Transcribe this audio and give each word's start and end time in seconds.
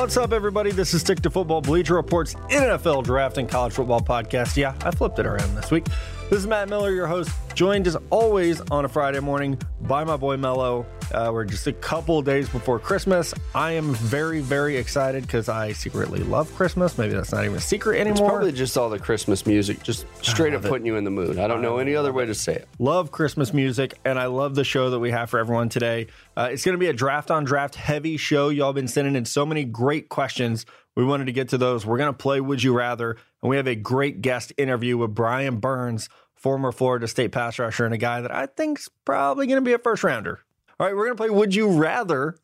What's 0.00 0.16
up, 0.16 0.32
everybody? 0.32 0.72
This 0.72 0.94
is 0.94 1.02
Stick 1.02 1.20
to 1.20 1.30
Football 1.30 1.60
Bleacher 1.60 1.94
Report's 1.94 2.34
NFL 2.48 3.04
Draft 3.04 3.36
and 3.36 3.46
College 3.46 3.74
Football 3.74 4.00
Podcast. 4.00 4.56
Yeah, 4.56 4.74
I 4.82 4.92
flipped 4.92 5.18
it 5.18 5.26
around 5.26 5.54
this 5.54 5.70
week. 5.70 5.84
This 6.30 6.38
is 6.38 6.46
Matt 6.46 6.70
Miller, 6.70 6.90
your 6.90 7.06
host, 7.06 7.30
joined 7.60 7.86
as 7.86 7.94
always 8.08 8.62
on 8.70 8.86
a 8.86 8.88
Friday 8.88 9.20
morning 9.20 9.60
by 9.82 10.02
my 10.02 10.16
boy 10.16 10.34
Mello. 10.34 10.86
Uh, 11.12 11.28
we're 11.30 11.44
just 11.44 11.66
a 11.66 11.74
couple 11.74 12.22
days 12.22 12.48
before 12.48 12.78
Christmas. 12.78 13.34
I 13.54 13.72
am 13.72 13.92
very, 13.92 14.40
very 14.40 14.78
excited 14.78 15.24
because 15.26 15.50
I 15.50 15.72
secretly 15.72 16.20
love 16.20 16.50
Christmas. 16.54 16.96
Maybe 16.96 17.12
that's 17.12 17.32
not 17.32 17.44
even 17.44 17.58
a 17.58 17.60
secret 17.60 18.00
It's 18.00 18.08
anymore. 18.08 18.30
probably 18.30 18.52
just 18.52 18.78
all 18.78 18.88
the 18.88 18.98
Christmas 18.98 19.44
music, 19.44 19.82
just 19.82 20.06
straight 20.24 20.54
up 20.54 20.64
it. 20.64 20.68
putting 20.70 20.86
you 20.86 20.96
in 20.96 21.04
the 21.04 21.10
mood. 21.10 21.38
I 21.38 21.48
don't 21.48 21.60
know 21.60 21.76
any 21.76 21.94
other 21.94 22.14
way 22.14 22.24
to 22.24 22.34
say 22.34 22.54
it. 22.54 22.66
love 22.78 23.12
Christmas 23.12 23.52
music, 23.52 23.98
and 24.06 24.18
I 24.18 24.24
love 24.24 24.54
the 24.54 24.64
show 24.64 24.88
that 24.88 24.98
we 24.98 25.10
have 25.10 25.28
for 25.28 25.38
everyone 25.38 25.68
today. 25.68 26.06
Uh, 26.38 26.48
it's 26.50 26.64
going 26.64 26.76
to 26.76 26.78
be 26.80 26.88
a 26.88 26.94
draft 26.94 27.30
on 27.30 27.44
draft 27.44 27.74
heavy 27.74 28.16
show. 28.16 28.48
Y'all 28.48 28.72
been 28.72 28.88
sending 28.88 29.16
in 29.16 29.26
so 29.26 29.44
many 29.44 29.64
great 29.64 30.08
questions. 30.08 30.64
We 30.96 31.04
wanted 31.04 31.26
to 31.26 31.32
get 31.32 31.50
to 31.50 31.58
those. 31.58 31.84
We're 31.84 31.98
going 31.98 32.08
to 32.10 32.16
play 32.16 32.40
Would 32.40 32.62
You 32.62 32.72
Rather, 32.72 33.18
and 33.42 33.50
we 33.50 33.58
have 33.58 33.68
a 33.68 33.74
great 33.74 34.22
guest 34.22 34.54
interview 34.56 34.96
with 34.96 35.14
Brian 35.14 35.58
Burns, 35.60 36.08
former 36.40 36.72
Florida 36.72 37.06
State 37.06 37.32
pass 37.32 37.58
rusher, 37.58 37.84
and 37.84 37.94
a 37.94 37.98
guy 37.98 38.20
that 38.20 38.34
I 38.34 38.46
think's 38.46 38.88
probably 39.04 39.46
going 39.46 39.56
to 39.58 39.64
be 39.64 39.72
a 39.72 39.78
first 39.78 40.02
rounder. 40.02 40.40
All 40.78 40.86
right, 40.86 40.96
we're 40.96 41.04
going 41.04 41.16
to 41.16 41.22
play 41.22 41.30
Would 41.30 41.54
You 41.54 41.68
Rather, 41.70 42.36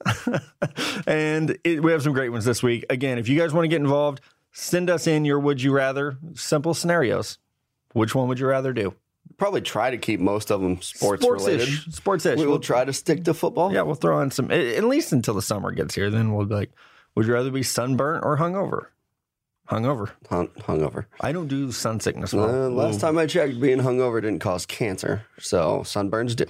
and 1.06 1.56
it, 1.64 1.82
we 1.82 1.92
have 1.92 2.02
some 2.02 2.12
great 2.12 2.28
ones 2.30 2.44
this 2.44 2.62
week. 2.62 2.84
Again, 2.90 3.18
if 3.18 3.28
you 3.28 3.38
guys 3.38 3.52
want 3.52 3.64
to 3.64 3.68
get 3.68 3.80
involved, 3.80 4.20
send 4.52 4.90
us 4.90 5.06
in 5.06 5.24
your 5.24 5.38
Would 5.40 5.62
You 5.62 5.72
Rather 5.72 6.18
simple 6.34 6.74
scenarios. 6.74 7.38
Which 7.94 8.14
one 8.14 8.28
would 8.28 8.38
you 8.38 8.46
rather 8.46 8.72
do? 8.74 8.94
Probably 9.38 9.60
try 9.62 9.90
to 9.90 9.98
keep 9.98 10.20
most 10.20 10.50
of 10.50 10.60
them 10.60 10.80
sports 10.82 11.22
related. 11.26 11.62
Sports-ish. 11.66 11.94
Sports-ish. 11.94 12.38
We 12.38 12.46
We'll- 12.46 12.58
try 12.58 12.84
to 12.84 12.92
stick 12.92 13.24
to 13.24 13.34
football. 13.34 13.72
Yeah, 13.72 13.82
we'll 13.82 13.94
throw 13.94 14.20
in 14.20 14.30
some 14.30 14.50
at 14.50 14.84
least 14.84 15.12
until 15.12 15.34
the 15.34 15.42
summer 15.42 15.72
gets 15.72 15.94
here. 15.94 16.10
Then 16.10 16.34
we'll 16.34 16.46
be 16.46 16.54
like, 16.54 16.70
would 17.14 17.26
you 17.26 17.32
rather 17.32 17.50
be 17.50 17.62
sunburnt 17.62 18.24
or 18.24 18.36
hungover? 18.36 18.88
Hungover. 19.68 20.10
Hun- 20.30 20.48
hungover. 20.60 21.06
I 21.20 21.32
don't 21.32 21.48
do 21.48 21.72
sun 21.72 21.98
sickness. 22.00 22.32
Uh, 22.32 22.36
Well. 22.38 22.70
last 22.70 23.00
time 23.00 23.18
I 23.18 23.26
checked, 23.26 23.60
being 23.60 23.78
hungover 23.78 24.20
didn't 24.22 24.38
cause 24.40 24.64
cancer, 24.66 25.26
so 25.38 25.80
sunburns 25.84 26.36
do. 26.36 26.44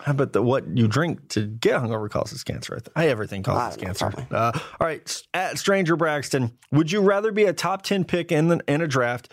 How 0.00 0.12
about 0.12 0.32
the 0.34 0.42
what 0.42 0.66
you 0.76 0.88
drink 0.88 1.28
to 1.30 1.46
get 1.46 1.80
hungover 1.80 2.10
causes 2.10 2.44
cancer? 2.44 2.74
I, 2.74 2.78
th- 2.80 2.92
I 2.96 3.08
everything 3.08 3.42
causes 3.42 3.78
I 3.78 3.80
know, 3.80 3.86
cancer. 3.86 4.26
Uh, 4.30 4.52
all 4.54 4.86
right, 4.86 5.22
at 5.32 5.58
Stranger 5.58 5.96
Braxton, 5.96 6.52
would 6.72 6.92
you 6.92 7.00
rather 7.00 7.32
be 7.32 7.44
a 7.44 7.52
top 7.52 7.82
ten 7.82 8.04
pick 8.04 8.30
in 8.30 8.48
the, 8.48 8.60
in 8.68 8.82
a 8.82 8.86
draft 8.88 9.32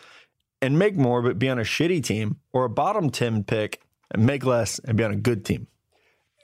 and 0.62 0.80
make 0.80 0.96
more, 0.96 1.22
but 1.22 1.38
be 1.38 1.50
on 1.50 1.60
a 1.60 1.64
shitty 1.64 2.02
team, 2.04 2.38
or 2.54 2.64
a 2.66 2.70
bottom 2.70 3.10
ten 3.10 3.44
pick 3.44 3.82
and 4.12 4.26
make 4.26 4.46
less 4.46 4.80
and 4.80 4.96
be 4.98 5.04
on 5.04 5.12
a 5.12 5.16
good 5.18 5.44
team? 5.44 5.68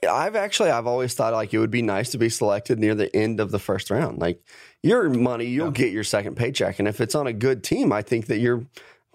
I've 0.08 0.36
actually, 0.36 0.70
I've 0.70 0.88
always 0.88 1.14
thought 1.14 1.34
like 1.34 1.54
it 1.54 1.60
would 1.60 1.72
be 1.72 1.82
nice 1.82 2.12
to 2.12 2.18
be 2.18 2.30
selected 2.30 2.80
near 2.80 2.96
the 2.96 3.14
end 3.16 3.40
of 3.40 3.52
the 3.52 3.60
first 3.60 3.90
round. 3.90 4.20
Like 4.20 4.42
your 4.84 5.10
money, 5.10 5.46
you'll 5.46 5.72
get 5.72 5.92
your 5.92 6.04
second 6.04 6.36
paycheck, 6.36 6.80
and 6.80 6.88
if 6.88 7.02
it's 7.02 7.16
on 7.16 7.28
a 7.28 7.34
good 7.34 7.64
team, 7.64 7.92
I 7.92 8.02
think 8.02 8.28
that 8.28 8.40
you're 8.40 8.66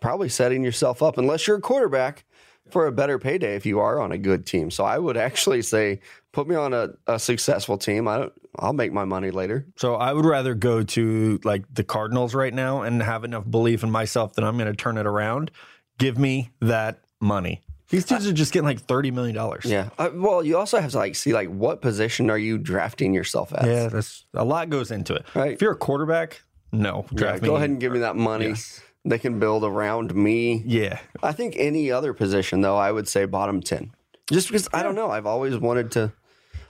probably 0.01 0.29
setting 0.29 0.62
yourself 0.62 1.03
up, 1.03 1.17
unless 1.17 1.47
you're 1.47 1.57
a 1.57 1.62
quarterback, 1.62 2.25
for 2.71 2.87
a 2.87 2.93
better 2.93 3.19
payday 3.19 3.57
if 3.57 3.67
you 3.67 3.79
are 3.79 4.01
on 4.01 4.11
a 4.12 4.19
good 4.19 4.47
team. 4.47 4.71
So 4.71 4.85
I 4.85 4.99
would 4.99 5.17
actually 5.17 5.62
say, 5.62 6.01
put 6.33 6.49
me 6.49 6.57
on 6.57 6.73
a, 6.73 6.91
a 7.07 7.19
successful 7.19 7.77
team. 7.77 8.09
I 8.09 8.19
don't, 8.19 8.33
I'll 8.59 8.73
make 8.73 8.93
my 8.93 9.05
money 9.05 9.31
later. 9.31 9.67
So 9.77 9.97
I 9.97 10.12
would 10.12 10.25
rather 10.25 10.55
go 10.55 10.83
to 10.83 11.41
like 11.45 11.65
the 11.73 11.85
Cardinals 11.85 12.35
right 12.35 12.55
now 12.55 12.83
and 12.83 13.03
have 13.03 13.25
enough 13.25 13.49
belief 13.51 13.83
in 13.83 13.91
myself 13.91 14.35
that 14.35 14.45
I'm 14.45 14.57
going 14.57 14.71
to 14.71 14.77
turn 14.77 14.97
it 14.97 15.07
around. 15.07 15.51
Give 15.99 16.19
me 16.19 16.51
that 16.61 17.01
money. 17.21 17.62
These 17.91 18.06
dudes 18.06 18.27
are 18.27 18.33
just 18.33 18.53
getting 18.53 18.67
like 18.67 18.81
thirty 18.81 19.11
million 19.11 19.34
dollars. 19.34 19.65
Yeah. 19.67 19.91
Uh, 19.99 20.11
well, 20.15 20.45
you 20.45 20.56
also 20.56 20.81
have 20.81 20.91
to 20.93 20.97
like 20.99 21.15
see 21.15 21.33
like 21.33 21.49
what 21.49 21.81
position 21.83 22.31
are 22.31 22.39
you 22.39 22.59
drafting 22.59 23.12
yourself 23.15 23.53
at? 23.55 23.67
yeah, 23.67 23.89
that's 23.89 24.25
a 24.34 24.45
lot 24.45 24.71
goes 24.71 24.91
into 24.91 25.15
it. 25.15 25.25
Right. 25.34 25.53
If 25.53 25.62
you're 25.62 25.72
a 25.72 25.77
quarterback, 25.77 26.43
no, 26.73 27.05
Yeah, 27.11 27.17
draft 27.19 27.43
go 27.44 27.56
ahead 27.56 27.71
and 27.71 27.78
give 27.81 27.93
me 27.93 27.99
that 28.00 28.17
money. 28.17 28.49
Yes. 28.49 28.81
They 29.05 29.19
can 29.19 29.39
build 29.39 29.65
around 29.65 30.15
me. 30.15 30.62
Yeah, 30.65 30.99
I 31.23 31.33
think 31.33 31.56
any 31.59 31.91
other 31.91 32.15
position 32.15 32.62
though, 32.62 32.77
I 32.78 32.91
would 32.91 33.06
say 33.06 33.27
bottom 33.27 33.61
10. 33.61 33.93
Just 34.31 34.49
because 34.49 34.67
I 34.73 34.83
don't 34.83 34.94
know, 34.94 35.11
I've 35.11 35.27
always 35.27 35.56
wanted 35.59 35.91
to 35.93 36.12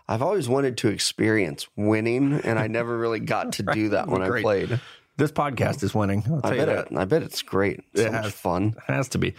I've 0.08 0.20
always 0.20 0.48
wanted 0.48 0.76
to 0.78 0.88
experience 0.88 1.68
winning 1.76 2.34
and 2.44 2.58
I 2.58 2.66
never 2.66 2.98
really 2.98 3.20
got 3.20 3.52
to 3.52 3.62
do 3.72 3.90
that 3.90 4.08
when 4.08 4.20
I 4.20 4.40
played. 4.42 4.80
this 5.16 5.30
podcast 5.30 5.84
is 5.84 5.94
winning. 5.94 6.24
I 6.42 6.50
bet 6.56 6.68
it, 6.68 6.88
I 6.96 7.04
bet 7.04 7.22
it's 7.22 7.40
great. 7.42 7.80
It's 7.92 8.02
so 8.02 8.08
It 8.08 8.12
much 8.12 8.24
has- 8.24 8.32
fun. 8.34 8.74
It 8.88 8.92
has 8.92 9.08
to 9.10 9.18
be. 9.18 9.34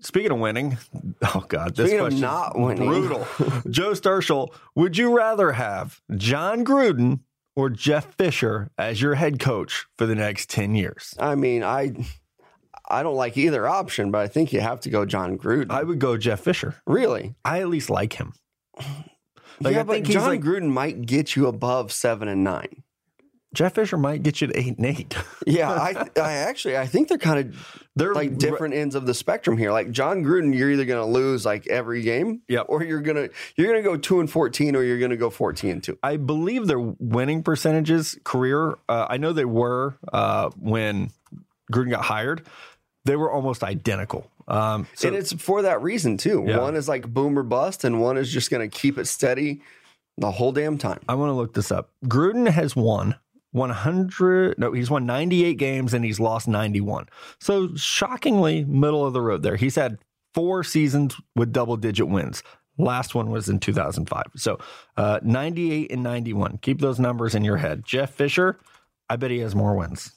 Speaking 0.00 0.30
of 0.32 0.38
winning, 0.38 0.78
oh 1.34 1.44
god, 1.48 1.74
this 1.76 1.86
Speaking 1.88 2.00
question 2.00 2.20
not 2.20 2.58
winning. 2.58 2.86
brutal. 2.86 3.26
Joe 3.70 3.92
Starshel, 3.92 4.52
would 4.74 4.96
you 4.96 5.16
rather 5.16 5.52
have 5.52 6.00
Jon 6.16 6.64
Gruden 6.64 7.20
or 7.56 7.68
Jeff 7.68 8.14
Fisher 8.14 8.70
as 8.78 9.00
your 9.02 9.14
head 9.16 9.40
coach 9.40 9.86
for 9.98 10.06
the 10.06 10.14
next 10.14 10.48
ten 10.50 10.74
years? 10.74 11.14
I 11.18 11.34
mean, 11.34 11.62
I 11.64 11.92
I 12.88 13.02
don't 13.02 13.16
like 13.16 13.36
either 13.36 13.66
option, 13.66 14.10
but 14.10 14.18
I 14.20 14.28
think 14.28 14.52
you 14.52 14.60
have 14.60 14.80
to 14.80 14.90
go 14.90 15.04
Jon 15.04 15.36
Gruden. 15.38 15.70
I 15.70 15.82
would 15.82 15.98
go 15.98 16.16
Jeff 16.16 16.40
Fisher. 16.40 16.76
really? 16.86 17.34
I 17.44 17.60
at 17.60 17.68
least 17.68 17.90
like 17.90 18.14
him. 18.14 18.32
Like, 19.60 19.74
yeah, 19.74 19.80
I 19.80 19.82
but 19.84 19.92
think 19.92 20.06
John 20.06 20.26
like- 20.28 20.40
Gruden 20.40 20.70
might 20.70 21.02
get 21.06 21.36
you 21.36 21.46
above 21.46 21.92
seven 21.92 22.26
and 22.26 22.42
nine. 22.42 22.82
Jeff 23.54 23.74
Fisher 23.74 23.96
might 23.98 24.22
get 24.22 24.40
you 24.40 24.46
to 24.46 24.58
eight 24.58 24.78
and 24.78 24.86
eight. 24.86 25.14
Yeah, 25.46 25.70
I, 25.70 26.08
I 26.16 26.32
actually 26.34 26.78
I 26.78 26.86
think 26.86 27.08
they're 27.08 27.18
kind 27.18 27.40
of 27.40 27.82
They're 27.96 28.14
like 28.14 28.38
different 28.38 28.74
ends 28.74 28.94
of 28.94 29.06
the 29.06 29.12
spectrum 29.14 29.58
here. 29.58 29.72
Like 29.72 29.90
Jon 29.90 30.22
Gruden, 30.24 30.56
you're 30.56 30.70
either 30.70 30.84
going 30.84 31.04
to 31.04 31.12
lose 31.12 31.44
like 31.44 31.66
every 31.66 32.02
game, 32.02 32.42
Yep. 32.48 32.66
or 32.68 32.84
you're 32.84 33.00
gonna 33.00 33.28
you're 33.56 33.66
gonna 33.66 33.82
go 33.82 33.96
two 33.96 34.20
and 34.20 34.30
fourteen, 34.30 34.76
or 34.76 34.84
you're 34.84 35.00
gonna 35.00 35.16
go 35.16 35.30
fourteen 35.30 35.72
and 35.72 35.82
two. 35.82 35.98
I 36.02 36.16
believe 36.16 36.68
their 36.68 36.78
winning 36.78 37.42
percentages 37.42 38.18
career. 38.24 38.78
Uh, 38.88 39.06
I 39.10 39.16
know 39.16 39.32
they 39.32 39.44
were 39.44 39.96
uh, 40.12 40.50
when 40.58 41.10
Gruden 41.72 41.90
got 41.90 42.04
hired. 42.04 42.46
They 43.04 43.16
were 43.16 43.30
almost 43.32 43.64
identical. 43.64 44.30
Um, 44.46 44.86
so 44.94 45.08
and 45.08 45.16
it's 45.16 45.32
for 45.32 45.62
that 45.62 45.82
reason 45.82 46.16
too. 46.18 46.44
Yeah. 46.46 46.60
One 46.60 46.76
is 46.76 46.88
like 46.88 47.06
boom 47.08 47.36
or 47.36 47.42
bust, 47.42 47.82
and 47.84 48.00
one 48.00 48.16
is 48.16 48.32
just 48.32 48.48
going 48.50 48.68
to 48.68 48.74
keep 48.74 48.96
it 48.96 49.06
steady 49.06 49.60
the 50.18 50.30
whole 50.30 50.52
damn 50.52 50.78
time. 50.78 51.00
I 51.08 51.14
want 51.16 51.30
to 51.30 51.34
look 51.34 51.52
this 51.54 51.72
up. 51.72 51.90
Gruden 52.04 52.48
has 52.48 52.76
won 52.76 53.16
100. 53.52 54.58
No, 54.58 54.72
he's 54.72 54.90
won 54.90 55.06
98 55.06 55.54
games 55.54 55.94
and 55.94 56.04
he's 56.04 56.18
lost 56.18 56.48
91. 56.48 57.08
So 57.38 57.74
shockingly, 57.76 58.64
middle 58.64 59.06
of 59.06 59.12
the 59.12 59.20
road 59.20 59.42
there. 59.42 59.56
He's 59.56 59.76
had 59.76 59.98
four 60.34 60.64
seasons 60.64 61.16
with 61.36 61.52
double 61.52 61.76
digit 61.76 62.08
wins. 62.08 62.42
Last 62.78 63.14
one 63.14 63.30
was 63.30 63.48
in 63.48 63.60
2005. 63.60 64.24
So 64.36 64.58
uh, 64.96 65.20
98 65.22 65.92
and 65.92 66.02
91. 66.02 66.58
Keep 66.62 66.80
those 66.80 66.98
numbers 66.98 67.34
in 67.34 67.44
your 67.44 67.58
head. 67.58 67.84
Jeff 67.84 68.10
Fisher, 68.10 68.58
I 69.08 69.16
bet 69.16 69.30
he 69.30 69.38
has 69.40 69.54
more 69.54 69.76
wins. 69.76 70.12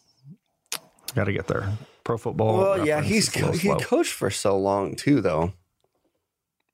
Got 1.13 1.25
to 1.25 1.33
get 1.33 1.47
there. 1.47 1.69
Pro 2.03 2.17
football. 2.17 2.57
Well, 2.57 2.85
yeah, 2.85 3.01
he's 3.01 3.27
is 3.29 3.41
a 3.41 3.51
little 3.51 3.73
co- 3.73 3.79
he 3.79 3.83
coached 3.83 4.13
for 4.13 4.29
so 4.29 4.57
long 4.57 4.95
too, 4.95 5.21
though. 5.21 5.53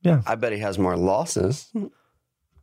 Yeah. 0.02 0.22
I 0.26 0.36
bet 0.36 0.52
he 0.52 0.60
has 0.60 0.78
more 0.78 0.98
losses. 0.98 1.72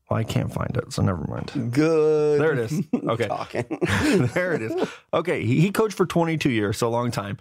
Well, 0.09 0.19
I 0.19 0.25
can't 0.25 0.53
find 0.53 0.75
it, 0.77 0.93
so 0.93 1.03
never 1.03 1.23
mind. 1.27 1.73
Good. 1.73 2.41
There 2.41 2.53
it 2.53 2.59
is. 2.59 2.83
Okay. 3.09 3.27
Talking. 3.27 3.79
there 4.35 4.53
it 4.55 4.63
is. 4.63 4.89
Okay, 5.15 5.45
he, 5.45 5.61
he 5.61 5.71
coached 5.71 5.97
for 5.97 6.07
22 6.07 6.51
years, 6.51 6.79
so 6.79 6.89
a 6.89 6.91
long 6.91 7.11
time. 7.11 7.39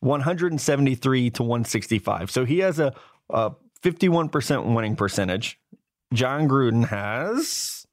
173 0.00 1.30
to 1.30 1.42
165. 1.42 2.30
So 2.30 2.44
he 2.44 2.58
has 2.60 2.78
a, 2.78 2.94
a 3.30 3.52
51% 3.82 4.74
winning 4.74 4.96
percentage. 4.96 5.58
Jon 6.12 6.48
Gruden 6.48 6.86
has 6.88 7.86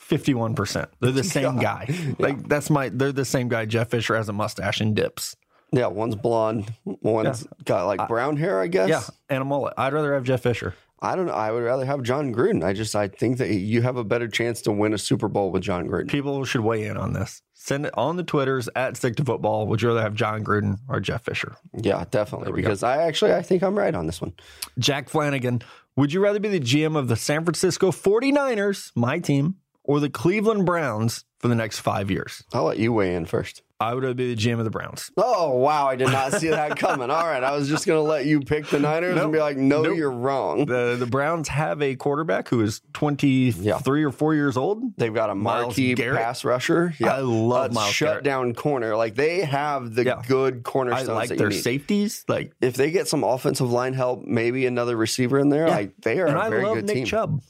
51%. 0.00 0.86
They're 1.00 1.12
the 1.12 1.24
same 1.24 1.58
guy. 1.58 1.88
Like 2.18 2.48
that's 2.48 2.70
my 2.70 2.88
they're 2.90 3.12
the 3.12 3.24
same 3.24 3.48
guy. 3.48 3.64
Jeff 3.66 3.90
Fisher 3.90 4.16
has 4.16 4.28
a 4.28 4.32
mustache 4.32 4.80
and 4.80 4.94
dips. 4.94 5.36
yeah, 5.72 5.86
one's 5.86 6.14
blonde, 6.16 6.72
one's 6.84 7.46
got 7.64 7.86
like 7.86 8.06
brown 8.08 8.36
hair. 8.36 8.60
I 8.60 8.66
guess. 8.66 8.88
Yeah, 8.88 9.02
and 9.28 9.42
a 9.42 9.44
mullet. 9.44 9.74
I'd 9.76 9.92
rather 9.92 10.14
have 10.14 10.24
Jeff 10.24 10.42
Fisher. 10.42 10.74
I 11.00 11.14
don't 11.14 11.26
know. 11.26 11.32
I 11.32 11.52
would 11.52 11.62
rather 11.62 11.84
have 11.84 12.02
Jon 12.02 12.34
Gruden. 12.34 12.64
I 12.64 12.72
just 12.72 12.96
I 12.96 13.08
think 13.08 13.38
that 13.38 13.48
you 13.54 13.82
have 13.82 13.96
a 13.96 14.04
better 14.04 14.28
chance 14.28 14.62
to 14.62 14.72
win 14.72 14.92
a 14.92 14.98
Super 14.98 15.28
Bowl 15.28 15.50
with 15.52 15.62
Jon 15.62 15.88
Gruden. 15.88 16.08
People 16.08 16.44
should 16.44 16.62
weigh 16.62 16.84
in 16.86 16.96
on 16.96 17.12
this. 17.12 17.42
Send 17.54 17.86
it 17.86 17.94
on 17.96 18.16
the 18.16 18.22
Twitters 18.24 18.68
at 18.74 18.96
Stick 18.96 19.16
to 19.16 19.24
Football. 19.24 19.66
Would 19.66 19.82
you 19.82 19.88
rather 19.88 20.02
have 20.02 20.14
Jon 20.14 20.42
Gruden 20.42 20.78
or 20.88 21.00
Jeff 21.00 21.24
Fisher? 21.24 21.56
Yeah, 21.74 22.04
definitely. 22.10 22.52
Because 22.52 22.82
I 22.82 23.02
actually 23.02 23.34
I 23.34 23.42
think 23.42 23.62
I'm 23.62 23.78
right 23.78 23.94
on 23.94 24.06
this 24.06 24.20
one. 24.20 24.32
Jack 24.78 25.08
Flanagan, 25.08 25.62
would 25.96 26.12
you 26.12 26.20
rather 26.20 26.40
be 26.40 26.48
the 26.48 26.60
GM 26.60 26.96
of 26.96 27.08
the 27.08 27.16
San 27.16 27.44
Francisco 27.44 27.90
49ers, 27.90 28.92
my 28.96 29.18
team, 29.18 29.56
or 29.84 30.00
the 30.00 30.10
Cleveland 30.10 30.66
Browns 30.66 31.24
for 31.38 31.48
the 31.48 31.54
next 31.54 31.80
five 31.80 32.10
years? 32.10 32.42
I'll 32.52 32.64
let 32.64 32.78
you 32.78 32.92
weigh 32.92 33.14
in 33.14 33.24
first. 33.26 33.62
I 33.80 33.94
would 33.94 34.02
rather 34.02 34.14
be 34.14 34.34
the 34.34 34.40
GM 34.40 34.58
of 34.58 34.64
the 34.64 34.70
Browns. 34.72 35.12
Oh 35.16 35.56
wow, 35.56 35.86
I 35.86 35.94
did 35.94 36.08
not 36.10 36.32
see 36.32 36.48
that 36.48 36.76
coming. 36.76 37.10
All 37.10 37.24
right, 37.26 37.44
I 37.44 37.56
was 37.56 37.68
just 37.68 37.86
gonna 37.86 38.02
let 38.02 38.26
you 38.26 38.40
pick 38.40 38.66
the 38.66 38.80
Niners 38.80 39.16
and 39.20 39.32
be 39.32 39.38
like, 39.38 39.56
no, 39.56 39.82
Nope. 39.82 39.96
you're 39.96 40.10
wrong. 40.10 40.66
The 40.66 40.96
the 40.98 41.06
Browns 41.06 41.46
have 41.46 41.80
a 41.80 41.94
quarterback 41.94 42.48
who 42.48 42.60
is 42.60 42.80
23 42.94 44.02
or 44.02 44.10
4 44.10 44.34
years 44.34 44.56
old. 44.56 44.96
They've 44.96 45.14
got 45.14 45.30
a 45.30 45.34
marquee 45.36 45.94
Garrett. 45.94 46.18
pass 46.20 46.44
rusher. 46.44 46.92
I 47.00 47.20
love 47.20 47.72
Myles 47.72 47.92
shut 47.94 48.24
down 48.24 48.52
corner. 48.54 48.96
Like 48.96 49.14
they 49.14 49.42
have 49.42 49.94
the 49.94 50.04
Yeah. 50.04 50.22
good 50.26 50.56
I 50.58 50.60
cornerstones 50.62 51.08
like 51.10 51.28
that 51.28 51.38
their 51.38 51.52
safeties. 51.52 52.24
Like 52.26 52.52
if 52.60 52.74
they 52.74 52.90
get 52.90 53.06
some 53.06 53.22
offensive 53.22 53.70
line 53.70 53.92
help, 53.94 54.24
maybe 54.24 54.66
another 54.66 54.96
receiver 54.96 55.38
in 55.38 55.50
there, 55.50 55.68
like 55.68 55.92
they 56.02 56.18
are 56.18 56.26
and 56.26 56.36
a 56.36 56.40
I 56.42 56.48
very 56.48 56.64
love 56.64 56.74
good 56.76 56.86
Nick 56.86 56.96
team. 56.96 57.04
Chubb. 57.04 57.42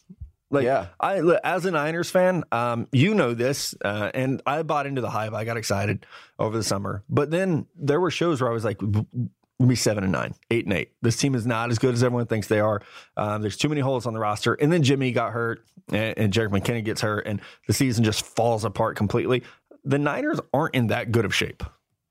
Like, 0.50 0.64
Yeah. 0.64 0.86
I 0.98 1.20
look, 1.20 1.40
as 1.44 1.64
a 1.66 1.70
Niners 1.70 2.10
fan, 2.10 2.44
um, 2.52 2.88
you 2.92 3.14
know 3.14 3.34
this, 3.34 3.74
uh, 3.84 4.10
and 4.14 4.40
I 4.46 4.62
bought 4.62 4.86
into 4.86 5.00
the 5.00 5.10
hype. 5.10 5.34
I 5.34 5.44
got 5.44 5.56
excited 5.56 6.06
over 6.38 6.56
the 6.56 6.62
summer, 6.64 7.04
but 7.08 7.30
then 7.30 7.66
there 7.76 8.00
were 8.00 8.10
shows 8.10 8.40
where 8.40 8.50
I 8.50 8.54
was 8.54 8.64
like, 8.64 8.80
"We'll 8.80 9.06
be 9.66 9.74
seven 9.74 10.04
and 10.04 10.12
nine, 10.12 10.34
eight 10.50 10.64
and 10.64 10.72
eight. 10.72 10.92
This 11.02 11.16
team 11.16 11.34
is 11.34 11.46
not 11.46 11.70
as 11.70 11.78
good 11.78 11.92
as 11.94 12.02
everyone 12.02 12.26
thinks 12.26 12.46
they 12.46 12.60
are. 12.60 12.80
Um, 13.16 13.42
there's 13.42 13.56
too 13.58 13.68
many 13.68 13.80
holes 13.82 14.06
on 14.06 14.14
the 14.14 14.20
roster." 14.20 14.54
And 14.54 14.72
then 14.72 14.82
Jimmy 14.82 15.12
got 15.12 15.32
hurt, 15.32 15.64
and, 15.92 16.16
and 16.16 16.32
Jerick 16.32 16.48
McKinnon 16.50 16.84
gets 16.84 17.02
hurt, 17.02 17.26
and 17.26 17.40
the 17.66 17.74
season 17.74 18.02
just 18.04 18.24
falls 18.24 18.64
apart 18.64 18.96
completely. 18.96 19.42
The 19.84 19.98
Niners 19.98 20.40
aren't 20.54 20.74
in 20.74 20.86
that 20.88 21.12
good 21.12 21.24
of 21.26 21.34
shape. 21.34 21.62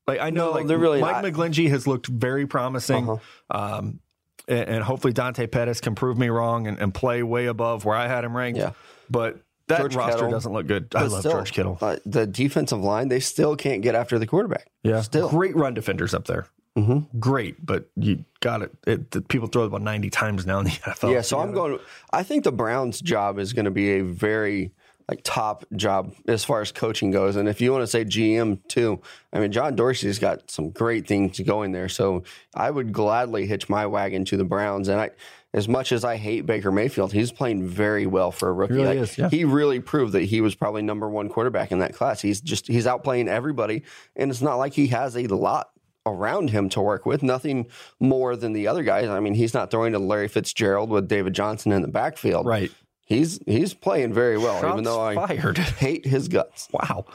Like 0.06 0.19
I 0.22 0.30
know, 0.30 0.48
No, 0.48 0.51
like 0.51 0.68
they're 0.68 0.78
really 0.78 1.01
Mike 1.01 1.24
not. 1.24 1.33
McGlinchey 1.33 1.69
has 1.69 1.86
looked 1.88 2.07
very 2.07 2.48
promising. 2.48 3.10
Uh-huh. 3.10 3.78
Um, 3.78 4.00
and, 4.47 4.83
hopefully 4.83 5.13
Dante 5.13 5.47
Pettis 5.47 5.81
can 5.81 5.95
prove 5.95 6.17
me 6.17 6.29
wrong 6.29 6.67
and, 6.67 6.79
and 6.79 6.94
play 6.94 7.23
way 7.23 7.47
above 7.47 7.85
where 7.85 7.95
I 7.95 8.07
had 8.07 8.23
him 8.23 8.35
ranked. 8.35 8.59
Yeah. 8.59 8.71
But 9.09 9.39
that 9.67 9.79
George 9.79 9.95
roster 9.95 10.17
Kittle. 10.17 10.31
doesn't 10.31 10.53
look 10.53 10.67
good. 10.67 10.88
I 10.95 11.03
love 11.03 11.19
still, 11.19 11.31
George 11.33 11.51
Kittle. 11.51 11.77
uh, 11.81 11.97
the 12.05 12.25
defensive 12.25 12.79
line, 12.79 13.09
they 13.09 13.19
still 13.19 13.55
can't 13.55 13.81
get 13.81 13.95
after 13.95 14.17
the 14.17 14.27
quarterback. 14.27 14.69
Yeah. 14.83 15.01
Still. 15.01 15.29
Great 15.29 15.55
run 15.55 15.73
defenders 15.73 16.13
up 16.13 16.25
there. 16.25 16.47
Mm-hmm. 16.77 17.19
Great, 17.19 17.65
but 17.65 17.89
you 17.95 18.23
got 18.39 18.61
it. 18.61 18.71
it 18.85 19.09
the 19.09 19.21
people 19.21 19.47
throw 19.47 19.63
about 19.63 19.81
90 19.81 20.11
times 20.11 20.45
now 20.45 20.59
in 20.59 20.65
the 20.65 20.69
NFL. 20.85 21.11
Yeah, 21.11 21.21
so 21.21 21.39
I'm 21.39 21.51
going. 21.51 21.79
I 22.13 22.21
think 22.21 22.44
the 22.44 22.51
Browns' 22.51 23.01
job 23.01 23.39
is 23.39 23.51
going 23.51 23.65
to 23.65 23.71
be 23.71 23.97
a 23.97 24.03
very 24.03 24.71
like 25.09 25.21
top 25.24 25.65
job 25.75 26.13
as 26.27 26.44
far 26.44 26.62
as 26.62 26.71
coaching 26.71 27.12
goes. 27.12 27.36
And 27.36 27.48
if 27.48 27.62
you 27.62 27.71
want 27.71 27.83
to 27.83 27.88
say 27.88 28.04
GM 28.04 28.65
too, 28.68 29.01
I 29.31 29.39
mean 29.39 29.51
John 29.51 29.75
Dorsey's 29.75 30.19
got 30.19 30.51
some 30.51 30.69
great 30.69 31.07
things 31.07 31.39
going 31.39 31.71
there. 31.71 31.89
So 31.89 32.24
I 32.54 32.69
would 32.69 32.92
gladly 32.92 33.45
hitch 33.45 33.69
my 33.69 33.86
wagon 33.86 34.25
to 34.25 34.38
the 34.38 34.44
Browns. 34.44 34.88
And 34.89 35.00
I, 35.00 35.12
as 35.54 35.68
much 35.68 35.92
as 35.92 36.04
I 36.04 36.18
hate 36.18 36.45
Baker 36.45 36.71
Mayfield, 36.71 37.13
he's 37.13 37.31
playing 37.31 37.65
very 37.65 38.06
well 38.06 38.31
for 38.31 38.50
a 38.50 38.54
rookie. 38.54 38.74
really 38.74 38.88
Like, 38.88 38.98
is, 38.98 39.18
yeah. 39.18 39.30
He 39.30 39.45
really 39.45 39.80
proved 39.80 40.13
that 40.13 40.24
he 40.24 40.42
was 40.42 40.56
probably 40.56 40.81
number 40.81 41.09
one 41.09 41.30
quarterback 41.30 41.71
in 41.71 41.80
that 41.80 41.94
class. 41.94 42.21
He's 42.21 42.42
just 42.42 42.68
he's 42.68 42.86
outplaying 42.86 43.27
everybody, 43.27 43.83
and 44.15 44.30
it's 44.30 44.42
not 44.42 44.56
like 44.56 44.74
he 44.74 44.88
has 44.88 45.15
a 45.15 45.25
lot 45.27 45.69
around 46.06 46.50
him 46.50 46.69
to 46.69 46.81
work 46.81 47.06
with. 47.06 47.24
Nothing 47.24 47.68
more 48.00 48.36
than 48.36 48.54
the 48.54 48.68
other 48.68 48.83
guys. 48.83 49.07
I 49.09 49.19
mean, 49.19 49.33
he's 49.33 49.54
not 49.54 49.71
throwing 49.71 49.94
to 49.94 50.00
Larry 50.00 50.27
Fitzgerald 50.27 50.89
with 50.89 51.07
David 51.07 51.33
Johnson 51.33 51.71
in 51.71 51.81
the 51.81 51.88
backfield. 51.88 52.45
Right. 52.45 52.71
He's 53.07 53.39
he's 53.45 53.74
playing 53.74 54.13
very 54.13 54.38
well, 54.38 54.69
even 54.69 54.83
though 54.83 55.00
I 55.00 55.15
fired. 55.15 55.57
hate 55.80 56.06
his 56.06 56.27
guts. 56.27 56.68
Wow. 56.74 57.06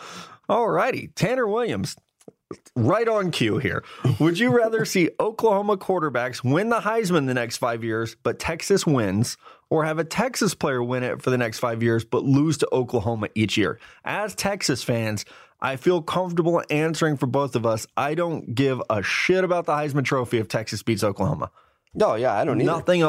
All 0.48 0.68
righty. 0.68 1.08
Tanner 1.08 1.46
Williams, 1.46 1.96
right 2.74 3.06
on 3.06 3.30
cue 3.30 3.58
here. 3.58 3.84
Would 4.18 4.38
you 4.38 4.50
rather 4.50 4.84
see 4.86 5.10
Oklahoma 5.20 5.76
quarterbacks 5.76 6.42
win 6.42 6.70
the 6.70 6.80
Heisman 6.80 7.26
the 7.26 7.34
next 7.34 7.58
five 7.58 7.84
years, 7.84 8.16
but 8.22 8.38
Texas 8.38 8.86
wins, 8.86 9.36
or 9.68 9.84
have 9.84 9.98
a 9.98 10.04
Texas 10.04 10.54
player 10.54 10.82
win 10.82 11.02
it 11.02 11.20
for 11.20 11.28
the 11.28 11.38
next 11.38 11.58
five 11.58 11.82
years, 11.82 12.06
but 12.06 12.24
lose 12.24 12.56
to 12.58 12.68
Oklahoma 12.72 13.28
each 13.34 13.58
year? 13.58 13.78
As 14.02 14.34
Texas 14.34 14.82
fans, 14.82 15.26
I 15.60 15.76
feel 15.76 16.00
comfortable 16.00 16.62
answering 16.70 17.18
for 17.18 17.26
both 17.26 17.54
of 17.54 17.66
us. 17.66 17.86
I 17.98 18.14
don't 18.14 18.54
give 18.54 18.80
a 18.88 19.02
shit 19.02 19.44
about 19.44 19.66
the 19.66 19.72
Heisman 19.72 20.04
Trophy 20.04 20.38
if 20.38 20.48
Texas 20.48 20.82
beats 20.82 21.04
Oklahoma. 21.04 21.50
No, 21.94 22.14
yeah, 22.14 22.32
I 22.32 22.46
don't 22.46 22.56
need 22.56 22.64
Nothing. 22.64 23.04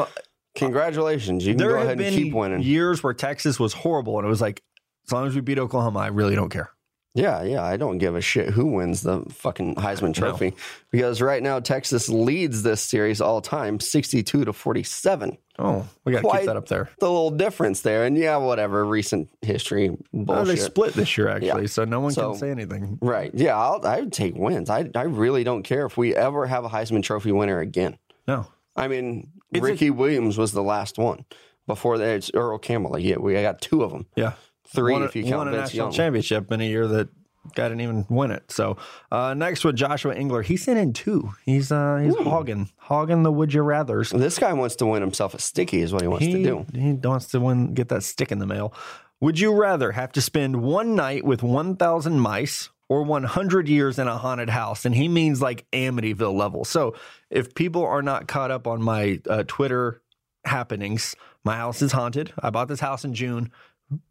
Congratulations. 0.54 1.44
You 1.46 1.52
can 1.54 1.58
There 1.58 1.76
go 1.76 1.82
ahead 1.82 2.00
and 2.00 2.14
keep 2.14 2.32
winning. 2.32 2.62
years 2.62 3.02
where 3.02 3.14
Texas 3.14 3.58
was 3.60 3.72
horrible, 3.72 4.18
and 4.18 4.26
it 4.26 4.28
was 4.30 4.40
like, 4.40 4.62
as 5.06 5.12
long 5.12 5.26
as 5.26 5.34
we 5.34 5.40
beat 5.40 5.58
Oklahoma, 5.58 5.98
I 6.00 6.06
really 6.08 6.34
don't 6.34 6.50
care. 6.50 6.70
Yeah, 7.16 7.44
yeah, 7.44 7.62
I 7.62 7.76
don't 7.76 7.98
give 7.98 8.16
a 8.16 8.20
shit 8.20 8.48
who 8.50 8.66
wins 8.66 9.02
the 9.02 9.20
fucking 9.30 9.76
Heisman 9.76 10.12
Trophy 10.14 10.52
because 10.90 11.20
right 11.20 11.40
now 11.40 11.60
Texas 11.60 12.08
leads 12.08 12.64
this 12.64 12.80
series 12.80 13.20
all 13.20 13.40
time, 13.40 13.78
sixty-two 13.78 14.44
to 14.44 14.52
forty-seven. 14.52 15.38
Oh, 15.60 15.86
we 16.04 16.10
got 16.10 16.22
to 16.22 16.38
keep 16.38 16.46
that 16.46 16.56
up 16.56 16.66
there. 16.66 16.90
The 16.98 17.06
little 17.08 17.30
difference 17.30 17.82
there, 17.82 18.04
and 18.04 18.18
yeah, 18.18 18.36
whatever 18.38 18.84
recent 18.84 19.28
history 19.42 19.90
Oh, 19.90 19.96
bullshit. 20.12 20.46
they 20.46 20.56
split 20.56 20.94
this 20.94 21.16
year, 21.16 21.28
actually, 21.28 21.46
Yeah. 21.62 21.66
so 21.68 21.84
no 21.84 22.00
one 22.00 22.10
So- 22.10 22.30
can 22.30 22.38
say 22.40 22.50
anything. 22.50 22.98
Right? 23.00 23.30
Yeah, 23.32 23.56
I'll, 23.56 23.86
I 23.86 24.00
would 24.00 24.12
take 24.12 24.34
wins. 24.34 24.68
I 24.68 24.90
I 24.96 25.02
really 25.02 25.44
don't 25.44 25.62
care 25.62 25.86
if 25.86 25.96
we 25.96 26.16
ever 26.16 26.46
have 26.46 26.64
a 26.64 26.68
Heisman 26.68 27.04
Trophy 27.04 27.30
winner 27.30 27.60
again. 27.60 27.96
No. 28.26 28.46
I 28.74 28.88
mean, 28.88 29.28
It's 29.54 29.64
a- 29.64 29.70
Ricky 29.70 29.90
Williams 29.90 30.36
was 30.38 30.52
the 30.52 30.62
last 30.62 30.98
one. 30.98 31.24
Before 31.66 31.96
that, 31.96 32.08
it's 32.16 32.30
Earl 32.34 32.58
Campbell. 32.58 32.98
Yeah, 32.98 33.16
we 33.18 33.32
got 33.34 33.60
two 33.60 33.82
of 33.82 33.90
them. 33.90 34.06
Yeah. 34.16 34.32
Three 34.68 34.92
won, 34.92 35.02
if 35.04 35.16
you 35.16 35.22
count 35.24 35.36
won 35.38 35.48
a 35.48 35.50
Vince 35.52 35.68
national 35.70 35.86
Young. 35.86 35.92
championship 35.92 36.52
in 36.52 36.60
a 36.60 36.64
year 36.64 36.86
that 36.88 37.08
guy 37.54 37.68
didn't 37.68 37.80
even 37.82 38.06
win 38.08 38.30
it. 38.30 38.50
So 38.50 38.76
uh, 39.12 39.34
next 39.34 39.64
with 39.64 39.76
Joshua 39.76 40.14
Engler, 40.14 40.42
he's 40.42 40.64
sent 40.64 40.78
in 40.78 40.92
two. 40.92 41.32
He's 41.44 41.70
uh, 41.72 42.00
he's 42.02 42.16
hogging, 42.16 42.70
hogging 42.76 43.22
the 43.22 43.32
would 43.32 43.52
you 43.54 43.62
rather's. 43.62 44.10
This 44.10 44.38
guy 44.38 44.52
wants 44.52 44.76
to 44.76 44.86
win 44.86 45.00
himself 45.02 45.32
a 45.34 45.38
sticky, 45.38 45.80
is 45.80 45.92
what 45.92 46.02
he 46.02 46.08
wants 46.08 46.26
He, 46.26 46.32
to 46.32 46.42
do. 46.42 46.66
he 46.74 46.92
wants 46.92 47.26
to 47.28 47.40
win, 47.40 47.72
get 47.74 47.88
that 47.90 48.02
stick 48.02 48.32
in 48.32 48.38
the 48.40 48.46
mail. 48.46 48.74
Would 49.20 49.38
you 49.38 49.54
rather 49.54 49.92
have 49.92 50.12
to 50.12 50.20
spend 50.20 50.60
one 50.62 50.94
night 50.94 51.24
with 51.24 51.42
1,000 51.42 52.18
mice 52.18 52.68
or 52.94 53.02
100 53.02 53.68
years 53.68 53.98
in 53.98 54.08
a 54.08 54.16
haunted 54.18 54.50
house? 54.50 54.84
And 54.84 54.94
he 54.94 55.08
means 55.08 55.42
like 55.42 55.66
Amityville 55.72 56.34
level. 56.34 56.64
So 56.64 56.94
if 57.30 57.54
people 57.54 57.84
are 57.84 58.02
not 58.02 58.28
caught 58.28 58.50
up 58.50 58.66
on 58.66 58.82
my 58.82 59.20
uh, 59.28 59.44
Twitter 59.46 60.00
happenings, 60.44 61.14
my 61.44 61.56
house 61.56 61.82
is 61.82 61.92
haunted. 61.92 62.32
I 62.40 62.50
bought 62.50 62.68
this 62.68 62.80
house 62.80 63.04
in 63.04 63.14
June, 63.14 63.50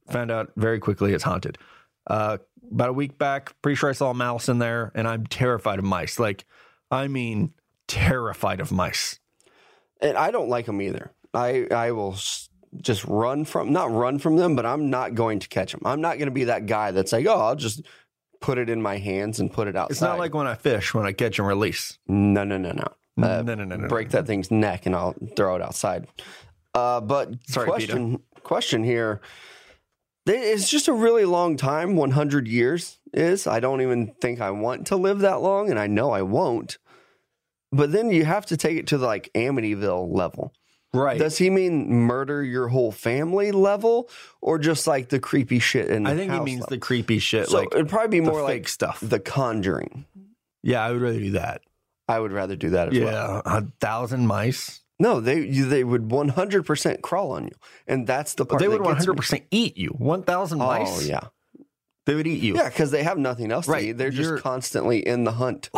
found 0.10 0.32
out 0.32 0.52
very 0.56 0.80
quickly 0.80 1.14
it's 1.14 1.24
haunted. 1.24 1.58
Uh, 2.08 2.38
about 2.72 2.90
a 2.90 2.94
week 2.94 3.18
back, 3.18 3.54
pretty 3.62 3.76
sure 3.76 3.90
I 3.90 3.94
saw 3.94 4.10
a 4.10 4.14
mouse 4.14 4.50
in 4.50 4.60
there, 4.60 4.92
and 4.96 5.08
I'm 5.08 5.26
terrified 5.28 5.80
of 5.80 5.86
mice. 5.86 6.20
Like, 6.20 6.46
I 6.92 7.08
mean, 7.08 7.54
terrified 7.88 8.60
of 8.60 8.72
mice. 8.72 9.20
and 10.02 10.18
I 10.18 10.32
don't 10.32 10.50
like 10.50 10.66
them 10.66 10.82
either. 10.82 11.12
I 11.34 11.68
I 11.72 11.92
will 11.92 12.16
just 12.82 13.06
run 13.06 13.46
from 13.46 13.72
not 13.72 13.92
run 13.92 14.20
from 14.20 14.36
them, 14.38 14.56
but 14.56 14.66
I'm 14.66 14.90
not 14.90 15.16
going 15.16 15.40
to 15.40 15.48
catch 15.48 15.72
them. 15.72 15.82
I'm 15.86 16.02
not 16.02 16.18
going 16.18 16.28
to 16.28 16.32
be 16.32 16.46
that 16.46 16.66
guy 16.66 16.92
that's 16.92 17.12
like, 17.12 17.26
oh, 17.28 17.40
I'll 17.40 17.56
just 17.56 17.82
put 18.44 18.58
it 18.58 18.70
in 18.70 18.82
my 18.82 18.98
hands 18.98 19.40
and 19.40 19.52
put 19.52 19.70
it 19.70 19.76
outside. 19.76 19.92
It's 19.92 20.02
not 20.02 20.20
like 20.20 20.34
when 20.34 20.48
I 20.48 20.56
fish, 20.56 20.94
when 20.94 21.06
I 21.06 21.14
catch 21.14 21.40
and 21.40 21.48
release. 21.48 21.98
no, 22.10 22.44
no, 22.44 22.58
no, 22.58 22.74
no. 22.74 22.88
Uh, 23.16 23.42
no, 23.42 23.56
no, 23.56 23.64
no, 23.64 23.76
no. 23.78 23.88
break 23.88 24.10
that 24.10 24.28
thing's 24.28 24.52
neck 24.52 24.86
and 24.86 24.96
I'll 24.96 25.16
throw 25.36 25.56
it 25.56 25.62
outside. 25.62 26.08
Uh, 26.74 27.00
but 27.00 27.30
Sorry, 27.48 27.68
question 27.68 28.20
question 28.44 28.84
here. 28.84 29.22
It's 30.26 30.70
just 30.70 30.88
a 30.88 30.94
really 30.94 31.26
long 31.26 31.56
time. 31.56 31.96
100 31.96 32.48
years 32.48 33.00
is. 33.14 33.48
I 33.48 33.60
don't 33.60 33.82
even 33.82 34.14
think 34.20 34.42
I 34.42 34.52
want 34.52 34.88
to 34.88 34.96
live 34.98 35.20
that 35.20 35.42
long, 35.42 35.70
and 35.70 35.80
I 35.80 35.88
know 35.88 36.12
I 36.12 36.22
won't. 36.22 36.78
But 37.72 37.92
then 37.92 38.10
you 38.10 38.26
have 38.26 38.46
to 38.48 38.58
take 38.58 38.78
it 38.78 38.88
to 38.88 38.98
the 38.98 39.06
like 39.06 39.32
Amityville 39.34 40.14
level. 40.14 40.54
Right. 40.94 41.18
Does 41.18 41.38
he 41.40 41.50
mean 41.50 41.90
murder 41.92 42.44
your 42.44 42.68
whole 42.68 42.92
family 42.92 43.52
level, 43.52 44.10
or 44.42 44.60
just 44.60 44.86
like 44.86 45.10
the 45.10 45.20
creepy 45.20 45.58
shit 45.60 45.90
in? 45.90 46.04
The 46.04 46.12
I 46.12 46.16
think 46.16 46.32
he 46.32 46.40
means 46.40 46.62
level? 46.62 46.70
the 46.76 46.78
creepy 46.80 47.18
shit, 47.20 47.48
So 47.50 47.58
like 47.58 47.70
it'd 47.74 47.90
probably 47.90 48.20
be 48.20 48.22
more 48.22 48.42
fake 48.42 48.62
like 48.62 48.68
stuff. 48.68 49.00
The 49.02 49.20
Conjuring. 49.20 50.06
yeah, 50.62 50.86
I 50.86 50.92
would 50.92 51.02
rather 51.02 51.20
do 51.20 51.32
that. 51.32 51.62
I 52.08 52.20
would 52.20 52.32
rather 52.32 52.56
do 52.56 52.70
that 52.72 52.90
as 52.90 52.94
yeah, 52.94 53.06
well. 53.06 53.42
a 53.46 53.66
thousand 53.80 54.28
mice. 54.28 54.82
No, 55.00 55.20
they 55.20 55.46
they 55.50 55.84
would 55.84 56.12
one 56.12 56.28
hundred 56.30 56.66
percent 56.68 57.02
crawl 57.02 57.32
on 57.32 57.46
you, 57.46 57.56
and 57.88 58.06
that's 58.06 58.36
the 58.36 58.46
part 58.46 58.62
they 58.62 58.68
would 58.68 58.82
one 58.82 58.94
gets 58.94 59.02
me. 59.02 59.06
hundred 59.08 59.18
percent 59.18 59.44
eat 59.50 59.76
you. 59.78 59.90
One 59.90 60.22
thousand 60.22 60.62
oh, 60.62 60.66
mice. 60.68 60.88
Oh 60.90 61.02
yeah, 61.02 61.22
they 62.06 62.14
would 62.14 62.28
eat 62.28 62.42
you. 62.44 62.56
yeah, 62.56 62.70
because 62.70 62.92
they 62.92 63.02
have 63.02 63.18
nothing 63.18 63.52
else 63.52 63.68
Right, 63.68 63.82
to 63.82 63.88
eat. 63.88 63.98
They're 63.98 64.12
just 64.12 64.30
you're- 64.30 64.42
constantly 64.42 65.00
in 65.06 65.24
the 65.24 65.32
hunt. 65.32 65.70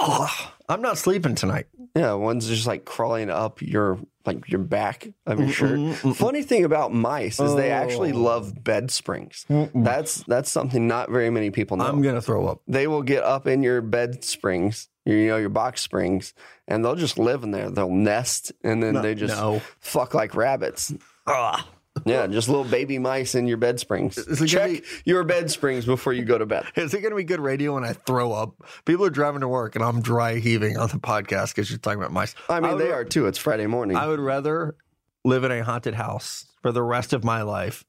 I'm 0.68 0.82
not 0.82 0.98
sleeping 0.98 1.36
tonight. 1.36 1.68
Yeah, 1.96 2.14
one's 2.14 2.48
just 2.50 2.68
like 2.68 2.84
crawling 2.84 3.30
up 3.30 3.62
your 3.62 3.98
like 4.26 4.50
your 4.50 4.60
back 4.60 5.08
of 5.26 5.40
your 5.40 5.50
shirt. 5.50 5.80
Mm, 5.80 5.94
mm, 5.94 5.96
mm. 6.12 6.16
Funny 6.16 6.42
thing 6.44 6.64
about 6.66 6.94
mice 6.94 7.40
is 7.40 7.56
they 7.56 7.72
actually 7.72 8.12
Oh. 8.12 8.18
love 8.20 8.64
bed 8.64 8.92
springs. 8.92 9.46
Mm-mm. 9.50 9.84
That's 9.84 10.24
that's 10.28 10.50
something 10.52 10.88
not 10.88 11.10
very 11.10 11.30
many 11.30 11.50
people 11.52 11.78
know. 11.78 11.86
I'm 11.86 12.02
gonna 12.02 12.22
throw 12.22 12.48
up. 12.48 12.62
they 12.68 12.88
will 12.88 13.04
get 13.04 13.24
up 13.24 13.48
in 13.48 13.64
your 13.64 13.82
bed 13.82 14.24
springs, 14.24 14.90
your, 15.06 15.18
you 15.18 15.28
know, 15.28 15.38
your 15.38 15.50
box 15.50 15.82
springs, 15.82 16.34
and 16.68 16.84
they'll 16.84 16.96
just 16.96 17.18
live 17.20 17.44
in 17.44 17.52
there. 17.52 17.70
They'll 17.70 17.90
nest 17.90 18.52
and 18.64 18.82
then 18.82 18.96
No, 18.96 19.02
they 19.02 19.16
just 19.16 19.36
no. 19.36 19.62
fuck 19.80 20.14
like 20.14 20.36
rabbits. 20.36 20.94
Ugh. 21.28 21.62
Yeah, 22.06 22.28
just 22.28 22.50
little 22.50 22.66
baby 22.66 23.00
mice 23.00 23.36
in 23.36 23.48
your 23.48 23.58
bed 23.58 23.80
springs. 23.80 24.16
Check 24.46 24.72
gonna 24.72 24.82
your 25.06 25.24
bed 25.24 25.50
springs 25.50 25.86
before 25.86 26.12
you 26.14 26.26
go 26.26 26.38
to 26.38 26.46
bed. 26.46 26.66
Is 26.76 26.94
it 26.94 27.00
going 27.02 27.12
to 27.12 27.16
be 27.16 27.24
good 27.24 27.40
radio 27.40 27.76
when 27.76 27.84
I 27.86 27.94
throw 27.94 28.34
up? 28.34 28.54
People 28.86 29.06
are 29.06 29.10
driving 29.10 29.42
to 29.42 29.48
work 29.48 29.76
and 29.76 29.84
I'm 29.84 30.02
dry 30.02 30.36
heaving 30.40 30.78
on 30.78 30.90
the 30.90 30.98
podcast 30.98 31.56
because 31.56 31.70
you're 31.70 31.80
talking 31.80 32.00
about 32.00 32.12
mice. 32.12 32.36
I 32.50 32.60
mean, 32.60 32.72
would 32.74 32.82
they 32.82 32.92
are 32.92 33.06
too. 33.06 33.28
It's 33.28 33.38
Friday 33.38 33.66
morning. 33.66 33.96
I 33.96 34.08
would 34.08 34.20
rather 34.20 34.76
live 35.24 35.44
in 35.46 35.52
a 35.52 35.64
haunted 35.64 35.94
house 35.96 36.46
for 36.62 36.72
the 36.72 36.84
rest 36.84 37.14
of 37.14 37.24
my 37.24 37.42
life 37.44 37.86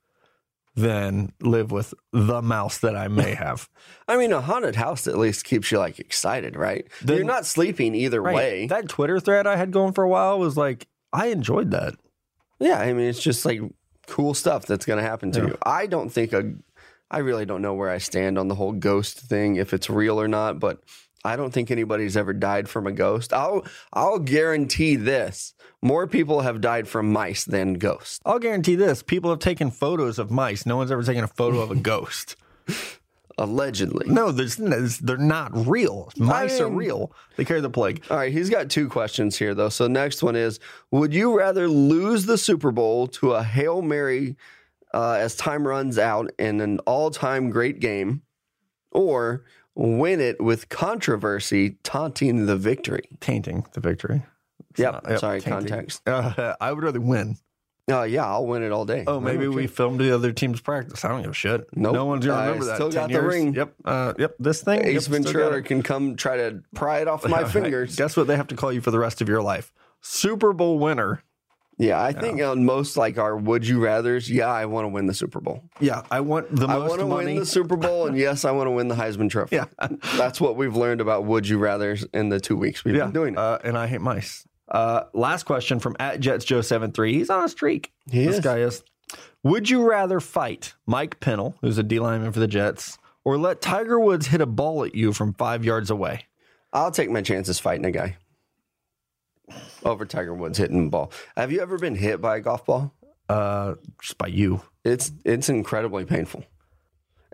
than 0.76 1.32
live 1.40 1.70
with 1.72 1.92
the 2.12 2.42
mouse 2.42 2.78
that 2.78 2.94
I 2.96 3.08
may 3.08 3.34
have. 3.34 3.68
I 4.06 4.16
mean, 4.16 4.32
a 4.32 4.40
haunted 4.40 4.76
house 4.76 5.06
at 5.06 5.18
least 5.18 5.44
keeps 5.44 5.70
you 5.72 5.78
like 5.78 5.98
excited, 5.98 6.54
right? 6.54 6.86
Then- 7.02 7.16
You're 7.16 7.26
not 7.26 7.44
sleeping 7.46 7.94
either 7.94 8.22
way. 8.22 8.66
That 8.68 8.88
Twitter 8.88 9.18
thread 9.18 9.46
I 9.46 9.56
had 9.56 9.72
going 9.72 9.94
for 9.94 10.04
a 10.04 10.08
while 10.08 10.38
was 10.38 10.56
like, 10.56 10.86
I 11.12 11.26
enjoyed 11.28 11.70
that. 11.72 11.94
yeah, 12.60 12.78
I 12.78 12.92
mean, 12.92 13.08
it's 13.08 13.22
just 13.22 13.44
like 13.46 13.60
cool 14.06 14.34
stuff 14.34 14.66
that's 14.66 14.86
going 14.86 14.98
to 15.02 15.08
happen 15.08 15.32
to 15.32 15.40
Yeah. 15.40 15.46
you. 15.48 15.58
I 15.64 15.86
don't 15.86 16.10
think 16.10 16.32
a, 16.32 16.54
I 17.10 17.18
really 17.18 17.46
don't 17.46 17.62
know 17.62 17.74
where 17.74 17.90
I 17.90 17.98
stand 17.98 18.38
on 18.38 18.48
the 18.48 18.54
whole 18.54 18.72
ghost 18.72 19.20
thing, 19.20 19.56
if 19.56 19.72
it's 19.74 19.88
real 19.90 20.20
or 20.20 20.28
not. 20.28 20.58
But 20.58 20.80
I 21.24 21.36
don't 21.36 21.52
think 21.52 21.70
anybody's 21.70 22.16
ever 22.16 22.32
died 22.32 22.68
from 22.68 22.86
a 22.86 22.92
ghost. 22.92 23.32
I'll 23.32 23.64
I'll 23.92 24.18
guarantee 24.18 24.96
this. 24.96 25.54
More 25.82 26.06
people 26.06 26.40
have 26.42 26.60
died 26.60 26.88
from 26.88 27.12
mice 27.12 27.44
than 27.44 27.74
ghosts. 27.74 28.20
I'll 28.24 28.38
guarantee 28.38 28.76
this: 28.76 29.02
people 29.02 29.30
have 29.30 29.38
taken 29.40 29.70
photos 29.70 30.18
of 30.18 30.30
mice. 30.30 30.66
No 30.66 30.76
one's 30.76 30.90
ever 30.90 31.02
taken 31.02 31.24
a 31.24 31.28
photo 31.28 31.60
of 31.60 31.70
a 31.70 31.74
ghost. 31.92 32.36
Allegedly. 33.38 34.08
No, 34.08 34.32
there's, 34.32 34.56
there's- 34.56 34.96
they're 34.98 35.18
not 35.18 35.50
real. 35.68 36.10
Mice 36.16 36.58
are 36.60 36.68
mean- 36.68 36.78
real. 36.78 37.12
They 37.36 37.44
carry 37.44 37.60
the 37.60 37.68
plague. 37.70 38.02
All 38.10 38.16
right, 38.16 38.32
he's 38.32 38.48
got 38.48 38.70
two 38.70 38.88
questions 38.88 39.36
here 39.36 39.54
though. 39.54 39.68
So 39.68 39.86
next 39.86 40.22
one 40.22 40.36
is: 40.36 40.58
Would 40.90 41.12
you 41.12 41.36
rather 41.36 41.68
lose 41.68 42.24
the 42.26 42.38
Super 42.38 42.70
Bowl 42.72 43.06
to 43.08 43.32
a 43.32 43.42
hail 43.42 43.82
mary 43.82 44.36
uh, 44.94 45.12
as 45.20 45.36
time 45.36 45.66
runs 45.68 45.98
out 45.98 46.30
in 46.38 46.62
an 46.62 46.78
all-time 46.86 47.50
great 47.50 47.78
game, 47.78 48.22
or 48.90 49.44
win 49.74 50.20
it 50.20 50.40
with 50.42 50.70
controversy 50.70 51.76
taunting 51.82 52.46
the 52.46 52.56
victory? 52.56 53.02
Tainting 53.20 53.66
the 53.74 53.80
victory. 53.80 54.22
Yep. 54.78 55.04
not- 55.08 55.20
Sorry, 55.20 55.40
tainting. 55.42 55.68
context. 55.68 56.02
Uh, 56.08 56.54
I 56.60 56.72
would 56.72 56.82
rather 56.82 57.00
win. 57.02 57.36
Oh 57.88 58.02
yeah, 58.02 58.26
I'll 58.26 58.46
win 58.46 58.64
it 58.64 58.72
all 58.72 58.84
day. 58.84 59.04
Oh, 59.06 59.20
maybe 59.20 59.46
we 59.46 59.68
filmed 59.68 60.00
the 60.00 60.12
other 60.12 60.32
team's 60.32 60.60
practice. 60.60 61.04
I 61.04 61.08
don't 61.08 61.22
give 61.22 61.30
a 61.30 61.34
shit. 61.34 61.68
Nope. 61.76 61.94
No 61.94 62.04
one's 62.04 62.26
gonna 62.26 62.38
I 62.38 62.44
remember 62.46 62.64
that. 62.66 62.74
still 62.74 62.90
10 62.90 63.00
got 63.00 63.12
the 63.12 63.22
ring. 63.22 63.54
Yep. 63.54 63.74
Uh, 63.84 64.14
yep. 64.18 64.34
This 64.40 64.60
thing. 64.62 64.84
Ace 64.84 65.08
yep, 65.08 65.22
Ventura 65.22 65.62
can 65.62 65.82
come 65.82 66.16
try 66.16 66.36
to 66.36 66.62
pry 66.74 67.00
it 67.00 67.06
off 67.06 67.24
my 67.28 67.44
fingers. 67.44 67.94
Guess 67.94 68.16
what? 68.16 68.26
They 68.26 68.36
have 68.36 68.48
to 68.48 68.56
call 68.56 68.72
you 68.72 68.80
for 68.80 68.90
the 68.90 68.98
rest 68.98 69.20
of 69.20 69.28
your 69.28 69.40
life. 69.40 69.72
Super 70.00 70.52
Bowl 70.52 70.78
winner. 70.78 71.22
Yeah, 71.78 72.02
I 72.02 72.12
think 72.12 72.40
on 72.40 72.64
most 72.64 72.96
like 72.96 73.18
our 73.18 73.36
would 73.36 73.68
you 73.68 73.84
rather's, 73.84 74.30
yeah, 74.30 74.48
I 74.48 74.64
want 74.64 74.86
to 74.86 74.88
win 74.88 75.06
the 75.06 75.12
Super 75.12 75.40
Bowl. 75.40 75.62
Yeah, 75.78 76.04
I 76.10 76.20
want 76.20 76.48
the 76.48 76.66
most 76.66 76.70
I 76.70 76.78
most 76.78 76.88
want 76.88 77.00
to 77.00 77.06
money. 77.06 77.26
win 77.26 77.36
the 77.36 77.46
Super 77.46 77.76
Bowl, 77.76 78.06
and 78.06 78.16
yes, 78.18 78.46
I 78.46 78.50
want 78.52 78.66
to 78.66 78.70
win 78.70 78.88
the 78.88 78.94
Heisman 78.94 79.28
Trophy. 79.28 79.56
Yeah. 79.56 79.66
That's 80.16 80.40
what 80.40 80.56
we've 80.56 80.74
learned 80.74 81.02
about 81.02 81.24
would 81.26 81.46
you 81.46 81.58
rather's 81.58 82.04
in 82.14 82.30
the 82.30 82.40
two 82.40 82.56
weeks 82.56 82.82
we've 82.82 82.94
yeah, 82.94 83.04
been 83.04 83.12
doing 83.12 83.34
it. 83.34 83.38
Uh, 83.38 83.58
and 83.62 83.76
I 83.76 83.88
hate 83.88 84.00
mice. 84.00 84.46
Uh, 84.68 85.04
last 85.12 85.44
question 85.44 85.78
from 85.78 85.96
at 86.00 86.20
Jets 86.20 86.44
Joe 86.44 86.60
73 86.60 87.12
He's 87.14 87.30
on 87.30 87.44
a 87.44 87.48
streak. 87.48 87.92
He 88.10 88.24
this 88.24 88.36
is. 88.36 88.40
guy 88.44 88.58
is. 88.58 88.82
Would 89.44 89.70
you 89.70 89.88
rather 89.88 90.18
fight 90.18 90.74
Mike 90.86 91.20
Pennel, 91.20 91.56
who's 91.60 91.78
a 91.78 91.82
D 91.84 92.00
lineman 92.00 92.32
for 92.32 92.40
the 92.40 92.48
Jets, 92.48 92.98
or 93.24 93.38
let 93.38 93.60
Tiger 93.60 94.00
Woods 94.00 94.26
hit 94.26 94.40
a 94.40 94.46
ball 94.46 94.84
at 94.84 94.94
you 94.94 95.12
from 95.12 95.34
five 95.34 95.64
yards 95.64 95.90
away? 95.90 96.26
I'll 96.72 96.90
take 96.90 97.10
my 97.10 97.22
chances 97.22 97.60
fighting 97.60 97.86
a 97.86 97.92
guy 97.92 98.16
over 99.84 100.04
Tiger 100.04 100.34
Woods 100.34 100.58
hitting 100.58 100.84
the 100.84 100.90
ball. 100.90 101.12
Have 101.36 101.52
you 101.52 101.60
ever 101.60 101.78
been 101.78 101.94
hit 101.94 102.20
by 102.20 102.38
a 102.38 102.40
golf 102.40 102.66
ball? 102.66 102.92
Uh, 103.28 103.74
just 104.00 104.18
by 104.18 104.26
you. 104.26 104.62
It's 104.84 105.12
it's 105.24 105.48
incredibly 105.48 106.04
painful. 106.04 106.44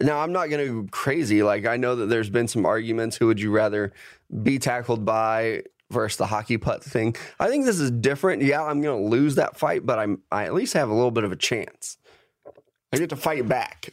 Now 0.00 0.20
I'm 0.20 0.32
not 0.32 0.48
going 0.50 0.66
to 0.66 0.82
go 0.82 0.88
crazy. 0.90 1.42
Like 1.42 1.66
I 1.66 1.76
know 1.76 1.96
that 1.96 2.06
there's 2.06 2.30
been 2.30 2.48
some 2.48 2.66
arguments. 2.66 3.16
Who 3.16 3.26
would 3.26 3.40
you 3.40 3.50
rather 3.50 3.92
be 4.42 4.58
tackled 4.58 5.04
by 5.04 5.64
versus 5.92 6.16
the 6.18 6.26
hockey 6.26 6.56
putt 6.58 6.82
thing? 6.82 7.14
I 7.38 7.48
think 7.48 7.64
this 7.64 7.78
is 7.78 7.90
different. 7.90 8.42
Yeah, 8.42 8.62
I'm 8.64 8.80
going 8.80 9.02
to 9.02 9.08
lose 9.08 9.36
that 9.36 9.56
fight, 9.56 9.86
but 9.86 9.98
I'm 9.98 10.22
I 10.32 10.44
at 10.44 10.54
least 10.54 10.72
have 10.74 10.88
a 10.90 10.94
little 10.94 11.10
bit 11.12 11.24
of 11.24 11.32
a 11.32 11.36
chance. 11.36 11.98
I 12.92 12.98
get 12.98 13.10
to 13.10 13.16
fight 13.16 13.48
back, 13.48 13.90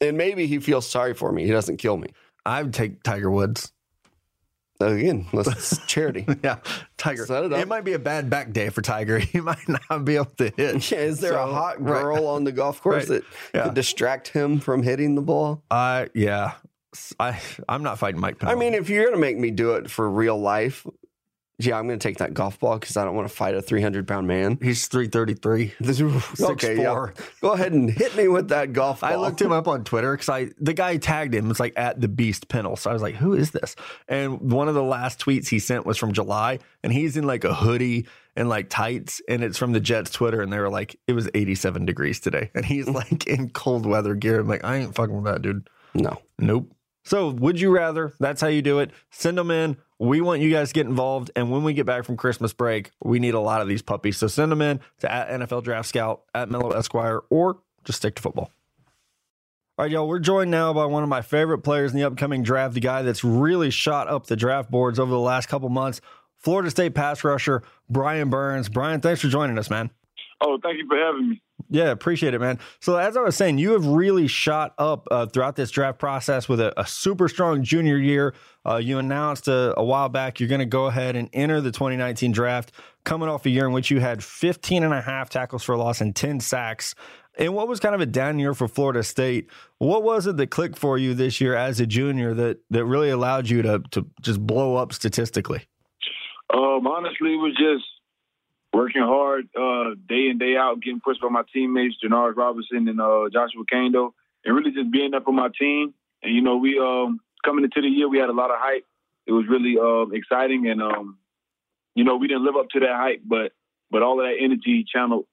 and 0.00 0.16
maybe 0.18 0.46
he 0.46 0.58
feels 0.58 0.88
sorry 0.88 1.14
for 1.14 1.30
me. 1.32 1.44
He 1.46 1.50
doesn't 1.52 1.76
kill 1.78 1.96
me. 1.96 2.08
I 2.44 2.62
would 2.62 2.74
take 2.74 3.02
Tiger 3.02 3.30
Woods. 3.30 3.70
Again, 4.80 5.26
let's 5.32 5.78
charity. 5.86 6.26
Yeah, 6.42 6.58
Tiger. 6.98 7.24
Set 7.26 7.44
it 7.44 7.52
up. 7.52 7.68
might 7.68 7.84
be 7.84 7.92
a 7.92 7.98
bad 7.98 8.28
back 8.28 8.52
day 8.52 8.68
for 8.70 8.82
Tiger. 8.82 9.18
He 9.34 9.40
might 9.40 9.66
not 9.88 10.04
be 10.04 10.16
able 10.16 10.26
to 10.36 10.52
hit. 10.56 10.90
Yeah, 10.90 10.98
is 10.98 11.20
there 11.20 11.32
a 11.34 11.46
So, 11.46 11.52
hot 11.52 11.80
right. 11.80 12.02
girl 12.02 12.26
on 12.26 12.44
the 12.44 12.52
golf 12.52 12.82
course 12.82 13.08
Right. 13.08 13.22
that 13.22 13.24
Yeah. 13.54 13.64
could 13.64 13.74
distract 13.74 14.28
him 14.28 14.58
from 14.60 14.82
hitting 14.82 15.14
the 15.14 15.22
ball? 15.22 15.62
I 15.70 16.08
yeah. 16.12 16.52
I 17.18 17.40
I'm 17.68 17.82
not 17.82 17.98
fighting 17.98 18.20
Mike 18.20 18.38
Pennel. 18.40 18.54
I 18.54 18.58
mean, 18.58 18.74
if 18.74 18.88
you're 18.90 19.04
going 19.04 19.14
to 19.14 19.20
make 19.20 19.38
me 19.38 19.50
do 19.50 19.72
it 19.74 19.90
for 19.90 20.08
real 20.10 20.38
life, 20.38 20.86
yeah, 21.58 21.78
I'm 21.78 21.86
going 21.86 21.98
to 21.98 22.02
take 22.02 22.18
that 22.18 22.34
golf 22.34 22.58
ball 22.58 22.78
because 22.78 22.96
I 22.96 23.04
don't 23.04 23.14
want 23.14 23.28
to 23.28 23.34
fight 23.34 23.54
a 23.54 23.62
300 23.62 24.08
pound 24.08 24.26
man. 24.26 24.58
he's 24.60 24.88
333. 24.88 25.72
okay, 26.40 26.76
yeah. 26.76 26.84
6'4". 26.84 27.40
Go 27.40 27.52
ahead 27.52 27.72
and 27.72 27.88
hit 27.88 28.16
me 28.16 28.26
with 28.26 28.48
that 28.48 28.72
golf 28.72 29.02
ball. 29.02 29.10
I 29.10 29.16
looked 29.16 29.40
him 29.40 29.52
up 29.52 29.68
on 29.68 29.84
Twitter 29.84 30.12
because 30.12 30.28
I 30.28 30.50
the 30.58 30.72
guy 30.72 30.96
tagged 30.96 31.34
him. 31.34 31.50
It's 31.50 31.60
like 31.60 31.74
at 31.76 32.00
the 32.00 32.08
Beast 32.08 32.48
Pennel. 32.48 32.76
So 32.76 32.90
I 32.90 32.92
was 32.92 33.02
like, 33.02 33.14
who 33.14 33.34
is 33.34 33.52
this? 33.52 33.76
And 34.08 34.50
one 34.52 34.68
of 34.68 34.74
the 34.74 34.82
last 34.82 35.20
tweets 35.20 35.48
he 35.48 35.60
sent 35.60 35.86
was 35.86 35.96
from 35.96 36.12
July, 36.12 36.58
and 36.82 36.92
he's 36.92 37.16
in 37.16 37.24
like 37.24 37.44
a 37.44 37.54
hoodie 37.54 38.06
and 38.36 38.48
like 38.48 38.68
tights, 38.68 39.22
and 39.28 39.44
it's 39.44 39.56
from 39.56 39.72
the 39.72 39.80
Jets 39.80 40.10
Twitter, 40.10 40.42
and 40.42 40.52
they 40.52 40.58
were 40.58 40.70
like, 40.70 40.98
it 41.06 41.12
was 41.12 41.30
87 41.34 41.86
degrees 41.86 42.18
today, 42.18 42.50
and 42.54 42.64
he's 42.64 42.88
like 42.88 43.28
in 43.28 43.50
cold 43.50 43.86
weather 43.86 44.16
gear. 44.16 44.40
I'm 44.40 44.48
like, 44.48 44.64
I 44.64 44.76
ain't 44.76 44.94
fucking 44.94 45.14
with 45.14 45.32
that, 45.32 45.42
dude. 45.42 45.68
No. 45.94 46.18
Nope. 46.38 46.73
So, 47.04 47.30
would 47.30 47.60
you 47.60 47.70
rather? 47.70 48.14
That's 48.18 48.40
how 48.40 48.48
you 48.48 48.62
do 48.62 48.78
it. 48.78 48.90
Send 49.10 49.36
them 49.36 49.50
in. 49.50 49.76
We 49.98 50.20
want 50.20 50.40
you 50.40 50.50
guys 50.50 50.68
to 50.68 50.74
get 50.74 50.86
involved. 50.86 51.30
And 51.36 51.50
when 51.50 51.62
we 51.62 51.74
get 51.74 51.86
back 51.86 52.04
from 52.04 52.16
Christmas 52.16 52.52
break, 52.52 52.90
we 53.02 53.18
need 53.18 53.34
a 53.34 53.40
lot 53.40 53.60
of 53.60 53.68
these 53.68 53.82
puppies. 53.82 54.16
So, 54.16 54.26
send 54.26 54.50
them 54.50 54.62
in 54.62 54.80
to 55.00 55.12
at 55.12 55.28
NFL 55.28 55.64
Draft 55.64 55.88
Scout, 55.88 56.22
at 56.34 56.50
Mello 56.50 56.70
Esquire, 56.70 57.22
or 57.30 57.58
just 57.84 57.98
stick 57.98 58.16
to 58.16 58.22
football. 58.22 58.50
All 59.76 59.84
right, 59.84 59.90
y'all, 59.90 60.06
we're 60.06 60.20
joined 60.20 60.52
now 60.52 60.72
by 60.72 60.84
one 60.84 61.02
of 61.02 61.08
my 61.08 61.20
favorite 61.20 61.58
players 61.58 61.90
in 61.90 61.98
the 61.98 62.06
upcoming 62.06 62.44
draft, 62.44 62.74
the 62.74 62.80
guy 62.80 63.02
that's 63.02 63.24
really 63.24 63.70
shot 63.70 64.06
up 64.06 64.26
the 64.26 64.36
draft 64.36 64.70
boards 64.70 65.00
over 65.00 65.10
the 65.10 65.18
last 65.18 65.48
couple 65.48 65.68
months, 65.68 66.00
Florida 66.38 66.70
State 66.70 66.94
pass 66.94 67.24
rusher, 67.24 67.62
Brian 67.90 68.30
Burns. 68.30 68.68
Brian, 68.68 69.00
thanks 69.00 69.20
for 69.20 69.28
joining 69.28 69.58
us, 69.58 69.70
man. 69.70 69.90
Oh, 70.40 70.58
thank 70.62 70.78
you 70.78 70.86
for 70.86 70.96
having 70.96 71.30
me. 71.30 71.42
Yeah, 71.70 71.90
appreciate 71.90 72.34
it, 72.34 72.40
man. 72.40 72.58
So 72.80 72.96
as 72.96 73.16
I 73.16 73.20
was 73.20 73.36
saying, 73.36 73.58
you 73.58 73.72
have 73.72 73.86
really 73.86 74.26
shot 74.26 74.74
up 74.78 75.06
uh, 75.10 75.26
throughout 75.26 75.56
this 75.56 75.70
draft 75.70 75.98
process 75.98 76.48
with 76.48 76.60
a, 76.60 76.78
a 76.78 76.86
super 76.86 77.28
strong 77.28 77.62
junior 77.62 77.96
year. 77.96 78.34
Uh, 78.66 78.76
you 78.76 78.98
announced 78.98 79.48
a, 79.48 79.78
a 79.78 79.84
while 79.84 80.08
back 80.08 80.40
you're 80.40 80.48
going 80.48 80.58
to 80.60 80.66
go 80.66 80.86
ahead 80.86 81.16
and 81.16 81.28
enter 81.32 81.60
the 81.60 81.70
2019 81.70 82.32
draft, 82.32 82.72
coming 83.04 83.28
off 83.28 83.46
a 83.46 83.50
year 83.50 83.66
in 83.66 83.72
which 83.72 83.90
you 83.90 84.00
had 84.00 84.22
15 84.22 84.82
and 84.82 84.92
a 84.92 85.00
half 85.00 85.30
tackles 85.30 85.62
for 85.62 85.76
loss 85.76 86.00
and 86.00 86.14
10 86.14 86.40
sacks. 86.40 86.94
And 87.36 87.54
what 87.54 87.66
was 87.66 87.80
kind 87.80 87.94
of 87.94 88.00
a 88.00 88.06
down 88.06 88.38
year 88.38 88.54
for 88.54 88.68
Florida 88.68 89.02
State? 89.02 89.50
What 89.78 90.02
was 90.02 90.26
it 90.26 90.36
that 90.36 90.48
clicked 90.48 90.78
for 90.78 90.98
you 90.98 91.14
this 91.14 91.40
year 91.40 91.54
as 91.54 91.80
a 91.80 91.86
junior 91.86 92.32
that 92.34 92.58
that 92.70 92.84
really 92.84 93.10
allowed 93.10 93.48
you 93.48 93.62
to 93.62 93.82
to 93.90 94.06
just 94.20 94.44
blow 94.46 94.76
up 94.76 94.92
statistically? 94.92 95.66
Um, 96.52 96.86
honestly, 96.86 97.32
it 97.32 97.42
was 97.42 97.56
just 97.58 97.84
working 98.74 99.02
hard 99.02 99.48
uh, 99.56 99.94
day 100.08 100.28
in 100.28 100.38
day 100.38 100.56
out, 100.56 100.82
getting 100.82 101.00
pushed 101.00 101.20
by 101.22 101.28
my 101.28 101.42
teammates, 101.52 101.96
Jannard 102.02 102.36
Robinson 102.36 102.88
and 102.88 103.00
uh, 103.00 103.28
Joshua 103.32 103.64
Kaindoh, 103.72 104.10
and 104.44 104.54
really 104.54 104.72
just 104.72 104.90
being 104.90 105.14
up 105.14 105.24
for 105.24 105.32
my 105.32 105.48
team. 105.58 105.94
And 106.22 106.34
you 106.34 106.42
know, 106.42 106.56
we 106.56 106.78
um, 106.78 107.20
coming 107.44 107.64
into 107.64 107.80
the 107.80 107.88
year, 107.88 108.08
we 108.08 108.18
had 108.18 108.28
a 108.28 108.32
lot 108.32 108.50
of 108.50 108.56
hype. 108.58 108.84
It 109.26 109.32
was 109.32 109.46
really 109.48 109.78
um, 109.78 110.14
exciting, 110.14 110.68
and 110.68 110.82
um, 110.82 111.18
you 111.94 112.04
know, 112.04 112.16
we 112.16 112.28
didn't 112.28 112.44
live 112.44 112.56
up 112.56 112.68
to 112.70 112.80
that 112.80 112.94
hype, 112.94 113.22
but 113.24 113.52
but 113.90 114.02
all 114.02 114.20
of 114.20 114.26
that 114.26 114.36
energy 114.40 114.84
channeled 114.90 115.26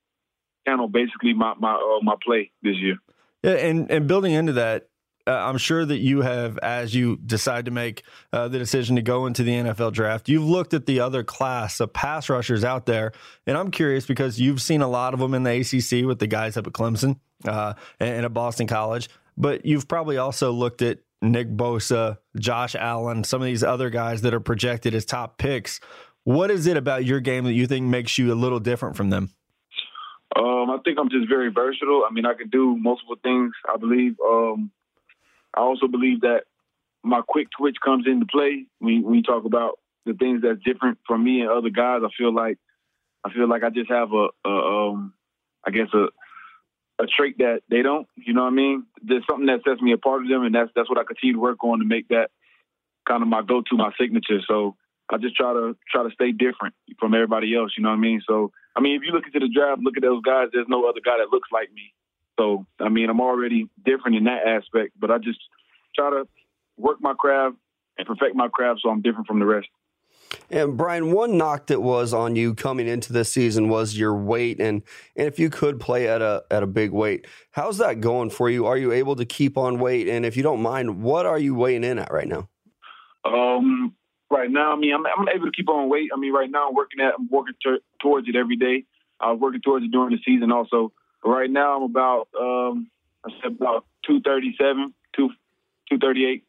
channeled 0.67 0.91
basically 0.91 1.33
my 1.33 1.53
my 1.57 1.73
uh, 1.73 2.03
my 2.03 2.15
play 2.23 2.51
this 2.61 2.75
year. 2.77 2.97
Yeah, 3.43 3.53
and 3.53 3.89
and 3.91 4.07
building 4.07 4.33
into 4.33 4.53
that, 4.53 4.87
uh, 5.27 5.31
I'm 5.31 5.57
sure 5.57 5.85
that 5.85 5.97
you 5.97 6.21
have, 6.21 6.57
as 6.59 6.93
you 6.95 7.17
decide 7.17 7.65
to 7.65 7.71
make 7.71 8.03
uh, 8.33 8.47
the 8.47 8.57
decision 8.57 8.95
to 8.95 9.01
go 9.01 9.25
into 9.25 9.43
the 9.43 9.51
NFL 9.51 9.93
draft, 9.93 10.29
you've 10.29 10.43
looked 10.43 10.73
at 10.73 10.85
the 10.85 10.99
other 10.99 11.23
class 11.23 11.79
of 11.79 11.93
pass 11.93 12.29
rushers 12.29 12.63
out 12.63 12.85
there, 12.85 13.11
and 13.45 13.57
I'm 13.57 13.71
curious 13.71 14.05
because 14.05 14.39
you've 14.39 14.61
seen 14.61 14.81
a 14.81 14.87
lot 14.87 15.13
of 15.13 15.19
them 15.19 15.33
in 15.33 15.43
the 15.43 15.51
ACC 15.51 16.05
with 16.05 16.19
the 16.19 16.27
guys 16.27 16.57
up 16.57 16.67
at 16.67 16.73
Clemson 16.73 17.19
uh, 17.47 17.73
and, 17.99 18.09
and 18.09 18.25
at 18.25 18.33
Boston 18.33 18.67
College, 18.67 19.09
but 19.37 19.65
you've 19.65 19.87
probably 19.87 20.17
also 20.17 20.51
looked 20.51 20.81
at 20.81 20.99
Nick 21.21 21.49
Bosa, 21.49 22.17
Josh 22.39 22.75
Allen, 22.75 23.23
some 23.23 23.41
of 23.41 23.45
these 23.45 23.63
other 23.63 23.89
guys 23.89 24.21
that 24.21 24.33
are 24.33 24.39
projected 24.39 24.95
as 24.95 25.05
top 25.05 25.37
picks. 25.37 25.79
What 26.23 26.51
is 26.51 26.67
it 26.67 26.77
about 26.77 27.05
your 27.05 27.19
game 27.19 27.45
that 27.45 27.53
you 27.53 27.67
think 27.67 27.85
makes 27.85 28.17
you 28.17 28.33
a 28.33 28.35
little 28.35 28.59
different 28.59 28.95
from 28.95 29.09
them? 29.09 29.29
Um, 30.35 30.69
I 30.69 30.77
think 30.83 30.97
I'm 30.99 31.09
just 31.09 31.27
very 31.27 31.51
versatile. 31.51 32.03
I 32.09 32.13
mean, 32.13 32.25
I 32.25 32.33
can 32.33 32.49
do 32.49 32.77
multiple 32.77 33.17
things. 33.21 33.51
I 33.71 33.77
believe. 33.77 34.15
Um, 34.25 34.71
I 35.55 35.61
also 35.61 35.87
believe 35.87 36.21
that 36.21 36.43
my 37.03 37.21
quick 37.27 37.47
twitch 37.57 37.77
comes 37.83 38.05
into 38.07 38.25
play 38.25 38.65
when, 38.79 39.03
we 39.03 39.21
talk 39.21 39.45
about 39.45 39.79
the 40.05 40.13
things 40.13 40.41
that's 40.41 40.63
different 40.63 40.99
from 41.07 41.23
me 41.23 41.41
and 41.41 41.49
other 41.49 41.69
guys. 41.69 42.01
I 42.03 42.09
feel 42.17 42.33
like 42.33 42.57
I 43.23 43.31
feel 43.31 43.47
like 43.47 43.63
I 43.63 43.69
just 43.69 43.91
have 43.91 44.13
a, 44.13 44.27
a 44.45 44.89
um, 44.89 45.13
I 45.65 45.71
guess 45.71 45.87
a 45.93 46.07
a 47.01 47.07
trait 47.07 47.37
that 47.39 47.61
they 47.69 47.81
don't. 47.81 48.07
You 48.15 48.33
know 48.33 48.43
what 48.43 48.53
I 48.53 48.55
mean? 48.55 48.85
There's 49.01 49.23
something 49.29 49.47
that 49.47 49.61
sets 49.67 49.81
me 49.81 49.91
apart 49.91 50.23
of 50.23 50.29
them, 50.29 50.43
and 50.43 50.53
that's 50.53 50.71
that's 50.75 50.89
what 50.89 50.99
I 50.99 51.03
continue 51.03 51.33
to 51.33 51.39
work 51.39 51.63
on 51.63 51.79
to 51.79 51.85
make 51.85 52.07
that 52.09 52.29
kind 53.07 53.23
of 53.23 53.29
my 53.29 53.41
go-to, 53.41 53.77
my 53.77 53.91
signature. 53.99 54.39
So 54.47 54.75
I 55.09 55.17
just 55.17 55.35
try 55.35 55.53
to 55.53 55.75
try 55.91 56.03
to 56.03 56.11
stay 56.13 56.31
different 56.31 56.75
from 56.99 57.13
everybody 57.13 57.55
else. 57.55 57.73
You 57.77 57.83
know 57.83 57.89
what 57.89 57.97
I 57.97 58.01
mean? 58.01 58.21
So 58.27 58.51
I 58.75 58.81
mean, 58.81 58.95
if 58.95 59.01
you 59.03 59.11
look 59.11 59.25
into 59.25 59.39
the 59.39 59.53
draft, 59.53 59.81
look 59.81 59.97
at 59.97 60.03
those 60.03 60.21
guys. 60.21 60.49
There's 60.53 60.69
no 60.69 60.87
other 60.87 61.01
guy 61.03 61.17
that 61.17 61.31
looks 61.31 61.49
like 61.51 61.71
me. 61.73 61.93
So 62.41 62.65
I 62.79 62.89
mean, 62.89 63.09
I'm 63.09 63.21
already 63.21 63.69
different 63.85 64.17
in 64.17 64.23
that 64.23 64.47
aspect. 64.47 64.93
But 64.99 65.11
I 65.11 65.19
just 65.19 65.39
try 65.95 66.09
to 66.09 66.27
work 66.77 66.97
my 66.99 67.13
craft 67.13 67.57
and 67.97 68.07
perfect 68.07 68.35
my 68.35 68.47
craft, 68.47 68.81
so 68.83 68.89
I'm 68.89 69.01
different 69.01 69.27
from 69.27 69.39
the 69.39 69.45
rest. 69.45 69.67
And 70.49 70.77
Brian, 70.77 71.11
one 71.11 71.37
knock 71.37 71.67
that 71.67 71.81
was 71.81 72.13
on 72.13 72.35
you 72.35 72.55
coming 72.55 72.87
into 72.87 73.13
this 73.13 73.31
season 73.31 73.69
was 73.69 73.95
your 73.97 74.15
weight, 74.15 74.59
and 74.59 74.81
and 75.15 75.27
if 75.27 75.37
you 75.37 75.49
could 75.49 75.79
play 75.79 76.07
at 76.07 76.21
a 76.21 76.43
at 76.49 76.63
a 76.63 76.67
big 76.67 76.91
weight, 76.91 77.27
how's 77.51 77.77
that 77.77 78.01
going 78.01 78.31
for 78.31 78.49
you? 78.49 78.65
Are 78.65 78.77
you 78.77 78.91
able 78.91 79.15
to 79.17 79.25
keep 79.25 79.57
on 79.57 79.79
weight? 79.79 80.07
And 80.07 80.25
if 80.25 80.35
you 80.35 80.41
don't 80.41 80.61
mind, 80.61 81.03
what 81.03 81.25
are 81.25 81.37
you 81.37 81.53
weighing 81.53 81.83
in 81.83 81.99
at 81.99 82.11
right 82.11 82.27
now? 82.27 82.49
Um, 83.23 83.93
right 84.31 84.49
now, 84.49 84.73
I 84.73 84.77
mean, 84.77 84.95
I'm, 84.95 85.05
I'm 85.05 85.29
able 85.29 85.45
to 85.45 85.51
keep 85.51 85.69
on 85.69 85.89
weight. 85.89 86.09
I 86.13 86.17
mean, 86.17 86.33
right 86.33 86.49
now, 86.49 86.69
I'm 86.69 86.75
working 86.75 87.01
at, 87.01 87.13
I'm 87.19 87.29
working 87.29 87.53
t- 87.63 87.77
towards 88.01 88.27
it 88.27 88.35
every 88.35 88.55
day. 88.55 88.85
I 89.19 89.31
was 89.31 89.39
working 89.39 89.61
towards 89.61 89.85
it 89.85 89.91
during 89.91 90.15
the 90.15 90.21
season 90.25 90.51
also. 90.51 90.91
Right 91.23 91.49
now, 91.49 91.77
I'm 91.77 91.83
about, 91.83 92.27
um, 92.39 92.89
I 93.25 93.29
said 93.41 93.53
about 93.53 93.85
237, 94.05 94.93
2, 95.15 95.27
238. 95.89 96.43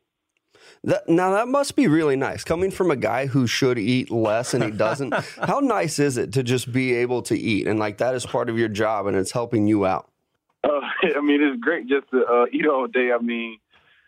That, 0.85 1.09
now 1.09 1.33
that 1.33 1.49
must 1.49 1.77
be 1.77 1.87
really 1.87 2.17
nice 2.17 2.45
coming 2.45 2.71
from 2.71 2.91
a 2.91 2.97
guy 2.97 3.27
who 3.27 3.47
should 3.47 3.79
eat 3.79 4.11
less 4.11 4.55
and 4.55 4.63
he 4.63 4.71
doesn't. 4.71 5.15
how 5.43 5.61
nice 5.61 5.99
is 5.99 6.17
it 6.17 6.33
to 6.35 6.43
just 6.43 6.73
be 6.73 6.95
able 6.95 7.23
to 7.23 7.39
eat 7.39 7.67
and 7.67 7.79
like 7.79 7.99
that 7.99 8.15
is 8.15 8.27
part 8.27 8.49
of 8.49 8.59
your 8.59 8.69
job 8.69 9.07
and 9.07 9.17
it's 9.17 9.33
helping 9.33 9.67
you 9.67 9.87
out? 9.87 10.09
Uh, 10.65 10.69
I 11.17 11.21
mean, 11.21 11.43
it's 11.43 11.61
great 11.61 11.89
just 11.89 12.11
to 12.11 12.25
uh, 12.25 12.47
eat 12.53 12.67
all 12.67 12.87
day. 12.87 13.11
I 13.13 13.23
mean, 13.23 13.59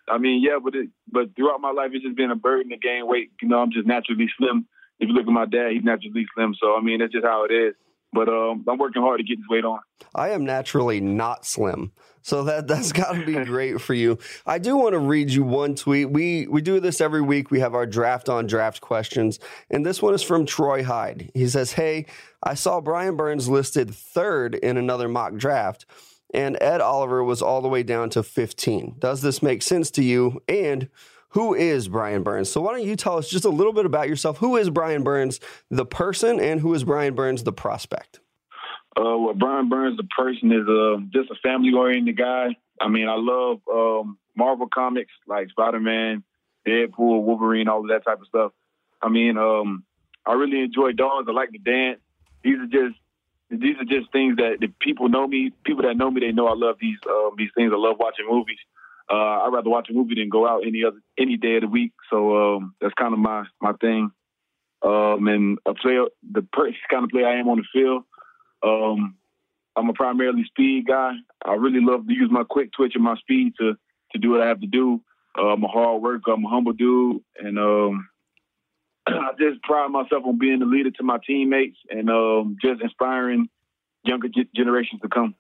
I 0.08 0.18
mean, 0.18 0.42
yeah, 0.42 0.58
but 0.62 0.74
it, 0.74 0.90
but 1.10 1.34
throughout 1.34 1.60
my 1.60 1.70
life, 1.70 1.90
it's 1.92 2.04
just 2.04 2.16
been 2.16 2.30
a 2.30 2.36
burden 2.36 2.70
to 2.70 2.76
gain 2.76 3.06
weight. 3.06 3.32
You 3.40 3.48
know, 3.48 3.58
I'm 3.58 3.72
just 3.72 3.86
naturally 3.86 4.28
slim. 4.36 4.66
If 5.00 5.08
you 5.08 5.14
look 5.14 5.26
at 5.26 5.32
my 5.32 5.46
dad, 5.46 5.72
he's 5.72 5.82
naturally 5.82 6.26
slim. 6.34 6.54
So 6.60 6.76
I 6.76 6.82
mean, 6.82 7.00
that's 7.00 7.12
just 7.12 7.24
how 7.24 7.44
it 7.44 7.52
is. 7.52 7.74
But 8.14 8.28
um, 8.28 8.64
I'm 8.68 8.78
working 8.78 9.02
hard 9.02 9.18
to 9.18 9.24
get 9.24 9.38
this 9.38 9.46
weight 9.50 9.64
on. 9.64 9.80
I 10.14 10.30
am 10.30 10.44
naturally 10.44 11.00
not 11.00 11.44
slim, 11.44 11.92
so 12.22 12.44
that 12.44 12.68
that's 12.68 12.92
got 13.02 13.12
to 13.14 13.26
be 13.26 13.34
great 13.44 13.80
for 13.80 13.94
you. 13.94 14.18
I 14.46 14.58
do 14.58 14.76
want 14.76 14.92
to 14.92 14.98
read 14.98 15.30
you 15.30 15.42
one 15.42 15.74
tweet. 15.74 16.10
We 16.10 16.46
we 16.46 16.62
do 16.62 16.80
this 16.80 17.00
every 17.00 17.22
week. 17.22 17.50
We 17.50 17.60
have 17.60 17.74
our 17.74 17.86
draft 17.86 18.28
on 18.28 18.46
draft 18.46 18.80
questions, 18.80 19.40
and 19.70 19.84
this 19.84 20.00
one 20.00 20.14
is 20.14 20.22
from 20.22 20.46
Troy 20.46 20.84
Hyde. 20.84 21.30
He 21.34 21.48
says, 21.48 21.72
"Hey, 21.72 22.06
I 22.42 22.54
saw 22.54 22.80
Brian 22.80 23.16
Burns 23.16 23.48
listed 23.48 23.94
third 23.94 24.54
in 24.54 24.76
another 24.76 25.08
mock 25.08 25.34
draft." 25.36 25.86
and 26.32 26.58
Ed 26.60 26.80
Oliver 26.80 27.22
was 27.22 27.40
all 27.40 27.62
the 27.62 27.68
way 27.68 27.84
down 27.84 28.10
to 28.10 28.22
15. 28.24 28.96
Does 28.98 29.22
this 29.22 29.40
make 29.40 29.62
sense 29.62 29.88
to 29.92 30.02
you? 30.02 30.42
And 30.48 30.88
who 31.34 31.52
is 31.52 31.88
Brian 31.88 32.22
Burns? 32.22 32.48
So 32.48 32.60
why 32.60 32.72
don't 32.72 32.84
you 32.84 32.94
tell 32.94 33.18
us 33.18 33.28
just 33.28 33.44
a 33.44 33.50
little 33.50 33.72
bit 33.72 33.86
about 33.86 34.08
yourself? 34.08 34.38
Who 34.38 34.56
is 34.56 34.70
Brian 34.70 35.02
Burns, 35.02 35.40
the 35.68 35.84
person, 35.84 36.38
and 36.38 36.60
who 36.60 36.72
is 36.74 36.84
Brian 36.84 37.14
Burns, 37.16 37.42
the 37.42 37.52
prospect? 37.52 38.20
Uh, 38.96 39.18
well, 39.18 39.34
Brian 39.34 39.68
Burns, 39.68 39.96
the 39.96 40.06
person, 40.16 40.52
is 40.52 40.68
uh, 40.68 41.00
just 41.12 41.32
a 41.32 41.34
family-oriented 41.42 42.16
guy. 42.16 42.56
I 42.80 42.86
mean, 42.86 43.08
I 43.08 43.16
love 43.16 43.58
um, 43.68 44.16
Marvel 44.36 44.68
comics 44.72 45.10
like 45.26 45.50
Spider-Man, 45.50 46.22
Deadpool, 46.68 47.24
Wolverine, 47.24 47.66
all 47.66 47.80
of 47.80 47.88
that 47.88 48.04
type 48.04 48.20
of 48.20 48.28
stuff. 48.28 48.52
I 49.02 49.08
mean, 49.08 49.36
um, 49.36 49.82
I 50.24 50.34
really 50.34 50.60
enjoy 50.60 50.92
dogs. 50.92 51.26
I 51.28 51.32
like 51.32 51.50
to 51.50 51.58
dance. 51.58 51.98
These 52.44 52.58
are 52.58 52.66
just 52.66 52.94
these 53.50 53.76
are 53.78 53.84
just 53.84 54.10
things 54.12 54.36
that 54.36 54.58
the 54.60 54.68
people 54.80 55.08
know 55.08 55.26
me. 55.26 55.52
People 55.64 55.82
that 55.82 55.96
know 55.96 56.10
me, 56.10 56.20
they 56.20 56.32
know 56.32 56.46
I 56.46 56.54
love 56.54 56.76
these 56.80 56.98
um, 57.08 57.32
these 57.36 57.50
things. 57.56 57.72
I 57.74 57.76
love 57.76 57.96
watching 57.98 58.26
movies. 58.28 58.58
Uh, 59.10 59.14
I'd 59.14 59.52
rather 59.52 59.70
watch 59.70 59.88
a 59.90 59.92
movie 59.92 60.14
than 60.14 60.28
go 60.28 60.48
out 60.48 60.62
any 60.66 60.82
other 60.84 61.00
any 61.18 61.36
day 61.36 61.56
of 61.56 61.62
the 61.62 61.68
week. 61.68 61.92
So 62.10 62.56
um, 62.56 62.74
that's 62.80 62.94
kind 62.94 63.12
of 63.12 63.18
my 63.18 63.44
my 63.60 63.72
thing. 63.74 64.10
Um, 64.82 65.28
and 65.28 65.58
a 65.66 65.74
player, 65.74 66.04
the 66.30 66.42
per- 66.42 66.70
kind 66.90 67.04
of 67.04 67.10
player 67.10 67.26
I 67.26 67.38
am 67.38 67.48
on 67.48 67.58
the 67.58 67.64
field. 67.72 68.04
Um, 68.62 69.16
I'm 69.76 69.88
a 69.88 69.92
primarily 69.92 70.44
speed 70.44 70.86
guy. 70.86 71.12
I 71.44 71.54
really 71.54 71.80
love 71.80 72.06
to 72.06 72.14
use 72.14 72.30
my 72.30 72.44
quick 72.48 72.70
twitch 72.72 72.92
and 72.94 73.04
my 73.04 73.16
speed 73.16 73.54
to 73.60 73.74
to 74.12 74.18
do 74.18 74.30
what 74.30 74.40
I 74.40 74.48
have 74.48 74.60
to 74.60 74.66
do. 74.66 75.00
Uh, 75.36 75.48
I'm 75.48 75.64
a 75.64 75.68
hard 75.68 76.00
worker. 76.00 76.32
I'm 76.32 76.44
a 76.44 76.48
humble 76.48 76.72
dude, 76.72 77.22
and 77.38 77.58
um, 77.58 78.08
I 79.06 79.30
just 79.38 79.62
pride 79.62 79.90
myself 79.90 80.24
on 80.24 80.38
being 80.38 80.60
the 80.60 80.66
leader 80.66 80.90
to 80.92 81.02
my 81.02 81.18
teammates 81.26 81.76
and 81.90 82.08
um, 82.08 82.56
just 82.62 82.80
inspiring 82.80 83.48
younger 84.04 84.28
g- 84.28 84.48
generations 84.54 85.00
to 85.02 85.08
come. 85.08 85.34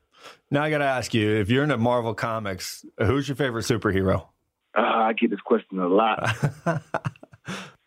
Now 0.50 0.62
I 0.62 0.70
got 0.70 0.78
to 0.78 0.84
ask 0.84 1.14
you: 1.14 1.36
if 1.36 1.50
you're 1.50 1.62
into 1.62 1.78
Marvel 1.78 2.14
comics, 2.14 2.84
who's 2.98 3.28
your 3.28 3.36
favorite 3.36 3.62
superhero? 3.62 4.28
Uh, 4.76 4.80
I 4.82 5.12
get 5.12 5.30
this 5.30 5.40
question 5.40 5.78
a 5.78 5.88
lot. 5.88 6.36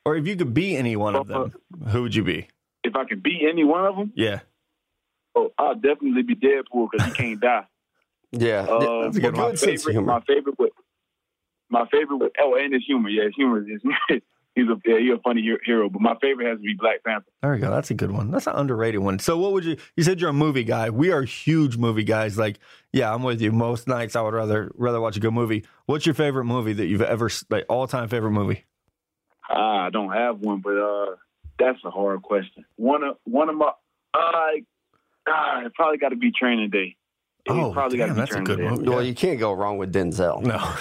or 0.06 0.16
if 0.16 0.26
you 0.28 0.36
could 0.36 0.54
be 0.54 0.78
any 0.78 0.96
one 0.96 1.16
of 1.16 1.28
them, 1.28 1.54
who 1.90 2.04
would 2.04 2.16
you 2.16 2.24
be? 2.24 2.48
If 2.84 2.96
I 2.96 3.06
could 3.06 3.22
be 3.22 3.46
any 3.50 3.64
one 3.64 3.86
of 3.86 3.96
them, 3.96 4.14
yeah. 4.16 4.40
Oh, 5.36 5.52
I'll 5.58 5.76
definitely 5.76 6.24
be 6.24 6.36
Deadpool 6.36 6.88
because 6.92 7.08
he 7.08 7.14
can't 7.14 7.40
die. 7.40 7.68
yeah, 8.32 8.62
uh, 8.62 9.04
that's 9.04 9.18
a 9.18 9.22
good, 9.22 9.36
my 9.36 9.52
good 9.52 9.60
favorite, 9.60 10.02
my 10.02 10.22
favorite, 10.22 10.58
with, 10.58 10.72
my 11.70 11.86
favorite, 11.92 12.18
with, 12.18 12.32
oh, 12.40 12.56
and 12.56 12.74
his 12.74 12.84
humor. 12.86 13.10
Yeah, 13.10 13.26
his 13.26 13.36
humor 13.36 13.64
is 13.70 13.82
he's 14.58 14.68
a 14.68 14.82
yeah, 14.86 15.00
he's 15.00 15.14
a 15.14 15.22
funny 15.22 15.42
hero. 15.66 15.90
But 15.90 16.02
my 16.02 16.16
favorite 16.22 16.48
has 16.48 16.58
to 16.58 16.64
be 16.64 16.74
Black 16.74 17.04
Panther. 17.04 17.28
There 17.42 17.52
we 17.52 17.60
go. 17.60 17.70
That's 17.70 17.92
a 17.92 17.94
good 17.94 18.12
one. 18.12 18.32
That's 18.32 18.48
an 18.48 18.56
underrated 18.56 19.02
one. 19.02 19.20
So, 19.20 19.38
what 19.38 19.54
would 19.54 19.64
you? 19.64 19.78
You 19.96 20.04
said 20.04 20.20
you're 20.20 20.32
a 20.32 20.34
movie 20.34 20.64
guy. 20.64 20.90
We 20.90 21.12
are 21.12 21.22
huge 21.22 21.78
movie 21.78 22.04
guys. 22.04 22.38
Like, 22.38 22.60
yeah, 22.92 23.14
I'm 23.14 23.24
with 23.24 23.42
you. 23.42 23.52
Most 23.52 23.88
nights 23.88 24.16
I 24.16 24.22
would 24.22 24.34
rather 24.34 24.72
rather 24.76 25.00
watch 25.00 25.16
a 25.18 25.20
good 25.20 25.34
movie. 25.34 25.66
What's 25.86 26.06
your 26.06 26.16
favorite 26.16 26.46
movie 26.46 26.74
that 26.74 26.88
you've 26.88 27.02
ever 27.02 27.30
like 27.50 27.66
all 27.70 27.88
time 27.88 28.10
favorite 28.10 28.32
movie? 28.32 28.66
Ah, 29.50 29.86
I 29.86 29.90
don't 29.90 30.12
have 30.12 30.40
one, 30.40 30.60
but 30.62 30.78
uh, 30.78 31.16
that's 31.60 31.80
a 31.86 31.92
hard 31.92 32.22
question. 32.24 32.66
One 32.76 33.04
of 33.04 33.18
one 33.24 33.50
of 33.50 33.56
my 33.56 33.72
uh, 34.14 34.18
uh 34.18 35.66
it 35.66 35.74
probably 35.76 35.98
got 35.98 36.10
to 36.10 36.18
be 36.18 36.32
Training 36.32 36.70
Day. 36.72 36.96
It 37.46 37.52
oh, 37.52 37.72
probably 37.72 38.00
damn, 38.00 38.16
that's 38.16 38.36
a 38.36 38.42
good 38.42 38.58
day. 38.58 38.70
movie. 38.70 38.90
Well, 38.90 39.04
you 39.04 39.16
can't 39.16 39.40
go 39.40 39.54
wrong 39.54 39.78
with 39.78 39.94
Denzel. 39.94 40.42
No. 40.42 40.76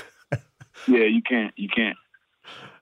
yeah, 0.88 1.04
you 1.04 1.22
can't. 1.22 1.52
You 1.56 1.68
can't. 1.68 1.96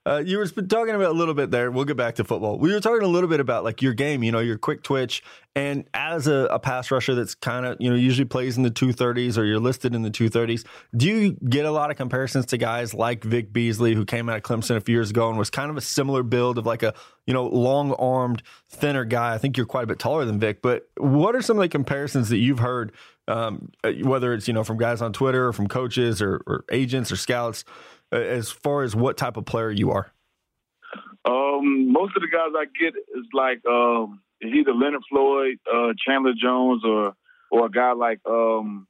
Uh, 0.06 0.22
you 0.24 0.36
were 0.36 0.46
talking 0.46 0.94
about 0.94 1.10
a 1.10 1.16
little 1.16 1.32
bit 1.32 1.50
there. 1.50 1.70
We'll 1.70 1.86
get 1.86 1.96
back 1.96 2.16
to 2.16 2.24
football. 2.24 2.58
We 2.58 2.72
were 2.72 2.80
talking 2.80 3.02
a 3.02 3.08
little 3.08 3.28
bit 3.28 3.40
about 3.40 3.64
like 3.64 3.80
your 3.80 3.94
game, 3.94 4.22
you 4.22 4.32
know, 4.32 4.40
your 4.40 4.58
quick 4.58 4.82
twitch. 4.82 5.22
And 5.56 5.84
as 5.94 6.26
a, 6.26 6.46
a 6.50 6.58
pass 6.58 6.90
rusher 6.90 7.14
that's 7.14 7.34
kind 7.34 7.64
of, 7.64 7.78
you 7.80 7.88
know, 7.88 7.96
usually 7.96 8.26
plays 8.26 8.58
in 8.58 8.64
the 8.64 8.70
230s 8.70 9.38
or 9.38 9.44
you're 9.44 9.60
listed 9.60 9.94
in 9.94 10.02
the 10.02 10.10
230s, 10.10 10.66
do 10.94 11.06
you 11.06 11.32
get 11.48 11.64
a 11.64 11.70
lot 11.70 11.90
of 11.90 11.96
comparisons 11.96 12.44
to 12.46 12.58
guys 12.58 12.92
like 12.92 13.24
Vic 13.24 13.50
Beasley, 13.50 13.94
who 13.94 14.04
came 14.04 14.28
out 14.28 14.36
of 14.36 14.42
Clemson 14.42 14.76
a 14.76 14.80
few 14.80 14.94
years 14.94 15.08
ago 15.08 15.30
and 15.30 15.38
was 15.38 15.48
kind 15.48 15.70
of 15.70 15.76
a 15.78 15.80
similar 15.80 16.22
build 16.22 16.58
of 16.58 16.66
like 16.66 16.82
a, 16.82 16.92
you 17.26 17.32
know, 17.32 17.46
long 17.46 17.92
armed, 17.94 18.42
thinner 18.68 19.06
guy? 19.06 19.32
I 19.32 19.38
think 19.38 19.56
you're 19.56 19.64
quite 19.64 19.84
a 19.84 19.86
bit 19.86 19.98
taller 19.98 20.26
than 20.26 20.38
Vic. 20.38 20.60
But 20.60 20.86
what 20.98 21.34
are 21.34 21.40
some 21.40 21.56
of 21.56 21.62
the 21.62 21.68
comparisons 21.70 22.28
that 22.28 22.38
you've 22.38 22.58
heard, 22.58 22.92
um, 23.26 23.70
uh, 23.82 23.92
whether 24.02 24.34
it's, 24.34 24.48
you 24.48 24.52
know, 24.52 24.64
from 24.64 24.76
guys 24.76 25.00
on 25.00 25.14
Twitter 25.14 25.46
or 25.48 25.54
from 25.54 25.66
coaches 25.66 26.20
or, 26.20 26.42
or 26.46 26.64
agents 26.70 27.10
or 27.10 27.16
scouts? 27.16 27.64
As 28.14 28.50
far 28.50 28.82
as 28.82 28.94
what 28.94 29.16
type 29.16 29.36
of 29.36 29.44
player 29.44 29.70
you 29.70 29.90
are? 29.90 30.12
Um, 31.24 31.92
most 31.92 32.16
of 32.16 32.22
the 32.22 32.28
guys 32.28 32.50
I 32.54 32.66
get 32.78 32.94
is 32.96 33.26
like 33.32 33.64
um, 33.66 34.20
either 34.42 34.74
Leonard 34.74 35.02
Floyd, 35.08 35.58
uh, 35.72 35.92
Chandler 36.06 36.34
Jones, 36.40 36.82
or 36.84 37.14
or 37.50 37.66
a 37.66 37.70
guy 37.70 37.92
like 37.92 38.20
um, 38.28 38.86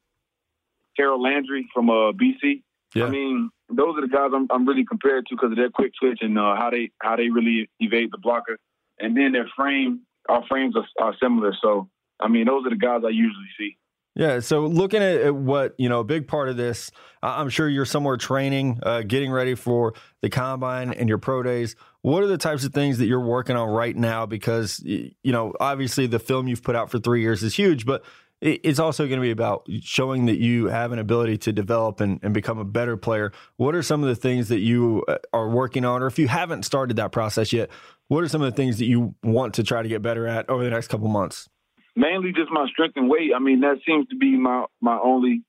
Harold 0.96 1.22
Landry 1.22 1.68
from 1.72 1.90
uh, 1.90 2.12
BC. 2.12 2.62
Yeah. 2.94 3.06
I 3.06 3.10
mean, 3.10 3.50
those 3.68 3.96
are 3.96 4.02
the 4.02 4.08
guys 4.08 4.30
I'm, 4.34 4.46
I'm 4.50 4.66
really 4.66 4.84
compared 4.84 5.26
to 5.26 5.34
because 5.34 5.50
of 5.50 5.56
their 5.56 5.70
quick 5.70 5.92
twitch 6.00 6.18
and 6.22 6.38
uh, 6.38 6.56
how 6.56 6.70
they 6.70 6.90
how 7.00 7.16
they 7.16 7.28
really 7.28 7.68
evade 7.80 8.10
the 8.12 8.18
blocker, 8.18 8.58
and 8.98 9.16
then 9.16 9.32
their 9.32 9.48
frame. 9.56 10.00
Our 10.26 10.42
frames 10.48 10.74
are, 10.74 11.04
are 11.04 11.14
similar, 11.22 11.52
so 11.60 11.90
I 12.18 12.28
mean, 12.28 12.46
those 12.46 12.64
are 12.66 12.70
the 12.70 12.76
guys 12.76 13.02
I 13.04 13.10
usually 13.10 13.50
see. 13.58 13.76
Yeah. 14.16 14.40
So 14.40 14.66
looking 14.66 15.02
at, 15.02 15.34
what, 15.34 15.74
you 15.76 15.88
know, 15.88 16.00
a 16.00 16.04
big 16.04 16.28
part 16.28 16.48
of 16.48 16.56
this, 16.56 16.90
I'm 17.22 17.48
sure 17.48 17.68
you're 17.68 17.84
somewhere 17.84 18.16
training, 18.16 18.78
uh, 18.82 19.02
getting 19.02 19.32
ready 19.32 19.54
for 19.54 19.94
the 20.22 20.30
combine 20.30 20.92
and 20.92 21.08
your 21.08 21.18
pro 21.18 21.42
days. 21.42 21.74
What 22.02 22.22
are 22.22 22.28
the 22.28 22.38
types 22.38 22.64
of 22.64 22.72
things 22.72 22.98
that 22.98 23.06
you're 23.06 23.18
working 23.18 23.56
on 23.56 23.68
right 23.68 23.96
now? 23.96 24.26
Because, 24.26 24.80
you 24.84 25.14
know, 25.24 25.52
obviously 25.58 26.06
the 26.06 26.18
film 26.18 26.46
you've 26.46 26.62
put 26.62 26.76
out 26.76 26.90
for 26.90 26.98
three 26.98 27.22
years 27.22 27.42
is 27.42 27.56
huge, 27.56 27.86
but 27.86 28.04
it's 28.40 28.78
also 28.78 29.06
going 29.06 29.18
to 29.18 29.22
be 29.22 29.30
about 29.30 29.66
showing 29.80 30.26
that 30.26 30.38
you 30.38 30.66
have 30.66 30.92
an 30.92 30.98
ability 30.98 31.38
to 31.38 31.52
develop 31.52 32.00
and, 32.00 32.20
and 32.22 32.34
become 32.34 32.58
a 32.58 32.64
better 32.64 32.96
player. 32.96 33.32
What 33.56 33.74
are 33.74 33.82
some 33.82 34.02
of 34.02 34.08
the 34.08 34.16
things 34.16 34.48
that 34.48 34.60
you 34.60 35.02
uh, 35.08 35.16
are 35.32 35.48
working 35.48 35.86
on? 35.86 36.02
Or 36.02 36.06
if 36.06 36.18
you 36.18 36.28
haven't 36.28 36.64
started 36.64 36.96
that 36.96 37.10
process 37.10 37.54
yet, 37.54 37.70
what 38.08 38.22
are 38.22 38.28
some 38.28 38.42
of 38.42 38.52
the 38.52 38.56
things 38.56 38.78
that 38.78 38.84
you 38.84 39.14
want 39.22 39.54
to 39.54 39.64
try 39.64 39.82
to 39.82 39.88
get 39.88 40.02
better 40.02 40.26
at 40.26 40.48
over 40.50 40.62
the 40.62 40.70
next 40.70 40.88
couple 40.88 41.08
months? 41.08 41.48
Mainly 41.96 42.32
just 42.32 42.50
my 42.50 42.66
strength 42.68 42.96
and 42.96 43.08
weight. 43.08 43.30
I 43.34 43.38
mean, 43.38 43.60
that 43.60 43.78
seems 43.86 44.08
to 44.08 44.16
be 44.16 44.36
my 44.36 44.66
my 44.80 44.98
only 44.98 45.42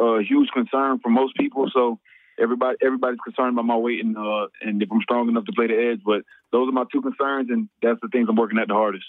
uh, 0.00 0.18
huge 0.18 0.48
concern 0.52 1.00
for 1.02 1.10
most 1.10 1.36
people. 1.36 1.70
So 1.72 1.98
everybody 2.40 2.76
everybody's 2.84 3.20
concerned 3.24 3.54
about 3.54 3.66
my 3.66 3.76
weight 3.76 4.04
and 4.04 4.16
uh, 4.16 4.48
and 4.60 4.82
if 4.82 4.90
I'm 4.90 5.00
strong 5.02 5.28
enough 5.28 5.44
to 5.46 5.52
play 5.52 5.66
the 5.68 5.90
edge. 5.92 6.00
But 6.04 6.22
those 6.50 6.68
are 6.68 6.72
my 6.72 6.84
two 6.92 7.02
concerns, 7.02 7.50
and 7.50 7.68
that's 7.82 8.00
the 8.00 8.08
things 8.08 8.28
I'm 8.28 8.36
working 8.36 8.58
at 8.58 8.68
the 8.68 8.74
hardest. 8.74 9.04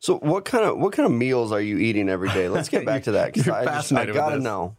So 0.00 0.18
what 0.18 0.44
kind 0.44 0.64
of 0.64 0.78
what 0.78 0.92
kind 0.92 1.06
of 1.06 1.12
meals 1.12 1.52
are 1.52 1.60
you 1.60 1.78
eating 1.78 2.08
every 2.08 2.28
day? 2.30 2.48
Let's 2.48 2.68
get 2.68 2.84
back 2.84 3.04
to 3.04 3.12
that 3.12 3.32
because 3.32 3.48
I, 3.48 3.64
just, 3.64 3.92
I 3.92 4.06
gotta 4.06 4.38
know. 4.38 4.76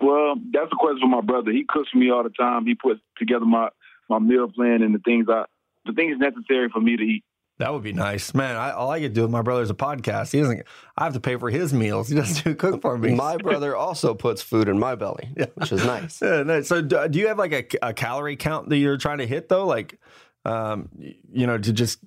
Well, 0.00 0.34
that's 0.52 0.72
a 0.72 0.76
question 0.76 1.00
for 1.02 1.08
my 1.08 1.20
brother. 1.20 1.52
He 1.52 1.64
cooks 1.68 1.90
for 1.90 1.98
me 1.98 2.10
all 2.10 2.22
the 2.22 2.30
time. 2.30 2.66
He 2.66 2.74
puts 2.74 3.00
together 3.18 3.44
my 3.44 3.68
my 4.08 4.18
meal 4.18 4.48
plan 4.50 4.82
and 4.82 4.94
the 4.94 4.98
things 4.98 5.26
I 5.28 5.44
the 5.84 5.92
things 5.92 6.18
necessary 6.18 6.68
for 6.72 6.80
me 6.80 6.96
to 6.96 7.02
eat. 7.02 7.24
That 7.58 7.72
would 7.72 7.82
be 7.82 7.92
nice, 7.92 8.34
man. 8.34 8.56
I, 8.56 8.72
all 8.72 8.90
I 8.90 8.98
get 8.98 9.08
to 9.08 9.14
do 9.14 9.22
with 9.22 9.30
my 9.30 9.42
brother 9.42 9.62
is 9.62 9.70
a 9.70 9.74
podcast. 9.74 10.32
He 10.32 10.40
doesn't. 10.40 10.64
I 10.96 11.04
have 11.04 11.12
to 11.12 11.20
pay 11.20 11.36
for 11.36 11.50
his 11.50 11.72
meals. 11.72 12.08
He 12.08 12.16
doesn't 12.16 12.44
do 12.44 12.54
cook 12.54 12.82
for 12.82 12.96
me. 12.98 13.14
My 13.14 13.36
brother 13.36 13.76
also 13.76 14.14
puts 14.14 14.42
food 14.42 14.68
in 14.68 14.78
my 14.78 14.94
belly, 14.94 15.28
yeah. 15.36 15.46
which 15.54 15.72
is 15.72 15.84
nice. 15.84 16.20
Yeah, 16.32 16.62
so, 16.62 16.80
do, 16.80 17.08
do 17.08 17.18
you 17.18 17.28
have 17.28 17.38
like 17.38 17.52
a, 17.52 17.88
a, 17.88 17.92
calorie 17.92 18.36
count 18.36 18.68
that 18.70 18.78
you're 18.78 18.96
trying 18.96 19.18
to 19.18 19.26
hit 19.26 19.48
though? 19.48 19.66
Like, 19.66 20.00
um, 20.44 20.88
you 20.98 21.46
know, 21.46 21.58
to 21.58 21.72
just 21.72 21.98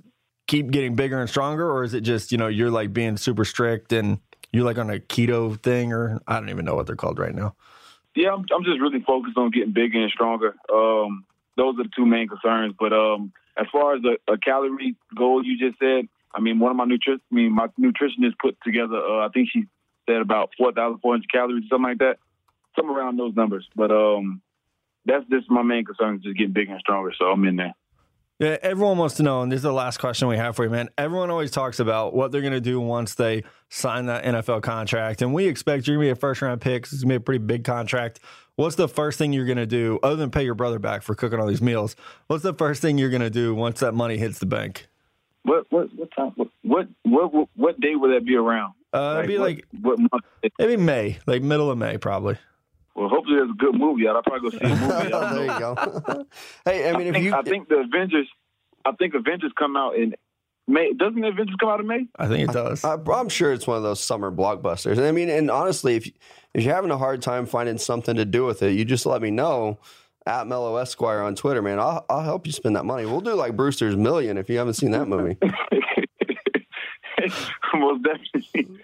keep 0.48 0.72
getting 0.72 0.96
bigger 0.96 1.20
and 1.20 1.30
stronger, 1.30 1.70
or 1.70 1.84
is 1.84 1.94
it 1.94 2.02
just 2.02 2.32
you 2.32 2.38
know 2.38 2.48
you're 2.48 2.72
like 2.72 2.92
being 2.92 3.18
super 3.18 3.46
strict 3.46 3.94
and 3.94 4.20
you're 4.52 4.66
like 4.66 4.78
on 4.78 4.90
a 4.90 5.00
keto 5.00 5.62
thing, 5.62 5.94
or 5.94 6.22
I 6.28 6.40
don't 6.40 6.50
even 6.50 6.66
know 6.66 6.76
what 6.76 6.88
they're 6.88 6.96
called 6.96 7.20
right 7.20 7.36
now. 7.36 7.56
Yeah, 8.16 8.34
I'm, 8.34 8.46
I'm 8.54 8.64
just 8.64 8.80
really 8.80 9.02
focused 9.02 9.38
on 9.38 9.52
getting 9.52 9.74
bigger 9.74 10.02
and 10.02 10.12
stronger. 10.12 10.56
Um, 10.74 11.26
those 11.58 11.76
are 11.76 11.84
the 11.84 11.90
two 11.96 12.06
main 12.06 12.28
concerns. 12.28 12.74
But 12.80 12.94
um, 12.94 13.34
as 13.58 13.68
far 13.72 13.96
as 13.96 14.02
a, 14.04 14.34
a 14.34 14.38
calorie 14.38 14.96
goal, 15.16 15.44
you 15.44 15.58
just 15.58 15.80
said, 15.80 16.08
I 16.34 16.42
mean, 16.42 16.60
one 16.60 16.72
of 16.72 16.78
my 16.78 16.86
nutri- 16.86 17.20
I 17.32 17.36
mean, 17.36 17.54
my 17.54 17.68
nutritionist 17.80 18.38
put 18.42 18.58
together. 18.64 18.98
Uh, 18.98 19.26
I 19.26 19.30
think 19.34 19.50
she 19.52 19.66
said 20.08 20.22
about 20.22 20.52
four 20.58 20.74
thousand 20.74 21.00
four 21.00 21.14
hundred 21.14 21.32
calories, 21.32 21.64
something 21.70 21.90
like 21.90 22.00
that, 22.00 22.18
somewhere 22.76 23.00
around 23.00 23.18
those 23.18 23.36
numbers. 23.36 23.68
But 23.76 23.92
um, 23.92 24.42
that's 25.06 25.26
just 25.30 25.50
my 25.50 25.64
main 25.64 25.86
concern, 25.86 26.22
just 26.24 26.38
getting 26.38 26.54
bigger 26.54 26.74
and 26.74 26.80
stronger. 26.82 27.14
So 27.18 27.26
I'm 27.26 27.46
in 27.46 27.56
there. 27.56 27.74
Yeah, 28.38 28.58
everyone 28.62 28.98
wants 28.98 29.16
to 29.16 29.24
know, 29.24 29.44
and 29.44 29.50
this 29.50 29.60
is 29.60 29.64
the 29.64 29.72
last 29.72 29.98
question 29.98 30.28
we 30.28 30.36
have 30.36 30.58
for 30.58 30.66
you, 30.66 30.70
man. 30.70 30.90
Everyone 30.98 31.30
always 31.30 31.52
talks 31.52 31.80
about 31.80 32.14
what 32.14 32.34
they're 32.34 32.42
going 32.42 32.52
to 32.52 32.60
do 32.60 32.82
once 32.82 33.16
they 33.16 33.46
sign 33.70 34.08
that 34.08 34.26
NFL 34.26 34.62
contract, 34.62 35.22
and 35.22 35.34
we 35.34 35.48
expect 35.48 35.88
you're 35.88 35.96
going 35.96 36.10
to 36.10 36.14
be 36.14 36.18
a 36.18 36.20
first 36.20 36.42
round 36.42 36.60
pick. 36.60 36.84
It's 36.84 36.92
going 36.92 37.02
to 37.02 37.08
be 37.08 37.16
a 37.16 37.20
pretty 37.22 37.46
big 37.46 37.64
contract. 37.64 38.20
What's 38.58 38.76
the 38.76 38.88
first 38.88 39.18
thing 39.18 39.34
you're 39.34 39.46
going 39.46 39.58
to 39.58 39.66
do, 39.66 40.00
other 40.02 40.16
than 40.16 40.32
pay 40.32 40.44
your 40.46 40.56
brother 40.56 40.80
back 40.80 41.02
for 41.02 41.14
cooking 41.14 41.40
all 41.40 41.48
these 41.48 41.62
meals? 41.62 41.96
What's 42.28 42.44
the 42.44 42.54
first 42.54 42.82
thing 42.82 42.98
you're 42.98 43.10
going 43.10 43.22
to 43.22 43.30
do 43.30 43.54
once 43.54 43.82
that 43.82 43.94
money 43.94 44.18
hits 44.18 44.40
the 44.40 44.46
bank? 44.46 44.88
What 45.44 45.66
what 45.70 45.94
what 45.96 46.10
time? 46.16 46.32
What 46.36 46.48
what 46.64 46.88
what, 47.34 47.50
what 47.56 47.80
day 47.80 47.96
would 47.96 48.16
that 48.16 48.26
be 48.26 48.36
around? 48.36 48.74
Uh, 48.94 49.18
it'd 49.20 49.28
be 49.28 49.38
what, 49.38 49.46
like 49.46 49.66
what 49.82 50.00
month? 50.00 50.24
maybe 50.58 50.78
May, 50.78 51.20
like 51.28 51.42
middle 51.42 51.70
of 51.70 51.78
May, 51.78 51.98
probably. 51.98 52.38
Well, 52.96 53.10
hopefully 53.10 53.36
there's 53.36 53.52
a 53.52 53.54
good 53.54 53.76
movie 53.76 54.08
out. 54.08 54.16
I'll 54.16 54.24
probably 54.24 54.52
go 54.52 54.58
see 54.58 54.64
a 54.64 54.70
movie. 54.70 55.14
I 55.14 55.34
there 55.34 55.46
you 55.46 55.60
go. 55.60 56.26
hey, 56.66 56.90
I 56.90 56.98
mean, 56.98 57.08
I 57.08 57.10
if 57.10 57.14
think, 57.14 57.26
you, 57.26 57.36
I 57.36 57.42
think 57.42 57.68
the 57.68 57.76
Avengers. 57.80 58.28
I 58.86 58.92
think 58.94 59.16
Avengers 59.16 59.52
come 59.58 59.76
out 59.76 59.96
in 59.96 60.16
May. 60.68 60.94
Doesn't 60.94 61.22
the 61.22 61.28
Avengers 61.28 61.56
come 61.60 61.70
out 61.70 61.80
in 61.80 61.88
May? 61.88 62.08
I 62.18 62.28
think 62.28 62.50
it 62.50 62.54
does. 62.54 62.84
I, 62.84 62.98
I'm 63.14 63.30
sure 63.30 63.54
it's 63.54 63.68
one 63.68 63.78
of 63.78 63.84
those 63.84 64.02
summer 64.02 64.32
blockbusters. 64.32 64.98
I 64.98 65.12
mean, 65.12 65.30
and 65.30 65.52
honestly, 65.52 65.96
if 65.96 66.08
you, 66.08 66.14
if 66.54 66.64
you're 66.64 66.74
having 66.74 66.92
a 66.92 66.98
hard 66.98 67.22
time 67.22 67.46
finding 67.46 67.78
something 67.78 68.16
to 68.16 68.26
do 68.26 68.46
with 68.46 68.64
it, 68.64 68.72
you 68.72 68.86
just 68.86 69.06
let 69.06 69.22
me 69.22 69.32
know 69.32 69.78
at 70.26 70.48
Mello 70.48 70.76
Esquire 70.78 71.22
on 71.22 71.36
Twitter, 71.36 71.62
man. 71.62 71.80
I'll, 71.80 72.06
I'll 72.10 72.24
help 72.24 72.48
you 72.48 72.54
spend 72.54 72.76
that 72.76 72.86
money. 72.86 73.06
We'll 73.06 73.22
do 73.22 73.36
like 73.36 73.56
Brewster's 73.56 73.96
Million 73.96 74.38
if 74.38 74.50
you 74.50 74.58
haven't 74.58 74.74
seen 74.74 74.92
that 74.92 75.08
movie. 75.08 75.38
Most 77.74 78.04
definitely. 78.04 78.80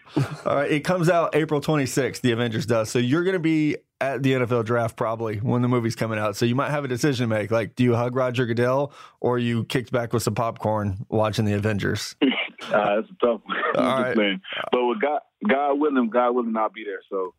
All 0.46 0.56
right, 0.56 0.72
it 0.72 0.82
comes 0.82 1.10
out 1.10 1.36
April 1.36 1.62
26th. 1.62 2.22
The 2.22 2.32
Avengers 2.32 2.66
does. 2.66 2.90
So 2.90 3.00
you're 3.00 3.24
going 3.24 3.34
to 3.34 3.40
be 3.40 3.78
at 4.02 4.24
the 4.24 4.34
NFL 4.34 4.66
draft 4.66 4.96
probably 4.96 5.38
when 5.38 5.62
the 5.62 5.68
movie's 5.68 5.96
coming 5.96 6.18
out. 6.18 6.36
So 6.36 6.46
you 6.46 6.56
might 6.56 6.72
have 6.72 6.84
a 6.84 6.88
decision 6.88 7.30
to 7.30 7.36
make. 7.36 7.52
Like, 7.52 7.76
do 7.76 7.84
you 7.84 7.96
hug 7.96 8.16
Roger 8.16 8.46
Goodell 8.46 8.92
or 9.20 9.38
you 9.38 9.64
kicked 9.66 9.92
back 9.92 10.12
with 10.12 10.24
some 10.24 10.36
popcorn 10.36 11.06
watching 11.10 11.46
the 11.46 11.54
Avengers? 11.54 12.16
Uh, 12.22 12.28
that's 12.72 13.10
a 13.10 13.26
tough 13.26 13.42
one. 13.46 13.58
All 13.78 14.02
right. 14.02 14.18
But 14.72 14.86
with 14.86 15.02
God, 15.02 15.20
God 15.48 15.74
willing, 15.76 16.10
God 16.10 16.32
willing, 16.32 16.58
I'll 16.58 16.70
be 16.70 16.84
there. 16.84 17.02
So 17.10 17.34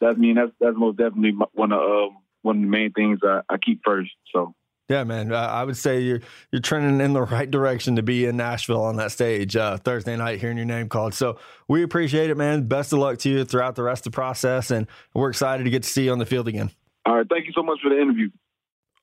that 0.00 0.18
mean 0.18 0.36
that's 0.36 0.52
that's 0.60 0.76
most 0.76 0.98
definitely 0.98 1.32
one 1.52 1.72
of 1.72 1.80
um, 1.80 2.18
one 2.42 2.56
of 2.56 2.62
the 2.62 2.68
main 2.68 2.92
things 2.92 3.18
I, 3.22 3.40
I 3.48 3.56
keep 3.58 3.80
first. 3.84 4.10
So 4.32 4.54
Yeah, 4.88 5.02
man. 5.02 5.32
Uh, 5.32 5.36
I 5.36 5.64
would 5.64 5.76
say 5.76 6.00
you're 6.00 6.20
you're 6.52 6.62
trending 6.62 7.00
in 7.04 7.12
the 7.12 7.22
right 7.22 7.50
direction 7.50 7.96
to 7.96 8.02
be 8.02 8.24
in 8.24 8.36
Nashville 8.36 8.82
on 8.82 8.96
that 8.96 9.10
stage 9.10 9.56
uh, 9.56 9.78
Thursday 9.78 10.16
night, 10.16 10.40
hearing 10.40 10.56
your 10.56 10.66
name 10.66 10.88
called. 10.88 11.12
So 11.12 11.38
we 11.66 11.82
appreciate 11.82 12.30
it, 12.30 12.36
man. 12.36 12.68
Best 12.68 12.92
of 12.92 13.00
luck 13.00 13.18
to 13.20 13.28
you 13.28 13.44
throughout 13.44 13.74
the 13.74 13.82
rest 13.82 14.06
of 14.06 14.12
the 14.12 14.16
process, 14.16 14.70
and 14.70 14.86
we're 15.12 15.30
excited 15.30 15.64
to 15.64 15.70
get 15.70 15.82
to 15.82 15.88
see 15.88 16.04
you 16.04 16.12
on 16.12 16.18
the 16.18 16.26
field 16.26 16.46
again. 16.46 16.70
all 17.04 17.16
right, 17.16 17.26
thank 17.28 17.46
you 17.46 17.52
so 17.52 17.62
much 17.64 17.80
for 17.82 17.88
the 17.90 18.00
interview. 18.00 18.30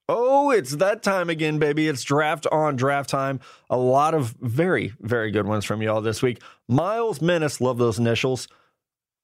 Oh, 0.09 0.51
it's 0.51 0.75
that 0.77 1.01
time 1.01 1.29
again, 1.29 1.59
baby. 1.59 1.87
It's 1.87 2.03
draft 2.03 2.45
on 2.51 2.75
draft 2.75 3.09
time. 3.09 3.39
A 3.69 3.77
lot 3.77 4.13
of 4.13 4.35
very, 4.41 4.93
very 4.99 5.31
good 5.31 5.47
ones 5.47 5.63
from 5.63 5.81
y'all 5.81 6.01
this 6.01 6.21
week. 6.21 6.41
Miles 6.67 7.21
Menace, 7.21 7.61
love 7.61 7.77
those 7.77 7.99
initials. 7.99 8.47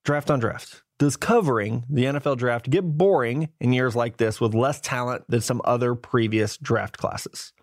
Draft 0.05 0.31
on 0.31 0.39
draft. 0.39 0.83
Does 0.99 1.15
covering 1.15 1.85
the 1.89 2.03
NFL 2.03 2.37
draft 2.37 2.69
get 2.69 2.81
boring 2.81 3.49
in 3.61 3.71
years 3.71 3.95
like 3.95 4.17
this 4.17 4.41
with 4.41 4.53
less 4.53 4.81
talent 4.81 5.23
than 5.29 5.39
some 5.39 5.61
other 5.63 5.95
previous 5.95 6.57
draft 6.57 6.97
classes? 6.97 7.53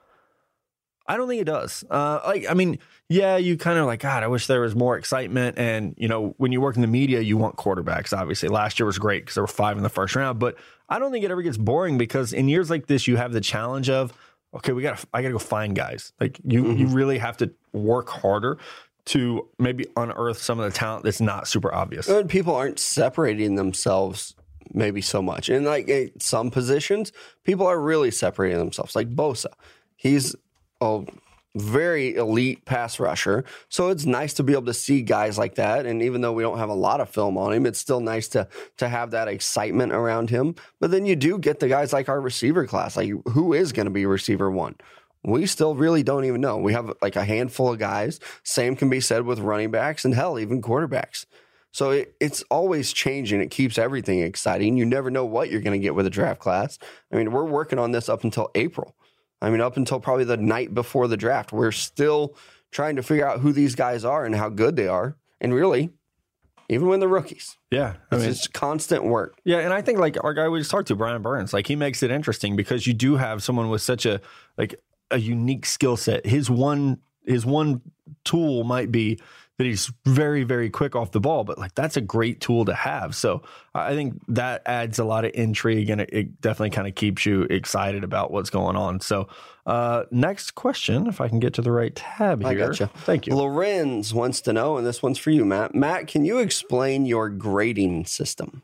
I 1.07 1.17
don't 1.17 1.29
think 1.29 1.43
it 1.43 1.45
does. 1.45 1.85
Uh, 1.89 2.21
like, 2.27 2.47
I 2.49 2.55
mean, 2.55 2.79
yeah, 3.09 3.37
you 3.37 3.57
kind 3.57 3.79
of 3.79 3.87
like, 3.87 4.01
God, 4.01 4.23
I 4.23 4.27
wish 4.27 4.47
there 4.47 4.63
was 4.63 4.75
more 4.75 4.97
excitement. 4.97 5.59
And, 5.59 5.95
you 5.99 6.09
know, 6.09 6.35
when 6.39 6.51
you 6.51 6.61
work 6.61 6.77
in 6.77 6.83
the 6.83 6.89
media, 6.89 7.21
you 7.21 7.37
want 7.37 7.57
quarterbacks, 7.57 8.17
obviously. 8.17 8.49
Last 8.49 8.81
year 8.81 8.87
was 8.87 8.99
great 8.99 9.23
because 9.23 9.35
there 9.35 9.45
were 9.45 9.49
five 9.49 9.77
in 9.77 9.83
the 9.83 9.89
first 9.89 10.17
round. 10.17 10.39
But 10.39 10.57
I 10.89 10.99
don't 10.99 11.13
think 11.13 11.25
it 11.25 11.31
ever 11.31 11.43
gets 11.43 11.59
boring 11.59 11.99
because 11.99 12.33
in 12.33 12.49
years 12.49 12.71
like 12.71 12.87
this, 12.87 13.07
you 13.07 13.17
have 13.17 13.33
the 13.33 13.41
challenge 13.41 13.89
of, 13.89 14.13
okay, 14.55 14.73
we 14.73 14.83
got 14.83 14.99
to, 14.99 15.07
I 15.13 15.23
got 15.23 15.29
to 15.29 15.33
go 15.33 15.39
find 15.39 15.77
guys. 15.77 16.13
Like, 16.21 16.41
you, 16.43 16.73
you 16.73 16.87
really 16.89 17.19
have 17.19 17.37
to 17.37 17.53
work 17.73 18.09
harder 18.09 18.59
to 19.07 19.49
maybe 19.59 19.87
unearth 19.97 20.39
some 20.39 20.59
of 20.59 20.71
the 20.71 20.77
talent 20.77 21.05
that's 21.05 21.21
not 21.21 21.49
super 21.49 21.73
obvious. 21.73 22.09
And 22.09 22.29
people 22.29 22.55
aren't 22.55 22.79
separating 22.79 23.55
themselves 23.55 24.35
maybe 24.73 25.01
so 25.01 25.23
much. 25.23 25.49
And 25.49 25.65
like 25.65 25.89
in 25.89 26.11
some 26.21 26.51
positions, 26.51 27.13
people 27.45 27.67
are 27.67 27.81
really 27.81 28.11
separating 28.11 28.59
themselves. 28.59 28.97
Like 28.97 29.15
Bosa, 29.15 29.53
he's 29.97 30.35
a 30.81 31.05
very 31.55 32.15
elite 32.17 32.65
pass 32.67 33.01
rusher. 33.01 33.45
So 33.69 33.89
it's 33.89 34.05
nice 34.05 34.35
to 34.35 34.43
be 34.43 34.53
able 34.53 34.67
to 34.67 34.75
see 34.75 35.03
guys 35.03 35.39
like 35.39 35.55
that. 35.55 35.87
And 35.87 36.03
even 36.03 36.21
though 36.21 36.33
we 36.33 36.43
don't 36.43 36.59
have 36.59 36.69
a 36.69 36.75
lot 36.75 37.01
of 37.01 37.09
film 37.09 37.39
on 37.39 37.53
him, 37.53 37.65
it's 37.65 37.79
still 37.79 38.01
nice 38.01 38.29
to 38.29 38.49
to 38.77 38.89
have 38.89 39.13
that 39.13 39.29
excitement 39.29 39.93
around 39.93 40.31
him. 40.31 40.55
But 40.81 40.91
then 40.91 41.07
you 41.07 41.17
do 41.17 41.39
get 41.39 41.61
the 41.61 41.69
guys 41.69 41.93
like 41.93 42.09
our 42.09 42.21
receiver 42.21 42.67
class. 42.67 42.97
Like 42.97 43.11
who 43.29 43.53
is 43.53 43.73
going 43.73 43.87
to 43.87 43.91
be 43.91 44.05
receiver 44.05 44.51
one? 44.51 44.75
We 45.27 45.47
still 45.47 45.75
really 45.75 46.03
don't 46.03 46.25
even 46.25 46.41
know. 46.41 46.57
We 46.57 46.73
have 46.73 46.93
like 47.03 47.17
a 47.17 47.25
handful 47.25 47.73
of 47.73 47.79
guys. 47.79 48.21
Same 48.45 48.77
can 48.77 48.89
be 48.89 49.01
said 49.01 49.27
with 49.27 49.41
running 49.41 49.71
backs 49.73 50.05
and 50.05 50.15
hell, 50.15 50.39
even 50.39 50.63
quarterbacks. 50.63 51.27
So 51.73 51.91
it, 51.91 52.15
it's 52.21 52.43
always 52.51 52.93
changing. 52.93 53.41
It 53.43 53.51
keeps 53.51 53.77
everything 53.77 54.21
exciting. 54.21 54.77
You 54.77 54.87
never 54.87 55.11
know 55.11 55.27
what 55.27 55.51
you're 55.51 55.61
going 55.61 55.79
to 55.79 55.83
get 55.83 55.95
with 55.95 56.07
a 56.07 56.11
draft 56.11 56.41
class. 56.41 56.79
I 57.13 57.17
mean, 57.17 57.33
we're 57.33 57.45
working 57.45 57.79
on 57.79 57.91
this 57.91 58.09
up 58.09 58.25
until 58.25 58.51
April. 58.55 58.95
I 59.43 59.51
mean, 59.51 59.61
up 59.61 59.77
until 59.77 60.01
probably 60.01 60.25
the 60.25 60.39
night 60.39 60.73
before 60.73 61.09
the 61.09 61.17
draft. 61.19 61.53
We're 61.53 61.73
still 61.73 62.37
trying 62.71 62.97
to 62.97 63.03
figure 63.03 63.27
out 63.27 63.41
who 63.41 63.53
these 63.53 63.75
guys 63.75 64.05
are 64.05 64.25
and 64.25 64.35
how 64.35 64.49
good 64.49 64.77
they 64.77 64.89
are. 64.89 65.17
And 65.41 65.53
really, 65.53 65.91
even 66.69 66.89
when 66.89 67.01
they're 67.01 67.09
rookies, 67.09 67.59
Yeah. 67.71 67.95
I 68.11 68.15
it's 68.17 68.25
mean, 68.25 68.33
just 68.33 68.53
constant 68.53 69.05
work. 69.05 69.39
Yeah, 69.45 69.59
and 69.59 69.73
I 69.73 69.83
think 69.83 69.99
like 69.99 70.17
our 70.25 70.35
guy 70.35 70.49
we 70.49 70.61
just 70.61 70.71
talked 70.71 70.89
to, 70.89 70.97
Brian 70.97 71.21
Burns, 71.21 71.53
like 71.53 71.67
he 71.67 71.77
makes 71.77 72.03
it 72.03 72.11
interesting 72.11 72.57
because 72.57 72.87
you 72.87 72.95
do 72.95 73.17
have 73.17 73.43
someone 73.43 73.69
with 73.69 73.83
such 73.83 74.07
a 74.07 74.21
like 74.57 74.75
a 75.11 75.19
unique 75.19 75.67
skill 75.67 75.97
set. 75.97 76.27
His 76.27 76.51
one 76.51 76.99
his 77.25 77.45
one 77.45 77.81
tool 78.25 78.65
might 78.65 78.93
be 78.93 79.19
that 79.59 79.65
he's 79.65 79.91
very 80.05 80.45
very 80.45 80.69
quick 80.69 80.95
off 80.95 81.13
the 81.13 81.21
ball, 81.21 81.43
but 81.45 81.59
like 81.59 81.75
that's 81.75 81.97
a 81.97 82.01
great 82.01 82.41
tool 82.41 82.65
to 82.67 82.75
have. 82.75 83.17
So 83.17 83.43
I 83.75 83.95
think 83.95 84.21
that 84.29 84.63
adds 84.67 84.99
a 84.99 85.05
lot 85.05 85.25
of 85.25 85.33
intrigue 85.35 85.89
and 85.89 86.01
it, 86.01 86.11
it 86.13 86.41
definitely 86.41 86.71
kind 86.71 86.87
of 86.87 86.95
keeps 86.95 87.25
you 87.25 87.43
excited 87.45 88.05
about 88.05 88.31
what's 88.31 88.51
going 88.51 88.77
on. 88.77 89.01
So 89.01 89.29
uh 89.65 90.05
next 90.11 90.53
question, 90.53 91.07
if 91.07 91.21
I 91.21 91.29
can 91.29 91.41
get 91.41 91.55
to 91.55 91.63
the 91.63 91.73
right 91.73 91.95
tab 91.95 92.43
here. 92.43 92.51
I 92.51 92.55
gotcha. 92.55 92.91
Thank 92.99 93.27
you. 93.27 93.35
Lorenz 93.35 94.13
wants 94.13 94.41
to 94.43 94.53
know, 94.53 94.77
and 94.77 94.87
this 94.87 95.03
one's 95.03 95.19
for 95.19 95.31
you, 95.31 95.45
Matt. 95.45 95.75
Matt, 95.75 96.07
can 96.07 96.25
you 96.25 96.39
explain 96.39 97.07
your 97.07 97.31
grading 97.31 98.05
system? 98.07 98.63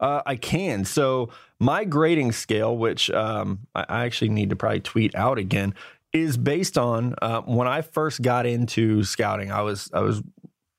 Uh, 0.00 0.22
I 0.26 0.36
can. 0.36 0.84
So 0.84 1.30
my 1.64 1.84
grading 1.84 2.32
scale, 2.32 2.76
which 2.76 3.10
um, 3.10 3.60
I 3.74 4.04
actually 4.04 4.28
need 4.28 4.50
to 4.50 4.56
probably 4.56 4.80
tweet 4.80 5.14
out 5.14 5.38
again, 5.38 5.74
is 6.12 6.36
based 6.36 6.76
on 6.76 7.14
uh, 7.22 7.40
when 7.40 7.66
I 7.66 7.80
first 7.80 8.20
got 8.20 8.44
into 8.44 9.02
scouting. 9.02 9.50
I 9.50 9.62
was 9.62 9.90
I 9.92 10.00
was 10.00 10.22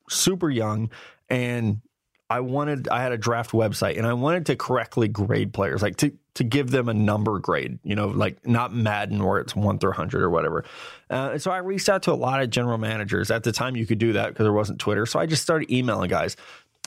super 0.09 0.49
young, 0.49 0.91
and 1.27 1.81
I 2.29 2.41
wanted 2.41 2.87
I 2.87 3.01
had 3.01 3.11
a 3.11 3.17
draft 3.17 3.51
website, 3.51 3.97
and 3.97 4.05
I 4.05 4.13
wanted 4.13 4.45
to 4.45 4.55
correctly 4.55 5.07
grade 5.07 5.53
players, 5.53 5.81
like 5.81 5.97
to 5.97 6.13
to 6.35 6.43
give 6.43 6.69
them 6.69 6.87
a 6.87 6.93
number 6.93 7.39
grade. 7.39 7.79
You 7.83 7.95
know, 7.95 8.07
like 8.07 8.45
not 8.45 8.71
Madden 8.71 9.23
where 9.23 9.39
it's 9.39 9.55
one 9.55 9.79
through 9.79 9.93
hundred 9.93 10.21
or 10.21 10.29
whatever. 10.29 10.65
Uh, 11.09 11.31
and 11.33 11.41
so 11.41 11.49
I 11.49 11.57
reached 11.57 11.89
out 11.89 12.03
to 12.03 12.11
a 12.11 12.13
lot 12.13 12.43
of 12.43 12.51
general 12.51 12.77
managers. 12.77 13.31
At 13.31 13.43
the 13.43 13.51
time, 13.51 13.75
you 13.75 13.87
could 13.87 13.97
do 13.97 14.13
that 14.13 14.29
because 14.29 14.45
there 14.45 14.53
wasn't 14.53 14.79
Twitter. 14.79 15.07
So 15.07 15.19
I 15.19 15.25
just 15.25 15.41
started 15.41 15.71
emailing 15.71 16.11
guys 16.11 16.37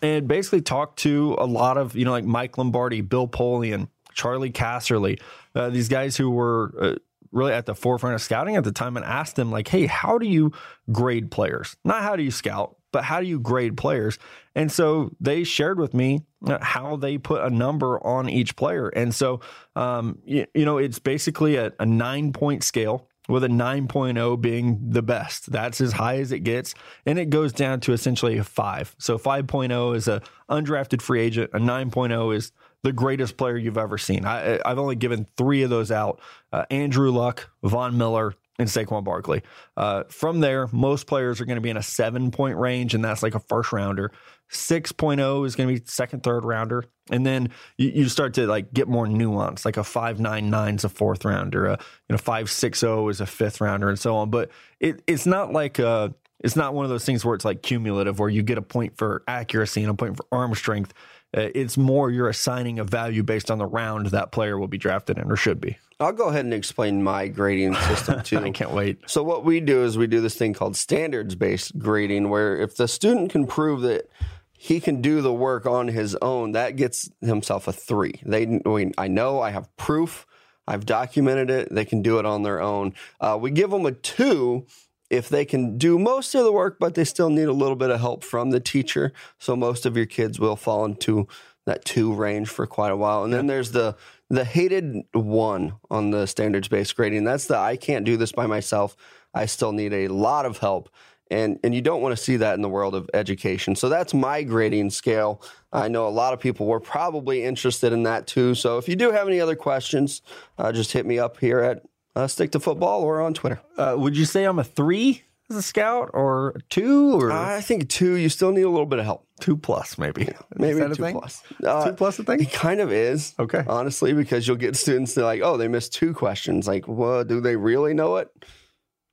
and 0.02 0.28
basically 0.28 0.60
talked 0.60 0.98
to 1.00 1.36
a 1.38 1.46
lot 1.46 1.76
of 1.76 1.96
you 1.96 2.04
know 2.04 2.12
like 2.12 2.24
Mike 2.24 2.58
Lombardi, 2.58 3.00
Bill 3.00 3.28
Polian, 3.28 3.88
Charley 4.14 4.50
Casserly, 4.50 5.20
uh, 5.54 5.70
these 5.70 5.88
guys 5.88 6.16
who 6.16 6.30
were 6.30 6.74
uh, 6.80 6.94
really 7.32 7.52
at 7.52 7.66
the 7.66 7.74
forefront 7.74 8.14
of 8.14 8.22
scouting 8.22 8.56
at 8.56 8.64
the 8.64 8.72
time, 8.72 8.96
and 8.96 9.04
asked 9.04 9.36
them 9.36 9.50
like, 9.50 9.68
"Hey, 9.68 9.86
how 9.86 10.18
do 10.18 10.26
you 10.26 10.52
grade 10.92 11.30
players? 11.30 11.76
Not 11.84 12.02
how 12.02 12.16
do 12.16 12.22
you 12.22 12.30
scout, 12.30 12.76
but 12.92 13.04
how 13.04 13.20
do 13.20 13.26
you 13.26 13.40
grade 13.40 13.76
players?" 13.76 14.18
And 14.54 14.70
so 14.70 15.14
they 15.20 15.44
shared 15.44 15.78
with 15.78 15.94
me 15.94 16.22
uh, 16.46 16.58
how 16.60 16.96
they 16.96 17.18
put 17.18 17.42
a 17.42 17.50
number 17.50 18.04
on 18.04 18.28
each 18.28 18.56
player, 18.56 18.88
and 18.88 19.14
so 19.14 19.40
um, 19.76 20.18
you, 20.24 20.46
you 20.54 20.64
know 20.64 20.78
it's 20.78 20.98
basically 20.98 21.56
a, 21.56 21.72
a 21.78 21.86
nine 21.86 22.32
point 22.32 22.62
scale 22.62 23.07
with 23.28 23.44
a 23.44 23.48
9.0 23.48 24.40
being 24.40 24.78
the 24.90 25.02
best. 25.02 25.52
That's 25.52 25.80
as 25.80 25.92
high 25.92 26.16
as 26.16 26.32
it 26.32 26.40
gets. 26.40 26.74
And 27.06 27.18
it 27.18 27.30
goes 27.30 27.52
down 27.52 27.80
to 27.80 27.92
essentially 27.92 28.38
a 28.38 28.44
five. 28.44 28.96
So 28.98 29.18
5.0 29.18 29.94
is 29.94 30.08
a 30.08 30.22
undrafted 30.50 31.02
free 31.02 31.20
agent. 31.20 31.50
A 31.52 31.58
9.0 31.58 32.34
is 32.34 32.52
the 32.82 32.92
greatest 32.92 33.36
player 33.36 33.56
you've 33.56 33.78
ever 33.78 33.98
seen. 33.98 34.24
I, 34.24 34.60
I've 34.64 34.78
only 34.78 34.96
given 34.96 35.26
three 35.36 35.62
of 35.62 35.70
those 35.70 35.90
out. 35.90 36.20
Uh, 36.52 36.64
Andrew 36.70 37.10
Luck, 37.10 37.50
Von 37.62 37.98
Miller, 37.98 38.34
in 38.58 38.66
Saquon 38.66 39.04
Barkley. 39.04 39.42
Uh, 39.76 40.04
from 40.08 40.40
there, 40.40 40.68
most 40.72 41.06
players 41.06 41.40
are 41.40 41.44
going 41.44 41.56
to 41.56 41.62
be 41.62 41.70
in 41.70 41.76
a 41.76 41.82
seven 41.82 42.30
point 42.30 42.56
range, 42.56 42.94
and 42.94 43.04
that's 43.04 43.22
like 43.22 43.34
a 43.34 43.40
first 43.40 43.72
rounder. 43.72 44.12
6.0 44.50 45.46
is 45.46 45.56
going 45.56 45.68
to 45.68 45.80
be 45.80 45.86
second, 45.86 46.22
third 46.22 46.44
rounder. 46.44 46.84
And 47.10 47.24
then 47.24 47.50
you, 47.76 47.90
you 47.90 48.08
start 48.08 48.34
to 48.34 48.46
like 48.46 48.72
get 48.72 48.88
more 48.88 49.06
nuance, 49.06 49.64
like 49.64 49.76
a 49.76 49.84
599 49.84 50.74
is 50.76 50.84
a 50.84 50.88
fourth 50.88 51.24
rounder, 51.24 51.66
a 51.66 51.72
you 51.72 52.12
know 52.14 52.18
560 52.18 52.86
is 53.08 53.20
a 53.20 53.26
fifth 53.26 53.60
rounder, 53.60 53.88
and 53.88 53.98
so 53.98 54.16
on. 54.16 54.30
But 54.30 54.50
it, 54.80 55.02
it's 55.06 55.26
not 55.26 55.52
like 55.52 55.78
a, 55.78 56.14
it's 56.40 56.56
not 56.56 56.74
one 56.74 56.84
of 56.84 56.90
those 56.90 57.04
things 57.04 57.24
where 57.24 57.34
it's 57.34 57.44
like 57.44 57.62
cumulative, 57.62 58.18
where 58.18 58.28
you 58.28 58.42
get 58.42 58.58
a 58.58 58.62
point 58.62 58.96
for 58.96 59.22
accuracy 59.26 59.82
and 59.82 59.90
a 59.90 59.94
point 59.94 60.16
for 60.16 60.26
arm 60.30 60.54
strength. 60.54 60.94
Uh, 61.36 61.48
it's 61.54 61.76
more 61.76 62.10
you're 62.10 62.28
assigning 62.28 62.78
a 62.78 62.84
value 62.84 63.22
based 63.22 63.50
on 63.50 63.58
the 63.58 63.66
round 63.66 64.06
that 64.06 64.32
player 64.32 64.58
will 64.58 64.68
be 64.68 64.78
drafted 64.78 65.18
in 65.18 65.30
or 65.30 65.36
should 65.36 65.60
be. 65.60 65.76
I'll 66.00 66.12
go 66.12 66.28
ahead 66.28 66.44
and 66.44 66.54
explain 66.54 67.02
my 67.02 67.28
grading 67.28 67.74
system 67.74 68.22
too. 68.24 68.38
I 68.38 68.50
can't 68.50 68.72
wait. 68.72 68.98
So 69.06 69.22
what 69.22 69.44
we 69.44 69.60
do 69.60 69.82
is 69.82 69.98
we 69.98 70.06
do 70.06 70.20
this 70.20 70.36
thing 70.36 70.54
called 70.54 70.76
standards 70.76 71.34
based 71.34 71.78
grading, 71.78 72.30
where 72.30 72.56
if 72.56 72.76
the 72.76 72.88
student 72.88 73.30
can 73.30 73.46
prove 73.46 73.80
that 73.82 74.08
he 74.52 74.80
can 74.80 75.02
do 75.02 75.20
the 75.20 75.32
work 75.32 75.66
on 75.66 75.88
his 75.88 76.16
own, 76.16 76.52
that 76.52 76.76
gets 76.76 77.10
himself 77.20 77.68
a 77.68 77.72
three. 77.72 78.20
They, 78.24 78.60
I 78.96 79.08
know, 79.08 79.40
I 79.40 79.50
have 79.50 79.74
proof, 79.76 80.26
I've 80.66 80.84
documented 80.84 81.50
it. 81.50 81.74
They 81.74 81.84
can 81.84 82.02
do 82.02 82.18
it 82.18 82.26
on 82.26 82.42
their 82.42 82.60
own. 82.60 82.94
Uh, 83.20 83.38
we 83.40 83.50
give 83.50 83.70
them 83.70 83.86
a 83.86 83.92
two 83.92 84.66
if 85.10 85.28
they 85.28 85.44
can 85.44 85.78
do 85.78 85.98
most 85.98 86.34
of 86.34 86.44
the 86.44 86.52
work, 86.52 86.78
but 86.78 86.94
they 86.94 87.04
still 87.04 87.30
need 87.30 87.48
a 87.48 87.52
little 87.52 87.76
bit 87.76 87.90
of 87.90 88.00
help 88.00 88.22
from 88.22 88.50
the 88.50 88.60
teacher. 88.60 89.12
So 89.38 89.56
most 89.56 89.86
of 89.86 89.96
your 89.96 90.06
kids 90.06 90.38
will 90.38 90.56
fall 90.56 90.84
into 90.84 91.26
that 91.66 91.84
two 91.84 92.12
range 92.12 92.48
for 92.48 92.66
quite 92.66 92.90
a 92.90 92.96
while. 92.96 93.24
And 93.24 93.32
then 93.32 93.46
there's 93.46 93.72
the 93.72 93.96
the 94.30 94.44
hated 94.44 95.04
one 95.12 95.74
on 95.90 96.10
the 96.10 96.26
standards 96.26 96.68
based 96.68 96.96
grading. 96.96 97.24
That's 97.24 97.46
the 97.46 97.56
I 97.56 97.76
can't 97.76 98.04
do 98.04 98.16
this 98.16 98.32
by 98.32 98.46
myself. 98.46 98.96
I 99.34 99.46
still 99.46 99.72
need 99.72 99.92
a 99.92 100.08
lot 100.08 100.46
of 100.46 100.58
help. 100.58 100.90
And 101.30 101.58
and 101.62 101.74
you 101.74 101.82
don't 101.82 102.00
want 102.00 102.16
to 102.16 102.22
see 102.22 102.36
that 102.38 102.54
in 102.54 102.62
the 102.62 102.68
world 102.68 102.94
of 102.94 103.08
education. 103.12 103.76
So 103.76 103.88
that's 103.88 104.14
my 104.14 104.42
grading 104.42 104.90
scale. 104.90 105.42
I 105.72 105.88
know 105.88 106.08
a 106.08 106.10
lot 106.10 106.32
of 106.32 106.40
people 106.40 106.66
were 106.66 106.80
probably 106.80 107.44
interested 107.44 107.92
in 107.92 108.02
that 108.04 108.26
too. 108.26 108.54
So 108.54 108.78
if 108.78 108.88
you 108.88 108.96
do 108.96 109.12
have 109.12 109.28
any 109.28 109.40
other 109.40 109.56
questions, 109.56 110.22
uh, 110.56 110.72
just 110.72 110.92
hit 110.92 111.04
me 111.04 111.18
up 111.18 111.38
here 111.38 111.60
at 111.60 111.82
uh, 112.18 112.26
Stick 112.26 112.52
to 112.52 112.60
Football 112.60 113.02
or 113.02 113.20
on 113.20 113.34
Twitter. 113.34 113.60
Uh, 113.76 113.94
would 113.96 114.16
you 114.16 114.24
say 114.24 114.44
I'm 114.44 114.58
a 114.58 114.64
three 114.64 115.22
as 115.50 115.56
a 115.56 115.62
scout 115.62 116.10
or 116.12 116.50
a 116.50 116.60
two 116.68 117.14
or 117.14 117.32
I 117.32 117.60
think 117.60 117.88
two. 117.88 118.14
You 118.16 118.28
still 118.28 118.52
need 118.52 118.62
a 118.62 118.70
little 118.70 118.86
bit 118.86 118.98
of 118.98 119.04
help. 119.04 119.26
two 119.40 119.56
plus 119.56 119.96
maybe? 119.96 120.28
Maybe 120.56 120.72
Is 120.72 120.78
that 120.78 120.92
a 120.92 120.96
two 120.96 121.02
thing? 121.02 121.18
plus. 121.18 121.42
Uh, 121.64 121.86
two 121.86 121.92
plus 121.94 122.18
a 122.18 122.24
thing? 122.24 122.40
It 122.40 122.52
kind 122.52 122.80
of 122.80 122.92
is. 122.92 123.34
Okay. 123.38 123.64
Honestly, 123.66 124.12
because 124.12 124.46
you'll 124.46 124.56
get 124.56 124.76
students 124.76 125.14
that 125.14 125.22
are 125.22 125.24
like, 125.24 125.40
oh, 125.42 125.56
they 125.56 125.68
missed 125.68 125.94
two 125.94 126.12
questions. 126.12 126.66
Like, 126.66 126.86
well, 126.86 127.24
do 127.24 127.40
they 127.40 127.56
really 127.56 127.94
know 127.94 128.16
it? 128.16 128.30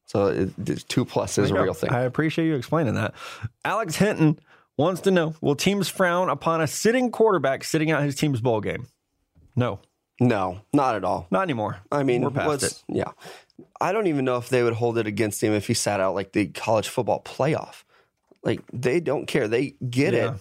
So 0.08 0.28
it, 0.28 0.50
it's 0.66 0.84
two 0.84 1.06
plus 1.06 1.38
is 1.38 1.52
a 1.52 1.62
real 1.62 1.74
thing. 1.74 1.92
I 1.92 2.02
appreciate 2.02 2.48
you 2.48 2.56
explaining 2.56 2.96
that. 2.96 3.14
Alex 3.64 3.96
Hinton 3.96 4.40
wants 4.78 5.02
to 5.02 5.12
know 5.12 5.36
Will 5.42 5.56
teams 5.56 5.90
frown 5.90 6.30
upon 6.30 6.62
a 6.62 6.68
sitting 6.68 7.12
quarterback 7.12 7.64
sitting 7.64 7.92
out 7.92 8.04
his 8.04 8.16
team's 8.16 8.42
bowl 8.42 8.62
game? 8.62 8.88
No, 9.56 9.80
no, 10.20 10.62
not 10.74 10.96
at 10.96 11.04
all. 11.04 11.28
not 11.32 11.42
anymore. 11.44 11.78
I 11.92 12.04
mean, 12.04 12.22
we're 12.22 12.30
past 12.32 12.64
it. 12.64 12.84
Yeah. 12.88 13.12
I 13.80 13.92
don't 13.92 14.08
even 14.08 14.26
know 14.26 14.38
if 14.38 14.50
they 14.50 14.64
would 14.64 14.74
hold 14.74 14.98
it 14.98 15.08
against 15.08 15.42
him 15.44 15.54
if 15.54 15.68
he 15.68 15.74
sat 15.74 16.00
out 16.00 16.16
like 16.16 16.32
the 16.34 16.48
college 16.48 16.88
football 16.88 17.22
playoff. 17.24 17.84
Like 18.44 18.62
they 18.72 19.00
don't 19.00 19.26
care. 19.28 19.48
They 19.48 19.76
get 19.90 20.14
Yeah. 20.14 20.34
it. 20.36 20.40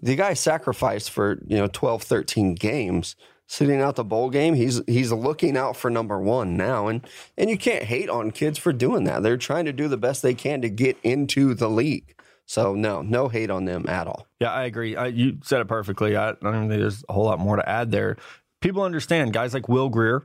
The 0.00 0.14
guy 0.16 0.34
sacrificed 0.34 1.10
for, 1.10 1.40
you 1.46 1.56
know, 1.56 1.66
12, 1.72 2.02
13 2.02 2.54
games. 2.54 3.16
Sitting 3.50 3.80
out 3.80 3.96
the 3.96 4.04
bowl 4.04 4.28
game, 4.28 4.52
he's 4.54 4.82
he's 4.86 5.10
looking 5.10 5.56
out 5.56 5.74
for 5.74 5.88
number 5.88 6.20
one 6.20 6.54
now. 6.58 6.86
And 6.88 7.00
and 7.38 7.48
you 7.48 7.56
can't 7.56 7.82
hate 7.84 8.10
on 8.10 8.30
kids 8.30 8.58
for 8.58 8.74
doing 8.74 9.04
that. 9.04 9.22
They're 9.22 9.38
trying 9.38 9.64
to 9.64 9.72
do 9.72 9.88
the 9.88 9.96
best 9.96 10.20
they 10.20 10.34
can 10.34 10.60
to 10.60 10.68
get 10.68 10.98
into 11.02 11.54
the 11.54 11.70
league. 11.70 12.14
So 12.44 12.74
no, 12.74 13.00
no 13.00 13.28
hate 13.28 13.48
on 13.50 13.64
them 13.64 13.86
at 13.88 14.06
all. 14.06 14.26
Yeah, 14.38 14.52
I 14.52 14.64
agree. 14.64 14.96
I, 14.96 15.06
you 15.06 15.38
said 15.42 15.62
it 15.62 15.66
perfectly. 15.68 16.14
I, 16.14 16.30
I 16.30 16.34
don't 16.42 16.68
think 16.68 16.70
there's 16.70 17.04
a 17.08 17.12
whole 17.14 17.24
lot 17.24 17.38
more 17.40 17.56
to 17.56 17.66
add 17.66 17.90
there. 17.90 18.18
People 18.60 18.82
understand 18.82 19.32
guys 19.32 19.54
like 19.54 19.68
Will 19.68 19.88
Grier. 19.88 20.24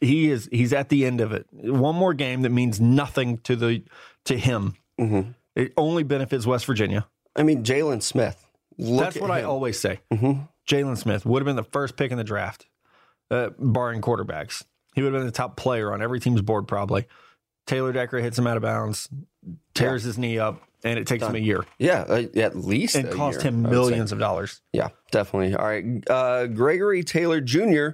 He 0.00 0.30
is 0.30 0.48
he's 0.50 0.72
at 0.72 0.88
the 0.88 1.06
end 1.06 1.20
of 1.20 1.32
it. 1.32 1.46
One 1.52 1.94
more 1.94 2.14
game 2.14 2.42
that 2.42 2.50
means 2.50 2.80
nothing 2.80 3.38
to 3.38 3.54
the 3.56 3.82
to 4.24 4.36
him. 4.36 4.74
Mhm. 5.00 5.34
It 5.54 5.72
only 5.76 6.02
benefits 6.02 6.46
West 6.46 6.66
Virginia. 6.66 7.06
I 7.36 7.42
mean, 7.44 7.62
Jaylon 7.64 8.02
Smith. 8.02 8.44
Look 8.78 9.00
That's 9.04 9.16
at 9.16 9.22
what 9.22 9.30
I 9.30 9.42
always 9.42 9.78
say. 9.78 10.00
Mhm. 10.12 10.48
Jaylon 10.68 10.96
Smith 10.98 11.24
would 11.26 11.40
have 11.42 11.46
been 11.46 11.56
the 11.56 11.64
first 11.64 11.96
pick 11.96 12.10
in 12.10 12.18
the 12.18 12.24
draft, 12.24 12.66
uh, 13.30 13.50
barring 13.58 14.00
quarterbacks. 14.00 14.64
He 14.94 15.02
would 15.02 15.12
have 15.12 15.20
been 15.20 15.26
the 15.26 15.32
top 15.32 15.56
player 15.56 15.92
on 15.92 16.02
every 16.02 16.18
team's 16.20 16.42
board, 16.42 16.66
probably. 16.66 17.06
Taylor 17.66 17.92
Decker 17.92 18.18
hits 18.18 18.38
him 18.38 18.46
out 18.46 18.56
of 18.56 18.62
bounds, 18.62 19.08
tears 19.74 20.02
his 20.02 20.18
knee 20.18 20.38
up, 20.38 20.60
and 20.84 20.98
it 20.98 21.06
takes 21.06 21.24
him 21.24 21.34
a 21.34 21.38
year 21.38 21.64
Yeah, 21.78 22.02
uh, 22.08 22.24
at 22.36 22.56
least 22.56 22.94
and 22.96 23.08
a 23.08 23.12
cost 23.12 23.38
year, 23.42 23.48
him 23.52 23.66
I 23.66 23.68
would 23.68 23.74
say. 23.74 23.90
millions 23.90 24.12
of 24.12 24.18
dollars. 24.18 24.60
Yeah, 24.72 24.88
definitely. 25.10 25.54
All 25.54 25.64
right. 25.66 25.84
Uh, 26.08 26.46
Gregory 26.46 27.02
Taylor 27.04 27.40
Jr., 27.40 27.90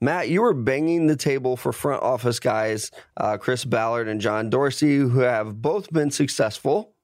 Matt, 0.00 0.28
you 0.28 0.42
were 0.42 0.52
banging 0.54 1.06
the 1.06 1.14
table 1.14 1.56
for 1.56 1.72
front 1.72 2.02
office 2.02 2.40
guys, 2.40 2.90
uh, 3.16 3.36
Chris 3.36 3.64
Ballard 3.64 4.08
and 4.08 4.20
John 4.20 4.50
Dorsey, 4.50 4.96
who 4.96 5.20
have 5.20 5.62
both 5.62 5.92
been 5.92 6.10
successful. 6.10 6.94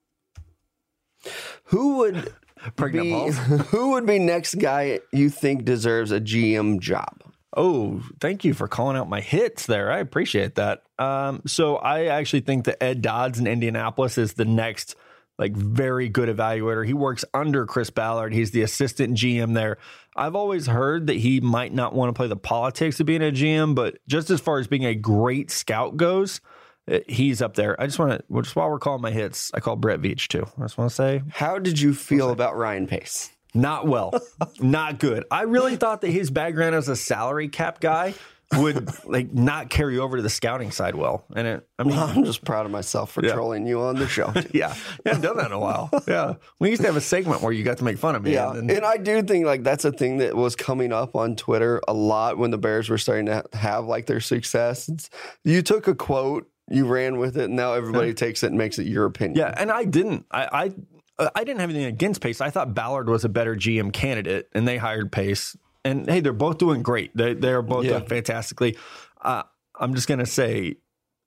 Who 1.65 1.99
would 1.99 2.33
Pregnant 2.77 3.05
be, 3.05 3.11
balls. 3.13 3.37
who 3.71 3.93
would 3.93 4.07
be 4.07 4.19
next 4.19 4.57
guy 4.57 5.01
you 5.13 5.31
think 5.31 5.65
deserves 5.65 6.11
a 6.11 6.21
GM 6.21 6.81
job? 6.81 7.23
Oh, 7.57 8.03
thank 8.21 8.45
you 8.45 8.53
for 8.53 8.69
calling 8.69 8.97
out 8.97 9.09
my 9.09 9.21
hits 9.21 9.67
there. 9.67 9.91
I 9.91 9.99
appreciate 9.99 10.57
that. 10.57 10.83
Um, 10.99 11.43
so 11.47 11.77
I 11.77 12.07
actually 12.07 12.41
think 12.41 12.65
that 12.67 12.83
Ed 12.83 13.01
Dodds 13.01 13.39
in 13.39 13.47
Indianapolis 13.47 14.19
is 14.19 14.35
the 14.35 14.45
next 14.45 14.97
like 15.39 15.57
very 15.57 16.09
good 16.09 16.29
evaluator. 16.29 16.85
He 16.85 16.95
works 16.95 17.25
under 17.33 17.65
Chris 17.65 17.91
Ballard. 17.91 18.33
He's 18.33 18.51
the 18.51 18.63
assistant 18.63 19.17
GM 19.17 19.55
there. 19.55 19.79
I've 20.17 20.35
always 20.35 20.67
heard 20.67 21.07
that 21.07 21.17
he 21.17 21.41
might 21.41 21.73
not 21.73 21.95
want 21.95 22.09
to 22.09 22.13
play 22.13 22.27
the 22.27 22.37
politics 22.37 22.99
of 22.99 23.07
being 23.07 23.23
a 23.23 23.31
GM, 23.31 23.75
but 23.75 23.99
just 24.09 24.31
as 24.31 24.41
far 24.41 24.59
as 24.59 24.67
being 24.67 24.85
a 24.85 24.95
great 24.97 25.51
scout 25.51 25.97
goes, 25.97 26.41
eh, 26.89 27.01
he's 27.07 27.41
up 27.41 27.55
there. 27.55 27.81
I 27.81 27.87
just 27.87 27.99
want 28.01 28.13
to 28.13 28.43
just 28.43 28.57
while 28.57 28.69
we're 28.69 28.81
calling 28.81 29.01
my 29.03 29.13
hits, 29.13 29.53
I 29.55 29.61
call 29.61 29.77
Brett 29.77 30.01
Veach 30.01 30.27
too. 30.27 30.45
I 30.59 30.63
just 30.63 30.77
want 30.77 30.91
to 30.91 30.95
say 30.95 31.23
How 31.31 31.59
did 31.59 31.81
you 31.81 31.95
feel 31.95 32.31
about 32.31 32.57
Ryan 32.57 32.87
Pace? 32.87 33.31
not 33.55 33.87
well, 33.87 34.13
not 34.61 34.99
good. 34.99 35.25
I 35.31 35.43
really 35.43 35.77
thought 35.77 36.03
that 36.03 36.11
his 36.11 36.31
background 36.31 36.75
as 36.75 36.89
a 36.89 36.97
salary 36.97 37.49
cap 37.49 37.81
guy 37.81 38.15
would 38.57 38.89
like 39.05 39.33
not 39.35 39.69
carry 39.69 39.99
over 39.99 40.17
to 40.17 40.23
the 40.23 40.31
scouting 40.31 40.71
side 40.71 40.95
well. 40.95 41.25
And 41.37 41.47
it, 41.47 41.69
I 41.79 41.83
mean, 41.85 41.99
I'm 41.99 42.25
just 42.25 42.45
proud 42.45 42.65
of 42.65 42.73
myself 42.73 43.13
for 43.13 43.23
Yeah. 43.25 43.35
trolling 43.35 43.67
you 43.67 43.81
on 43.83 43.97
the 43.97 44.09
show. 44.09 44.33
yeah, 44.53 44.75
I 45.05 45.09
haven't 45.11 45.23
done 45.23 45.37
that 45.37 45.47
in 45.47 45.53
a 45.53 45.59
while. 45.59 45.91
Yeah, 46.09 46.35
we 46.59 46.71
used 46.71 46.81
to 46.81 46.89
have 46.89 46.97
a 46.97 47.01
segment 47.03 47.43
where 47.43 47.53
you 47.53 47.63
got 47.63 47.79
to 47.79 47.85
make 47.85 47.99
fun 47.99 48.15
of 48.15 48.23
me. 48.23 48.33
Yeah, 48.33 48.53
and, 48.53 48.71
and 48.71 48.85
I 48.87 48.97
do 48.97 49.23
think 49.23 49.45
like 49.45 49.63
that's 49.65 49.85
a 49.85 49.93
thing 49.93 50.19
that 50.19 50.35
was 50.35 50.57
coming 50.57 50.93
up 50.93 51.15
on 51.15 51.37
Twitter 51.37 51.83
a 51.87 51.93
lot 51.93 52.39
when 52.39 52.51
the 52.51 52.57
Bears 52.59 52.89
were 52.89 52.97
starting 52.99 53.27
to 53.27 53.45
have 53.53 53.85
like 53.85 54.07
their 54.07 54.21
success. 54.21 54.89
It's, 54.89 55.11
you 55.45 55.61
took 55.61 55.87
a 55.87 55.95
quote, 55.95 56.51
you 56.71 56.87
ran 56.87 57.19
with 57.19 57.37
it, 57.37 57.45
and 57.45 57.57
now 57.57 57.75
everybody 57.75 58.15
takes 58.15 58.43
it 58.43 58.47
and 58.49 58.57
makes 58.57 58.79
it 58.79 58.87
your 58.87 59.05
opinion. 59.05 59.37
yeah, 59.39 59.53
and 59.57 59.71
I 59.71 59.85
didn't. 59.85 60.25
I, 60.31 60.45
I 60.65 60.73
uh, 61.19 61.29
I 61.35 61.45
didn't 61.45 61.61
have 61.61 61.69
anything 61.69 61.87
against 61.87 62.21
Pace. 62.23 62.41
I 62.41 62.49
thought 62.51 62.75
Ballard 62.75 63.09
was 63.11 63.25
a 63.25 63.29
better 63.29 63.55
GM 63.57 63.93
candidate, 63.93 64.49
and 64.55 64.67
they 64.67 64.79
hired 64.79 65.13
Pace. 65.13 65.57
And 65.85 66.09
hey, 66.09 66.21
they're 66.21 66.33
both 66.33 66.59
doing 66.59 66.83
great. 66.83 67.17
They 67.17 67.35
they 67.35 67.51
are 67.53 67.63
both 67.63 67.85
Yeah. 67.85 67.99
doing 67.99 68.07
fantastically. 68.07 68.77
Uh, 69.21 69.45
I'm 69.79 69.95
just 69.95 70.09
gonna 70.09 70.27
say. 70.27 70.77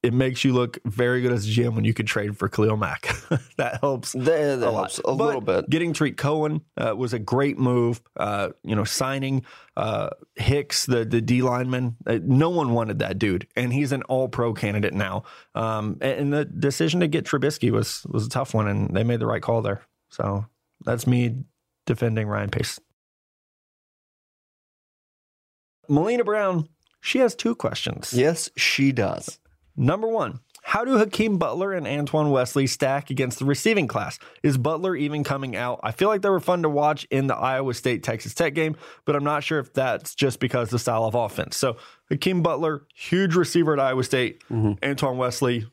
It 0.04 0.16
makes 0.16 0.44
you 0.44 0.52
look 0.54 0.80
very 0.84 1.22
good 1.22 1.32
as 1.32 1.46
a 1.46 1.52
GM 1.52 1.76
when 1.76 1.86
you 1.86 1.94
could 1.94 2.08
trade 2.08 2.36
for 2.36 2.50
Khalil 2.50 2.76
Mack. 2.76 3.02
that 3.58 3.82
helps. 3.82 4.14
that, 4.14 4.26
that 4.26 4.58
a 4.68 4.72
lot. 4.72 4.74
helps 4.92 4.98
a 4.98 5.02
But 5.04 5.14
little 5.14 5.42
bit. 5.42 5.70
Getting 5.70 5.94
Tarik 5.94 6.18
Cohen 6.18 6.62
uh, 6.76 6.96
was 6.98 7.14
a 7.14 7.20
great 7.20 7.60
move. 7.60 8.02
Uh, 8.18 8.50
you 8.64 8.76
know, 8.76 8.84
signing 8.84 9.46
uh, 9.78 10.10
Hicks, 10.34 10.88
the 10.88 11.06
the 11.06 11.22
D 11.22 11.44
lineman. 11.44 11.98
Uh, 12.08 12.18
no 12.24 12.50
one 12.50 12.74
wanted 12.74 12.98
that 12.98 13.20
dude, 13.20 13.46
and 13.56 13.72
he's 13.72 13.92
an 13.92 14.02
All 14.10 14.28
Pro 14.28 14.56
candidate 14.56 14.96
now. 14.96 15.22
Um, 15.54 16.00
and, 16.02 16.20
and 16.20 16.34
the 16.34 16.46
decision 16.46 17.02
to 17.02 17.08
get 17.08 17.26
Trubisky 17.26 17.70
was 17.70 18.04
was 18.10 18.26
a 18.26 18.30
tough 18.30 18.56
one, 18.56 18.68
and 18.68 18.96
they 18.96 19.04
made 19.04 19.20
the 19.20 19.28
right 19.28 19.44
call 19.44 19.62
there. 19.62 19.84
So 20.10 20.48
that's 20.84 21.06
me 21.06 21.44
defending 21.86 22.28
Ryan 22.28 22.50
Pace. 22.50 22.80
Melina 25.92 26.24
Brown, 26.24 26.70
she 27.02 27.20
has 27.20 27.36
two 27.36 27.54
questions. 27.54 28.14
Yes, 28.14 28.50
she 28.56 28.94
does. 28.94 29.40
Number 29.76 30.08
one, 30.08 30.40
how 30.64 30.86
do 30.86 30.98
Hakeem 30.98 31.38
Butler 31.38 31.74
and 31.74 31.86
Antoine 31.86 32.32
Wesley 32.32 32.66
stack 32.66 33.10
against 33.10 33.40
the 33.40 33.46
receiving 33.46 33.88
class? 33.88 34.18
Is 34.42 34.58
Butler 34.58 34.96
even 34.96 35.26
coming 35.26 35.54
out? 35.54 35.82
I 35.84 35.92
feel 35.92 36.08
like 36.08 36.22
they 36.22 36.30
were 36.30 36.40
fun 36.40 36.62
to 36.64 36.70
watch 36.70 37.06
in 37.12 37.28
the 37.28 37.36
Iowa 37.36 37.74
State 37.74 38.04
Texas 38.04 38.34
Tech 38.34 38.54
game, 38.54 38.78
but 39.04 39.18
I'm 39.18 39.24
not 39.26 39.44
sure 39.44 39.60
if 39.60 39.74
that's 39.74 40.16
just 40.16 40.40
because 40.40 40.70
the 40.70 40.80
style 40.80 41.04
of 41.04 41.14
offense. 41.14 41.58
So 41.58 41.76
Hakeem 42.10 42.42
Butler, 42.42 42.84
huge 42.96 43.36
receiver 43.36 43.74
at 43.74 43.80
Iowa 43.80 44.06
State. 44.06 44.44
Mm-hmm. 44.50 44.90
Antoine 44.90 45.18
Wesley, 45.18 45.66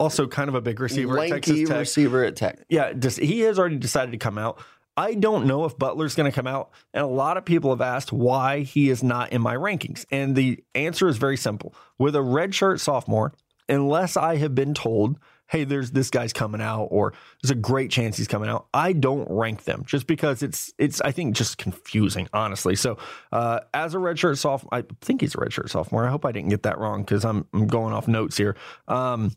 also 0.00 0.26
kind 0.26 0.48
of 0.48 0.56
a 0.56 0.60
big 0.60 0.80
receiver 0.80 1.16
at 1.20 1.28
Texas 1.28 1.68
Tech 1.68 1.78
receiver 1.78 2.24
at 2.24 2.34
Tech. 2.34 2.58
yeah, 2.68 2.92
just 2.92 3.20
he 3.20 3.40
has 3.40 3.56
already 3.56 3.76
decided 3.76 4.10
to 4.10 4.18
come 4.18 4.36
out. 4.36 4.60
I 4.96 5.14
don't 5.14 5.46
know 5.46 5.64
if 5.64 5.78
Butler's 5.78 6.14
going 6.14 6.30
to 6.30 6.34
come 6.34 6.46
out, 6.46 6.70
and 6.92 7.02
a 7.02 7.08
lot 7.08 7.36
of 7.36 7.44
people 7.44 7.70
have 7.70 7.80
asked 7.80 8.12
why 8.12 8.60
he 8.60 8.90
is 8.90 9.02
not 9.02 9.32
in 9.32 9.40
my 9.40 9.54
rankings. 9.54 10.04
And 10.10 10.36
the 10.36 10.62
answer 10.74 11.08
is 11.08 11.16
very 11.16 11.36
simple: 11.36 11.74
with 11.98 12.14
a 12.14 12.20
redshirt 12.20 12.80
sophomore 12.80 13.32
unless 13.70 14.16
I 14.16 14.36
have 14.36 14.54
been 14.54 14.74
told, 14.74 15.18
hey, 15.46 15.64
there's 15.64 15.92
this 15.92 16.10
guy's 16.10 16.32
coming 16.32 16.60
out, 16.60 16.88
or 16.90 17.12
there's 17.42 17.50
a 17.50 17.54
great 17.54 17.90
chance 17.90 18.16
he's 18.16 18.28
coming 18.28 18.50
out, 18.50 18.66
I 18.74 18.92
don't 18.92 19.28
rank 19.30 19.64
them 19.64 19.84
just 19.86 20.06
because 20.06 20.42
it's 20.42 20.72
it's 20.78 21.00
I 21.00 21.12
think 21.12 21.34
just 21.34 21.56
confusing, 21.56 22.28
honestly. 22.32 22.76
So 22.76 22.98
uh, 23.32 23.60
as 23.72 23.94
a 23.94 23.98
redshirt 23.98 24.38
sophomore, 24.38 24.70
I 24.72 24.84
think 25.00 25.22
he's 25.22 25.34
a 25.34 25.38
redshirt 25.38 25.70
sophomore. 25.70 26.06
I 26.06 26.10
hope 26.10 26.24
I 26.24 26.32
didn't 26.32 26.50
get 26.50 26.64
that 26.64 26.78
wrong 26.78 27.02
because 27.02 27.24
I'm 27.24 27.46
I'm 27.54 27.66
going 27.66 27.94
off 27.94 28.08
notes 28.08 28.36
here. 28.36 28.56
Um, 28.88 29.32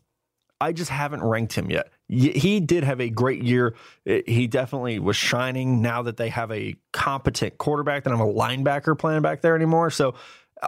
I 0.60 0.72
just 0.72 0.90
haven't 0.90 1.22
ranked 1.22 1.54
him 1.54 1.70
yet. 1.70 1.90
He 2.08 2.60
did 2.60 2.84
have 2.84 3.00
a 3.00 3.08
great 3.08 3.42
year. 3.42 3.74
He 4.04 4.46
definitely 4.46 4.98
was 4.98 5.16
shining 5.16 5.80
now 5.80 6.02
that 6.02 6.16
they 6.16 6.28
have 6.28 6.52
a 6.52 6.76
competent 6.92 7.56
quarterback, 7.58 8.04
that 8.04 8.12
I'm 8.12 8.20
a 8.20 8.26
linebacker 8.26 8.98
playing 8.98 9.22
back 9.22 9.40
there 9.40 9.56
anymore. 9.56 9.90
So 9.90 10.14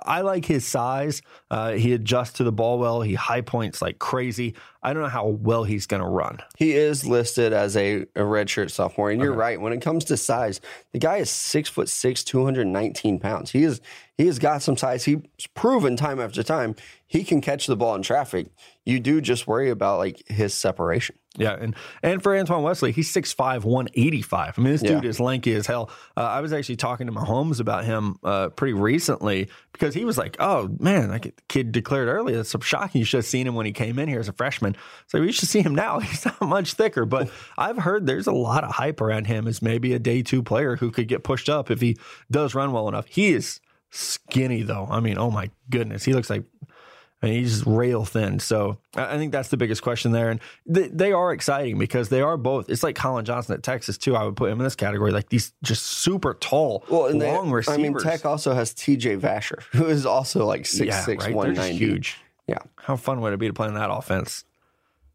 I 0.05 0.22
like 0.22 0.44
his 0.44 0.66
size. 0.66 1.22
Uh, 1.51 1.72
he 1.72 1.92
adjusts 1.92 2.35
to 2.35 2.44
the 2.44 2.53
ball 2.53 2.79
well. 2.79 3.01
He 3.03 3.14
high 3.14 3.40
points 3.40 3.81
like 3.81 3.99
crazy. 3.99 4.55
I 4.83 4.92
don't 4.92 5.03
know 5.03 5.09
how 5.09 5.27
well 5.27 5.64
he's 5.64 5.87
going 5.87 6.03
to 6.03 6.09
run. 6.09 6.38
He 6.57 6.72
is 6.72 7.07
listed 7.07 7.53
as 7.53 7.77
a, 7.77 8.03
a 8.03 8.20
redshirt 8.20 8.70
sophomore, 8.70 9.11
and 9.11 9.20
you're 9.20 9.33
okay. 9.33 9.38
right. 9.38 9.61
When 9.61 9.72
it 9.72 9.81
comes 9.81 10.05
to 10.07 10.16
size, 10.16 10.61
the 10.92 10.99
guy 10.99 11.18
is 11.18 11.31
six 11.31 11.68
foot 11.68 11.88
six, 11.88 12.25
two 12.25 12.44
hundred 12.44 12.66
nineteen 12.66 13.18
pounds. 13.18 13.51
He 13.51 13.62
is 13.62 13.81
he 14.18 14.27
has 14.27 14.38
got 14.38 14.62
some 14.62 14.77
size. 14.77 15.05
He's 15.05 15.20
proven 15.55 15.96
time 15.96 16.20
after 16.20 16.42
time 16.42 16.75
he 17.07 17.25
can 17.25 17.40
catch 17.40 17.66
the 17.66 17.77
ball 17.77 17.94
in 17.94 18.03
traffic. 18.03 18.49
You 18.87 19.01
do 19.01 19.20
just 19.20 19.49
worry 19.49 19.70
about 19.70 19.99
like 19.99 20.27
his 20.29 20.55
separation. 20.55 21.16
Yeah, 21.37 21.57
and 21.61 21.75
and 22.05 22.22
for 22.22 22.37
Antoine 22.37 22.62
Wesley, 22.62 22.92
he's 22.92 23.12
6'5", 23.12 23.64
185. 23.64 24.59
I 24.59 24.62
mean, 24.62 24.72
this 24.72 24.83
yeah. 24.83 24.92
dude 24.92 25.05
is 25.05 25.18
lanky 25.18 25.55
as 25.55 25.66
hell. 25.66 25.90
Uh, 26.16 26.20
I 26.20 26.40
was 26.40 26.53
actually 26.53 26.77
talking 26.77 27.09
to 27.09 27.12
Mahomes 27.12 27.61
about 27.61 27.85
him 27.85 28.16
uh, 28.22 28.51
pretty 28.51 28.75
recently 28.75 29.49
because 29.72 29.92
he 29.92 30.05
was 30.05 30.16
like, 30.16 30.37
"Oh 30.38 30.70
man, 30.79 31.11
like 31.11 31.22
the 31.22 31.33
kid 31.49 31.72
declared 31.72 32.09
earlier. 32.09 32.37
That's 32.37 32.51
so 32.51 32.61
shocking. 32.61 33.01
You 33.01 33.05
should 33.05 33.18
have 33.18 33.27
seen 33.27 33.46
him 33.46 33.57
when 33.57 33.66
he 33.66 33.72
came 33.72 33.99
in 33.99 34.09
here 34.09 34.20
as 34.20 34.29
a 34.29 34.33
freshman. 34.33 34.77
So 35.09 35.18
you 35.18 35.33
should 35.33 35.49
see 35.49 35.62
him 35.62 35.75
now. 35.75 35.99
He's 36.01 36.25
not 36.25 36.40
much 36.40 36.75
thicker, 36.75 37.05
but 37.05 37.29
I've 37.59 37.79
heard 37.79 38.07
there's 38.07 38.29
a 38.29 38.33
lot 38.33 38.62
of 38.62 38.70
hype 38.70 39.01
around 39.01 39.27
him 39.27 39.49
as 39.49 39.61
maybe 39.61 39.94
a 39.94 39.99
day 39.99 40.22
two 40.22 40.44
player 40.44 40.77
who 40.77 40.92
could 40.92 41.09
get 41.09 41.25
pushed 41.25 41.49
up 41.49 41.72
if 41.72 41.81
he 41.81 41.96
does 42.31 42.55
run 42.55 42.70
well 42.70 42.88
enough. 42.88 43.07
He 43.09 43.33
is 43.33 43.61
skinny 43.90 44.62
though. 44.62 44.87
I 44.88 45.01
mean, 45.01 45.18
oh 45.18 45.31
my 45.31 45.51
goodness, 45.70 46.05
he 46.05 46.12
looks 46.12 46.31
like 46.31 46.44
Mean, 47.23 47.33
he's 47.33 47.67
rail 47.67 48.05
thin. 48.05 48.39
So 48.39 48.79
I 48.95 49.17
think 49.17 49.33
that's 49.33 49.49
the 49.49 49.57
biggest 49.57 49.83
question 49.83 50.13
there. 50.13 50.29
And 50.31 50.41
they, 50.67 50.89
they, 50.89 51.13
are 51.13 51.33
exciting 51.33 51.79
because 51.79 52.11
they 52.11 52.21
are 52.21 52.37
both. 52.37 52.69
It's 52.69 52.83
like 52.83 52.95
Collin 52.95 53.25
Johnson 53.25 53.55
at 53.55 53.63
Texas 53.63 53.97
too. 53.97 54.15
I 54.15 54.25
would 54.25 54.37
put 54.37 54.51
him 54.51 54.61
in 54.61 54.65
this 54.65 54.77
category, 54.77 55.13
like 55.13 55.31
these 55.31 55.55
just 55.63 55.83
super 55.83 56.35
tall, 56.35 56.85
well, 56.91 57.07
and 57.07 57.19
long 57.19 57.47
they, 57.47 57.55
receivers. 57.55 57.79
I 57.79 57.83
mean, 57.83 57.99
Tech 57.99 58.27
also 58.27 58.53
has 58.55 58.75
T.J. 58.75 59.17
Vasher, 59.17 59.63
who 59.73 59.87
is 59.87 60.05
also 60.05 60.45
like 60.45 60.67
six 60.67 60.89
yeah, 60.89 61.01
six 61.01 61.25
right? 61.25 61.35
one 61.35 61.55
ninety. 61.55 61.79
Huge. 61.79 62.19
Yeah. 62.47 62.59
How 62.77 62.97
fun 62.97 63.21
would 63.23 63.33
it 63.33 63.39
be 63.39 63.49
to 63.49 63.55
play 63.55 63.69
in 63.69 63.75
that 63.75 63.91
offense? 63.91 64.45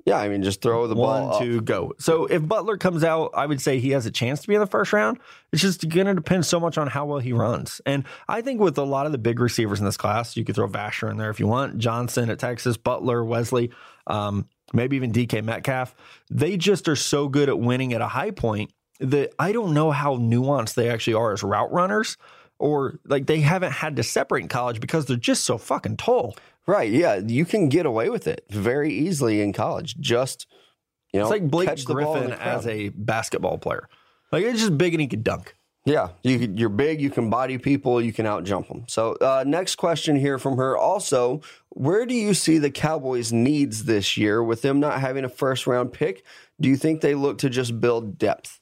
Yeah, 0.06 0.18
I 0.18 0.30
mean, 0.30 0.42
just 0.42 0.62
throw 0.62 0.88
the 0.88 0.96
One, 0.96 1.22
ball. 1.22 1.30
One, 1.32 1.44
two, 1.44 1.62
go. 1.62 1.94
So 2.00 2.26
if 2.26 2.48
Butler 2.48 2.78
comes 2.78 3.04
out, 3.04 3.32
I 3.36 3.46
would 3.46 3.62
say 3.62 3.80
he 3.80 3.92
has 3.92 4.06
a 4.06 4.12
chance 4.12 4.42
to 4.42 4.48
be 4.48 4.56
in 4.56 4.60
the 4.60 4.68
first 4.68 4.94
round. 4.94 5.20
It's 5.52 5.62
just 5.62 5.88
going 5.88 6.08
to 6.08 6.16
depend 6.16 6.46
so 6.46 6.60
much 6.60 6.78
on 6.78 6.88
how 6.88 7.06
well 7.06 7.20
he 7.20 7.34
runs. 7.34 7.82
And 7.86 8.06
I 8.28 8.42
think 8.42 8.60
with 8.60 8.78
a 8.78 8.84
lot 8.84 9.06
of 9.06 9.12
the 9.12 9.18
big 9.18 9.40
receivers 9.40 9.80
in 9.80 9.86
this 9.86 9.98
class, 9.98 10.36
you 10.36 10.44
could 10.44 10.56
throw 10.56 10.68
Vasher 10.68 11.10
in 11.12 11.18
there 11.18 11.30
if 11.30 11.40
you 11.40 11.48
want. 11.48 11.78
Johnson 11.78 12.30
at 12.30 12.40
Texas, 12.40 12.78
Butler, 12.78 13.24
Wesley, 13.24 13.72
um, 14.08 14.48
maybe 14.74 14.96
even 14.96 15.12
DK 15.12 15.44
Metcalf. 15.44 15.96
They 16.30 16.58
just 16.58 16.88
are 16.88 16.96
so 16.96 17.28
good 17.28 17.50
at 17.50 17.60
winning 17.60 17.94
at 17.94 18.02
a 18.02 18.08
high 18.08 18.32
point 18.32 18.72
that 19.00 19.34
I 19.40 19.52
don't 19.52 19.74
know 19.74 19.92
how 19.92 20.18
nuanced 20.18 20.76
they 20.76 20.90
actually 20.90 21.16
are 21.16 21.32
as 21.32 21.44
route 21.44 21.72
runners 21.72 22.18
or 22.62 23.00
like 23.06 23.26
they 23.26 23.42
haven't 23.42 23.74
had 23.74 23.96
to 23.98 24.04
separate 24.04 24.44
in 24.44 24.48
college 24.48 24.80
because 24.80 25.06
they're 25.06 25.18
just 25.18 25.44
so 25.44 25.58
fucking 25.58 25.98
tall. 25.98 26.36
Right. 26.68 26.92
Yeah. 26.92 27.16
You 27.16 27.46
can 27.46 27.70
get 27.70 27.86
away 27.86 28.10
with 28.10 28.28
it 28.28 28.46
very 28.50 28.94
easily 28.94 29.42
in 29.42 29.52
college. 29.52 29.98
Just, 30.00 30.46
you 31.12 31.20
know, 31.20 31.26
it's 31.26 31.32
like 31.32 31.50
Blake 31.50 31.84
Griffin 31.86 32.32
as 32.32 32.68
a 32.68 32.90
basketball 32.90 33.58
player. 33.58 33.90
Like 34.32 34.44
it's 34.44 34.60
just 34.60 34.78
big 34.78 34.94
and 34.94 35.02
he 35.02 35.08
can 35.08 35.24
dunk. 35.24 35.56
Yeah, 35.84 36.10
you, 36.22 36.54
you're 36.56 36.70
big. 36.70 37.02
You 37.02 37.10
can 37.10 37.32
body 37.32 37.58
people. 37.58 38.00
You 38.00 38.14
can 38.14 38.28
out 38.28 38.44
jump 38.44 38.68
them. 38.68 38.84
So, 38.88 39.14
uh, 39.14 39.44
next 39.48 39.76
question 39.76 40.16
here 40.16 40.38
from 40.38 40.58
her. 40.58 40.78
Also, 40.78 41.42
where 41.70 42.06
do 42.06 42.14
you 42.14 42.36
see 42.36 42.60
the 42.60 42.70
Cowboys' 42.70 43.34
needs 43.34 43.86
this 43.86 44.16
year 44.16 44.44
with 44.44 44.62
them 44.62 44.80
not 44.80 45.00
having 45.00 45.26
a 45.26 45.30
first 45.30 45.66
round 45.66 45.92
pick? 45.92 46.24
Do 46.60 46.70
you 46.70 46.78
think 46.78 47.02
they 47.02 47.16
look 47.16 47.40
to 47.40 47.50
just 47.50 47.82
build 47.82 48.20
depth? 48.20 48.61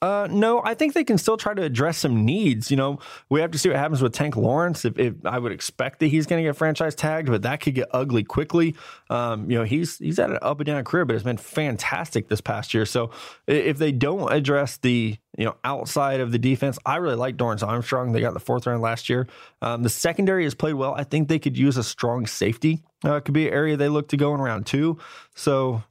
Uh, 0.00 0.28
no, 0.30 0.62
I 0.64 0.74
think 0.74 0.94
they 0.94 1.04
can 1.04 1.18
still 1.18 1.36
try 1.36 1.54
to 1.54 1.62
address 1.62 1.98
some 1.98 2.24
needs. 2.24 2.70
You 2.70 2.76
know, 2.76 2.98
we 3.28 3.40
have 3.40 3.50
to 3.52 3.58
see 3.58 3.68
what 3.68 3.78
happens 3.78 4.02
with 4.02 4.12
Tank 4.12 4.36
Lawrence. 4.36 4.84
If, 4.84 4.98
if 4.98 5.14
I 5.24 5.38
would 5.38 5.52
expect 5.52 6.00
that 6.00 6.06
he's 6.06 6.26
going 6.26 6.42
to 6.42 6.48
get 6.48 6.56
franchise 6.56 6.94
tagged, 6.94 7.28
but 7.28 7.42
that 7.42 7.60
could 7.60 7.74
get 7.74 7.88
ugly 7.92 8.24
quickly. 8.24 8.76
Um, 9.10 9.50
you 9.50 9.58
know, 9.58 9.64
he's 9.64 9.98
he's 9.98 10.18
had 10.18 10.30
an 10.30 10.38
up 10.42 10.60
and 10.60 10.66
down 10.66 10.84
career, 10.84 11.04
but 11.04 11.14
it's 11.14 11.24
been 11.24 11.36
fantastic 11.36 12.28
this 12.28 12.40
past 12.40 12.74
year. 12.74 12.86
So 12.86 13.10
if 13.46 13.78
they 13.78 13.92
don't 13.92 14.32
address 14.32 14.76
the 14.76 15.16
you 15.36 15.44
know 15.44 15.56
outside 15.64 16.20
of 16.20 16.32
the 16.32 16.38
defense, 16.38 16.78
I 16.86 16.96
really 16.96 17.16
like 17.16 17.36
Dorance 17.36 17.66
Armstrong. 17.66 18.12
They 18.12 18.20
got 18.20 18.34
the 18.34 18.40
fourth 18.40 18.66
round 18.66 18.82
last 18.82 19.08
year. 19.08 19.26
Um, 19.62 19.82
the 19.82 19.90
secondary 19.90 20.44
has 20.44 20.54
played 20.54 20.74
well. 20.74 20.94
I 20.94 21.04
think 21.04 21.28
they 21.28 21.38
could 21.38 21.56
use 21.56 21.76
a 21.76 21.84
strong 21.84 22.26
safety. 22.26 22.82
Uh, 23.04 23.14
it 23.14 23.24
could 23.24 23.34
be 23.34 23.46
an 23.46 23.54
area 23.54 23.76
they 23.76 23.88
look 23.88 24.08
to 24.08 24.16
go 24.16 24.34
in 24.34 24.40
round 24.40 24.66
two. 24.66 24.98
So 25.34 25.82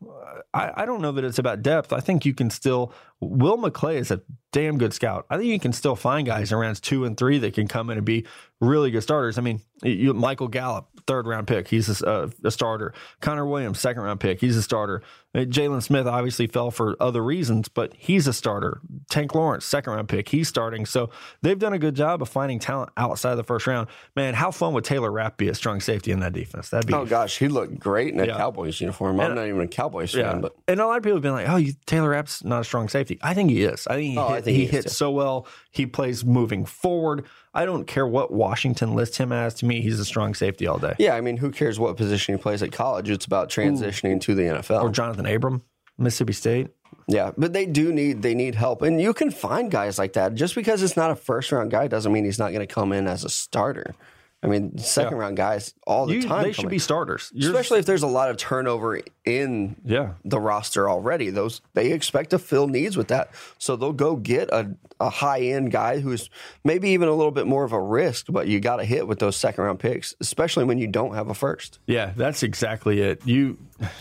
I, 0.57 0.83
I 0.83 0.85
don't 0.85 1.01
know 1.01 1.11
that 1.11 1.23
it's 1.23 1.39
about 1.39 1.61
depth. 1.61 1.93
I 1.93 1.99
think 1.99 2.25
you 2.25 2.33
can 2.33 2.49
still 2.49 2.93
Will 3.19 3.57
McClay 3.57 3.95
is 3.95 4.11
a 4.11 4.21
damn 4.51 4.77
good 4.77 4.93
scout. 4.93 5.25
I 5.29 5.37
think 5.37 5.49
you 5.49 5.59
can 5.59 5.73
still 5.73 5.95
find 5.95 6.25
guys 6.25 6.51
in 6.51 6.57
rounds 6.57 6.79
two 6.79 7.05
and 7.05 7.17
three 7.17 7.37
that 7.39 7.53
can 7.53 7.67
come 7.67 7.89
in 7.89 7.97
and 7.97 8.05
be 8.05 8.25
really 8.59 8.91
good 8.91 9.01
starters. 9.01 9.37
I 9.37 9.41
mean, 9.41 9.61
you, 9.83 10.13
Michael 10.13 10.47
Gallup, 10.47 10.89
third 11.07 11.25
round 11.25 11.47
pick, 11.47 11.69
he's 11.69 12.01
a, 12.01 12.29
a, 12.43 12.51
starter. 12.51 12.93
Connor 13.21 13.45
Williams, 13.45 13.79
second 13.79 14.03
round 14.03 14.19
pick, 14.19 14.41
he's 14.41 14.57
a 14.57 14.61
starter. 14.61 15.01
Uh, 15.33 15.39
Jaylon 15.39 15.81
Smith 15.81 16.05
obviously 16.05 16.47
fell 16.47 16.69
for 16.69 16.95
other 16.99 17.23
reasons, 17.23 17.69
but 17.69 17.93
he's 17.97 18.27
a 18.27 18.33
starter. 18.33 18.81
Tank 19.09 19.33
Lawrence, 19.33 19.65
second 19.65 19.93
round 19.93 20.09
pick, 20.09 20.29
he's 20.29 20.47
starting. 20.47 20.85
So 20.85 21.09
they've 21.41 21.57
done 21.57 21.73
a 21.73 21.79
good 21.79 21.95
job 21.95 22.21
of 22.21 22.29
finding 22.29 22.59
talent 22.59 22.91
outside 22.97 23.31
of 23.31 23.37
the 23.37 23.43
first 23.43 23.65
round. 23.65 23.87
Man, 24.15 24.33
how 24.33 24.51
fun 24.51 24.73
would 24.73 24.83
Taylor 24.83 25.11
Rapp 25.11 25.37
be 25.37 25.47
a 25.47 25.55
strong 25.55 25.79
safety 25.79 26.11
in 26.11 26.19
that 26.19 26.33
defense? 26.33 26.69
That'd 26.69 26.87
be. 26.87 26.93
Oh 26.93 27.05
gosh, 27.05 27.37
he 27.37 27.47
looked 27.47 27.79
great 27.79 28.13
in 28.13 28.19
a 28.19 28.25
yeah. 28.25 28.37
Cowboys 28.37 28.79
uniform. 28.81 29.19
I'm 29.19 29.27
and, 29.27 29.35
not 29.35 29.47
even 29.47 29.61
a 29.61 29.67
Cowboys 29.67 30.13
yeah. 30.13 30.31
fan, 30.31 30.41
but 30.41 30.55
and 30.67 30.79
a 30.79 30.85
lot 30.85 30.97
of 30.97 31.03
people 31.03 31.15
have 31.15 31.23
been 31.23 31.31
like, 31.31 31.47
"Oh, 31.47 31.55
you, 31.55 31.73
Taylor 31.85 32.09
Rapp's 32.09 32.43
not 32.43 32.61
a 32.61 32.63
strong 32.63 32.89
safety." 32.89 33.17
I 33.21 33.33
think 33.33 33.49
he 33.49 33.63
is. 33.63 33.87
I 33.87 33.95
think 33.95 34.11
he, 34.11 34.17
oh, 34.17 34.27
hit, 34.29 34.43
think 34.43 34.57
he, 34.57 34.65
he 34.65 34.71
hits 34.71 34.95
so 34.95 35.11
well. 35.11 35.47
He 35.71 35.85
plays 35.85 36.25
moving 36.25 36.65
forward. 36.65 37.25
I 37.57 37.65
don't 37.65 37.85
care 37.85 38.05
what 38.05 38.31
Washington 38.31 38.93
lists 38.93 39.17
him 39.17 39.31
as. 39.31 39.55
To 39.55 39.65
me, 39.65 39.81
he's 39.81 39.99
a 39.99 40.05
strong 40.05 40.35
safety 40.35 40.67
all 40.67 40.77
day. 40.77 40.93
Yeah, 40.99 41.15
I 41.15 41.21
mean, 41.21 41.37
who 41.37 41.49
cares 41.49 41.79
what 41.79 41.97
position 41.97 42.35
he 42.35 42.41
plays 42.41 42.61
at 42.61 42.71
college? 42.71 43.09
It's 43.09 43.25
about 43.25 43.49
transitioning 43.49 44.17
Ooh. 44.17 44.19
to 44.19 44.35
the 44.35 44.43
NFL. 44.43 44.83
Or 44.83 44.91
Johnathan 44.91 45.35
Abram, 45.35 45.63
Mississippi 45.97 46.33
State. 46.33 46.67
Yeah, 47.07 47.31
but 47.35 47.53
they 47.53 47.65
do 47.65 47.91
need 47.91 48.21
they 48.21 48.35
need 48.35 48.53
help, 48.53 48.83
and 48.83 49.01
you 49.01 49.11
can 49.11 49.31
find 49.31 49.71
guys 49.71 49.97
like 49.97 50.13
that. 50.13 50.35
Just 50.35 50.53
because 50.53 50.83
it's 50.83 50.95
not 50.95 51.09
a 51.09 51.15
first 51.15 51.51
round 51.51 51.71
guy 51.71 51.87
doesn't 51.87 52.11
mean 52.11 52.25
he's 52.25 52.37
not 52.37 52.51
going 52.51 52.65
to 52.65 52.71
come 52.71 52.93
in 52.93 53.07
as 53.07 53.23
a 53.23 53.29
starter. 53.29 53.95
I 54.43 54.47
mean, 54.47 54.77
second 54.77 55.17
yeah. 55.17 55.23
round 55.23 55.37
guys 55.37 55.73
all 55.87 56.05
the 56.05 56.13
you, 56.13 56.21
time. 56.21 56.43
They 56.43 56.51
should 56.51 56.69
be 56.69 56.77
starters, 56.77 57.31
You're, 57.33 57.49
especially 57.49 57.79
if 57.79 57.87
there's 57.87 58.03
a 58.03 58.07
lot 58.07 58.29
of 58.29 58.37
turnover 58.37 59.01
in 59.25 59.75
yeah. 59.83 60.13
the 60.23 60.39
roster 60.39 60.87
already. 60.87 61.31
Those 61.31 61.61
they 61.73 61.91
expect 61.91 62.29
to 62.29 62.39
fill 62.39 62.67
needs 62.67 62.95
with 62.95 63.07
that, 63.07 63.31
so 63.57 63.75
they'll 63.75 63.93
go 63.93 64.15
get 64.15 64.49
a, 64.49 64.75
a 64.99 65.09
high 65.09 65.41
end 65.41 65.71
guy 65.71 65.99
who's 65.99 66.29
maybe 66.63 66.91
even 66.91 67.07
a 67.07 67.13
little 67.13 67.31
bit 67.31 67.47
more 67.47 67.63
of 67.63 67.71
a 67.71 67.81
risk, 67.81 68.27
but 68.29 68.47
you 68.47 68.59
got 68.59 68.75
to 68.75 68.85
hit 68.85 69.07
with 69.07 69.17
those 69.17 69.35
second 69.35 69.63
round 69.63 69.79
picks, 69.79 70.13
especially 70.21 70.65
when 70.65 70.77
you 70.77 70.85
don't 70.85 71.15
have 71.15 71.29
a 71.29 71.33
first. 71.33 71.79
Yeah, 71.87 72.13
that's 72.15 72.43
exactly 72.43 73.01
it. 73.01 73.25
You 73.25 73.57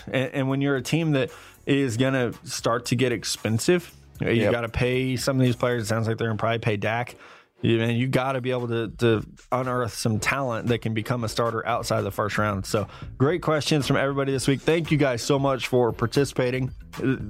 and, 0.07 0.31
and 0.35 0.49
when 0.51 0.61
you're 0.61 0.77
a 0.77 0.83
team 0.83 1.13
that 1.13 1.31
is 1.65 1.97
going 1.97 2.13
to 2.13 2.39
start 2.47 2.85
to 2.87 2.95
get 2.95 3.11
expensive, 3.11 3.91
you 4.21 4.29
yep. 4.33 4.53
got 4.53 4.61
to 4.61 4.69
pay 4.69 5.17
some 5.17 5.41
of 5.41 5.47
these 5.47 5.57
players. 5.57 5.85
It 5.85 5.87
sounds 5.87 6.07
like 6.07 6.19
they're 6.19 6.29
going 6.29 6.37
to 6.37 6.43
probably 6.43 6.59
pay 6.59 6.77
Dak 6.77 7.17
you, 7.63 7.79
man, 7.79 7.97
you 7.97 8.07
got 8.07 8.33
to 8.33 8.41
be 8.41 8.51
able 8.51 8.69
to, 8.69 8.89
to 8.99 9.27
unearth 9.51 9.95
some 9.95 10.19
talent 10.19 10.69
that 10.69 10.79
can 10.79 10.95
become 10.95 11.25
a 11.25 11.29
starter 11.29 11.67
outside 11.67 12.03
the 12.03 12.11
first 12.11 12.39
round. 12.39 12.67
So, 12.67 12.87
great 13.19 13.43
questions 13.43 13.87
from 13.87 13.97
everybody 13.97 14.33
this 14.33 14.47
week. 14.47 14.61
Thank 14.61 14.91
you 14.91 14.99
guys 14.99 15.23
so 15.23 15.39
much 15.39 15.69
for 15.69 15.93
participating. 15.93 16.71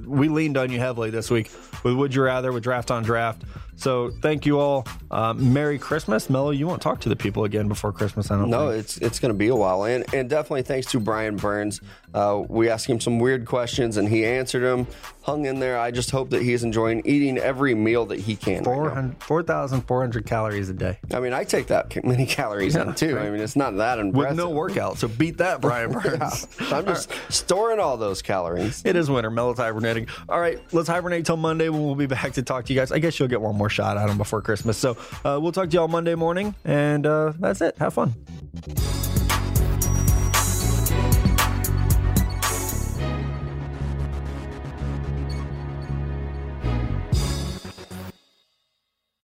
We 0.05 0.27
leaned 0.29 0.57
on 0.57 0.71
you 0.71 0.79
heavily 0.79 1.09
this 1.09 1.29
week 1.29 1.51
with 1.83 1.95
Would 1.95 2.13
You 2.13 2.23
Rather, 2.23 2.51
with 2.51 2.63
Draft 2.63 2.91
on 2.91 3.03
Draft. 3.03 3.43
So 3.77 4.09
thank 4.21 4.45
you 4.47 4.59
all. 4.59 4.87
Uh, 5.11 5.33
Merry 5.35 5.77
Christmas, 5.77 6.31
Mello. 6.31 6.49
You 6.49 6.67
won't 6.67 6.81
talk 6.81 6.99
to 7.01 7.09
the 7.09 7.15
people 7.15 7.43
again 7.43 7.67
before 7.67 7.91
Christmas. 7.93 8.31
I 8.31 8.37
don't. 8.37 8.49
No, 8.49 8.71
think. 8.71 8.79
it's 8.79 8.97
it's 8.97 9.19
going 9.19 9.31
to 9.31 9.37
be 9.37 9.49
a 9.49 9.55
while, 9.55 9.83
and 9.83 10.03
and 10.15 10.27
definitely 10.27 10.63
thanks 10.63 10.87
to 10.91 10.99
Brian 10.99 11.37
Burns. 11.37 11.79
Uh, 12.11 12.43
we 12.49 12.69
asked 12.69 12.87
him 12.87 12.99
some 12.99 13.19
weird 13.19 13.45
questions, 13.45 13.97
and 13.97 14.09
he 14.09 14.25
answered 14.25 14.61
them. 14.61 14.87
Hung 15.21 15.45
in 15.45 15.59
there. 15.59 15.77
I 15.79 15.91
just 15.91 16.09
hope 16.09 16.31
that 16.31 16.41
he's 16.41 16.63
enjoying 16.63 17.03
eating 17.05 17.37
every 17.37 17.75
meal 17.75 18.05
that 18.07 18.19
he 18.19 18.35
can. 18.35 18.63
4,400 20.17 20.25
calories 20.25 20.69
a 20.69 20.73
day. 20.73 20.99
I 21.13 21.19
mean, 21.19 21.33
I 21.33 21.43
take 21.43 21.67
that 21.67 22.03
many 22.03 22.25
calories 22.25 22.75
yeah, 22.75 22.83
in 22.83 22.95
too. 22.95 23.15
Right. 23.15 23.27
I 23.27 23.29
mean, 23.29 23.41
it's 23.41 23.55
not 23.55 23.75
that 23.77 23.99
impressive. 23.99 24.29
With 24.29 24.37
no 24.37 24.49
workout, 24.49 24.97
so 24.97 25.07
beat 25.07 25.37
that, 25.37 25.61
Brian 25.61 25.91
Burns. 25.91 26.47
yeah, 26.59 26.77
I'm 26.77 26.85
just 26.85 27.09
right. 27.11 27.19
storing 27.29 27.79
all 27.79 27.97
those 27.97 28.21
calories. 28.21 28.83
It 28.85 28.95
is 28.95 29.09
winter. 29.09 29.29
Mello's 29.29 29.57
hibernating. 29.57 30.07
All 30.29 30.39
right, 30.39 30.59
let's 30.73 30.87
hibernate 30.87 31.25
till 31.25 31.37
Monday 31.37 31.69
when 31.69 31.83
we'll 31.83 31.95
be 31.95 32.07
back 32.07 32.33
to 32.33 32.43
talk 32.43 32.65
to 32.65 32.73
you 32.73 32.79
guys. 32.79 32.91
I 32.91 32.99
guess 32.99 33.19
you'll 33.19 33.27
get 33.29 33.41
one 33.41 33.55
more 33.55 33.69
shot 33.69 33.97
at 33.97 34.07
them 34.07 34.17
before 34.17 34.41
Christmas. 34.41 34.77
So 34.77 34.97
uh, 35.23 35.39
we'll 35.41 35.51
talk 35.51 35.69
to 35.69 35.73
you 35.73 35.81
all 35.81 35.87
Monday 35.87 36.15
morning, 36.15 36.55
and 36.65 37.05
uh, 37.05 37.33
that's 37.39 37.61
it. 37.61 37.77
Have 37.77 37.93
fun. 37.93 38.13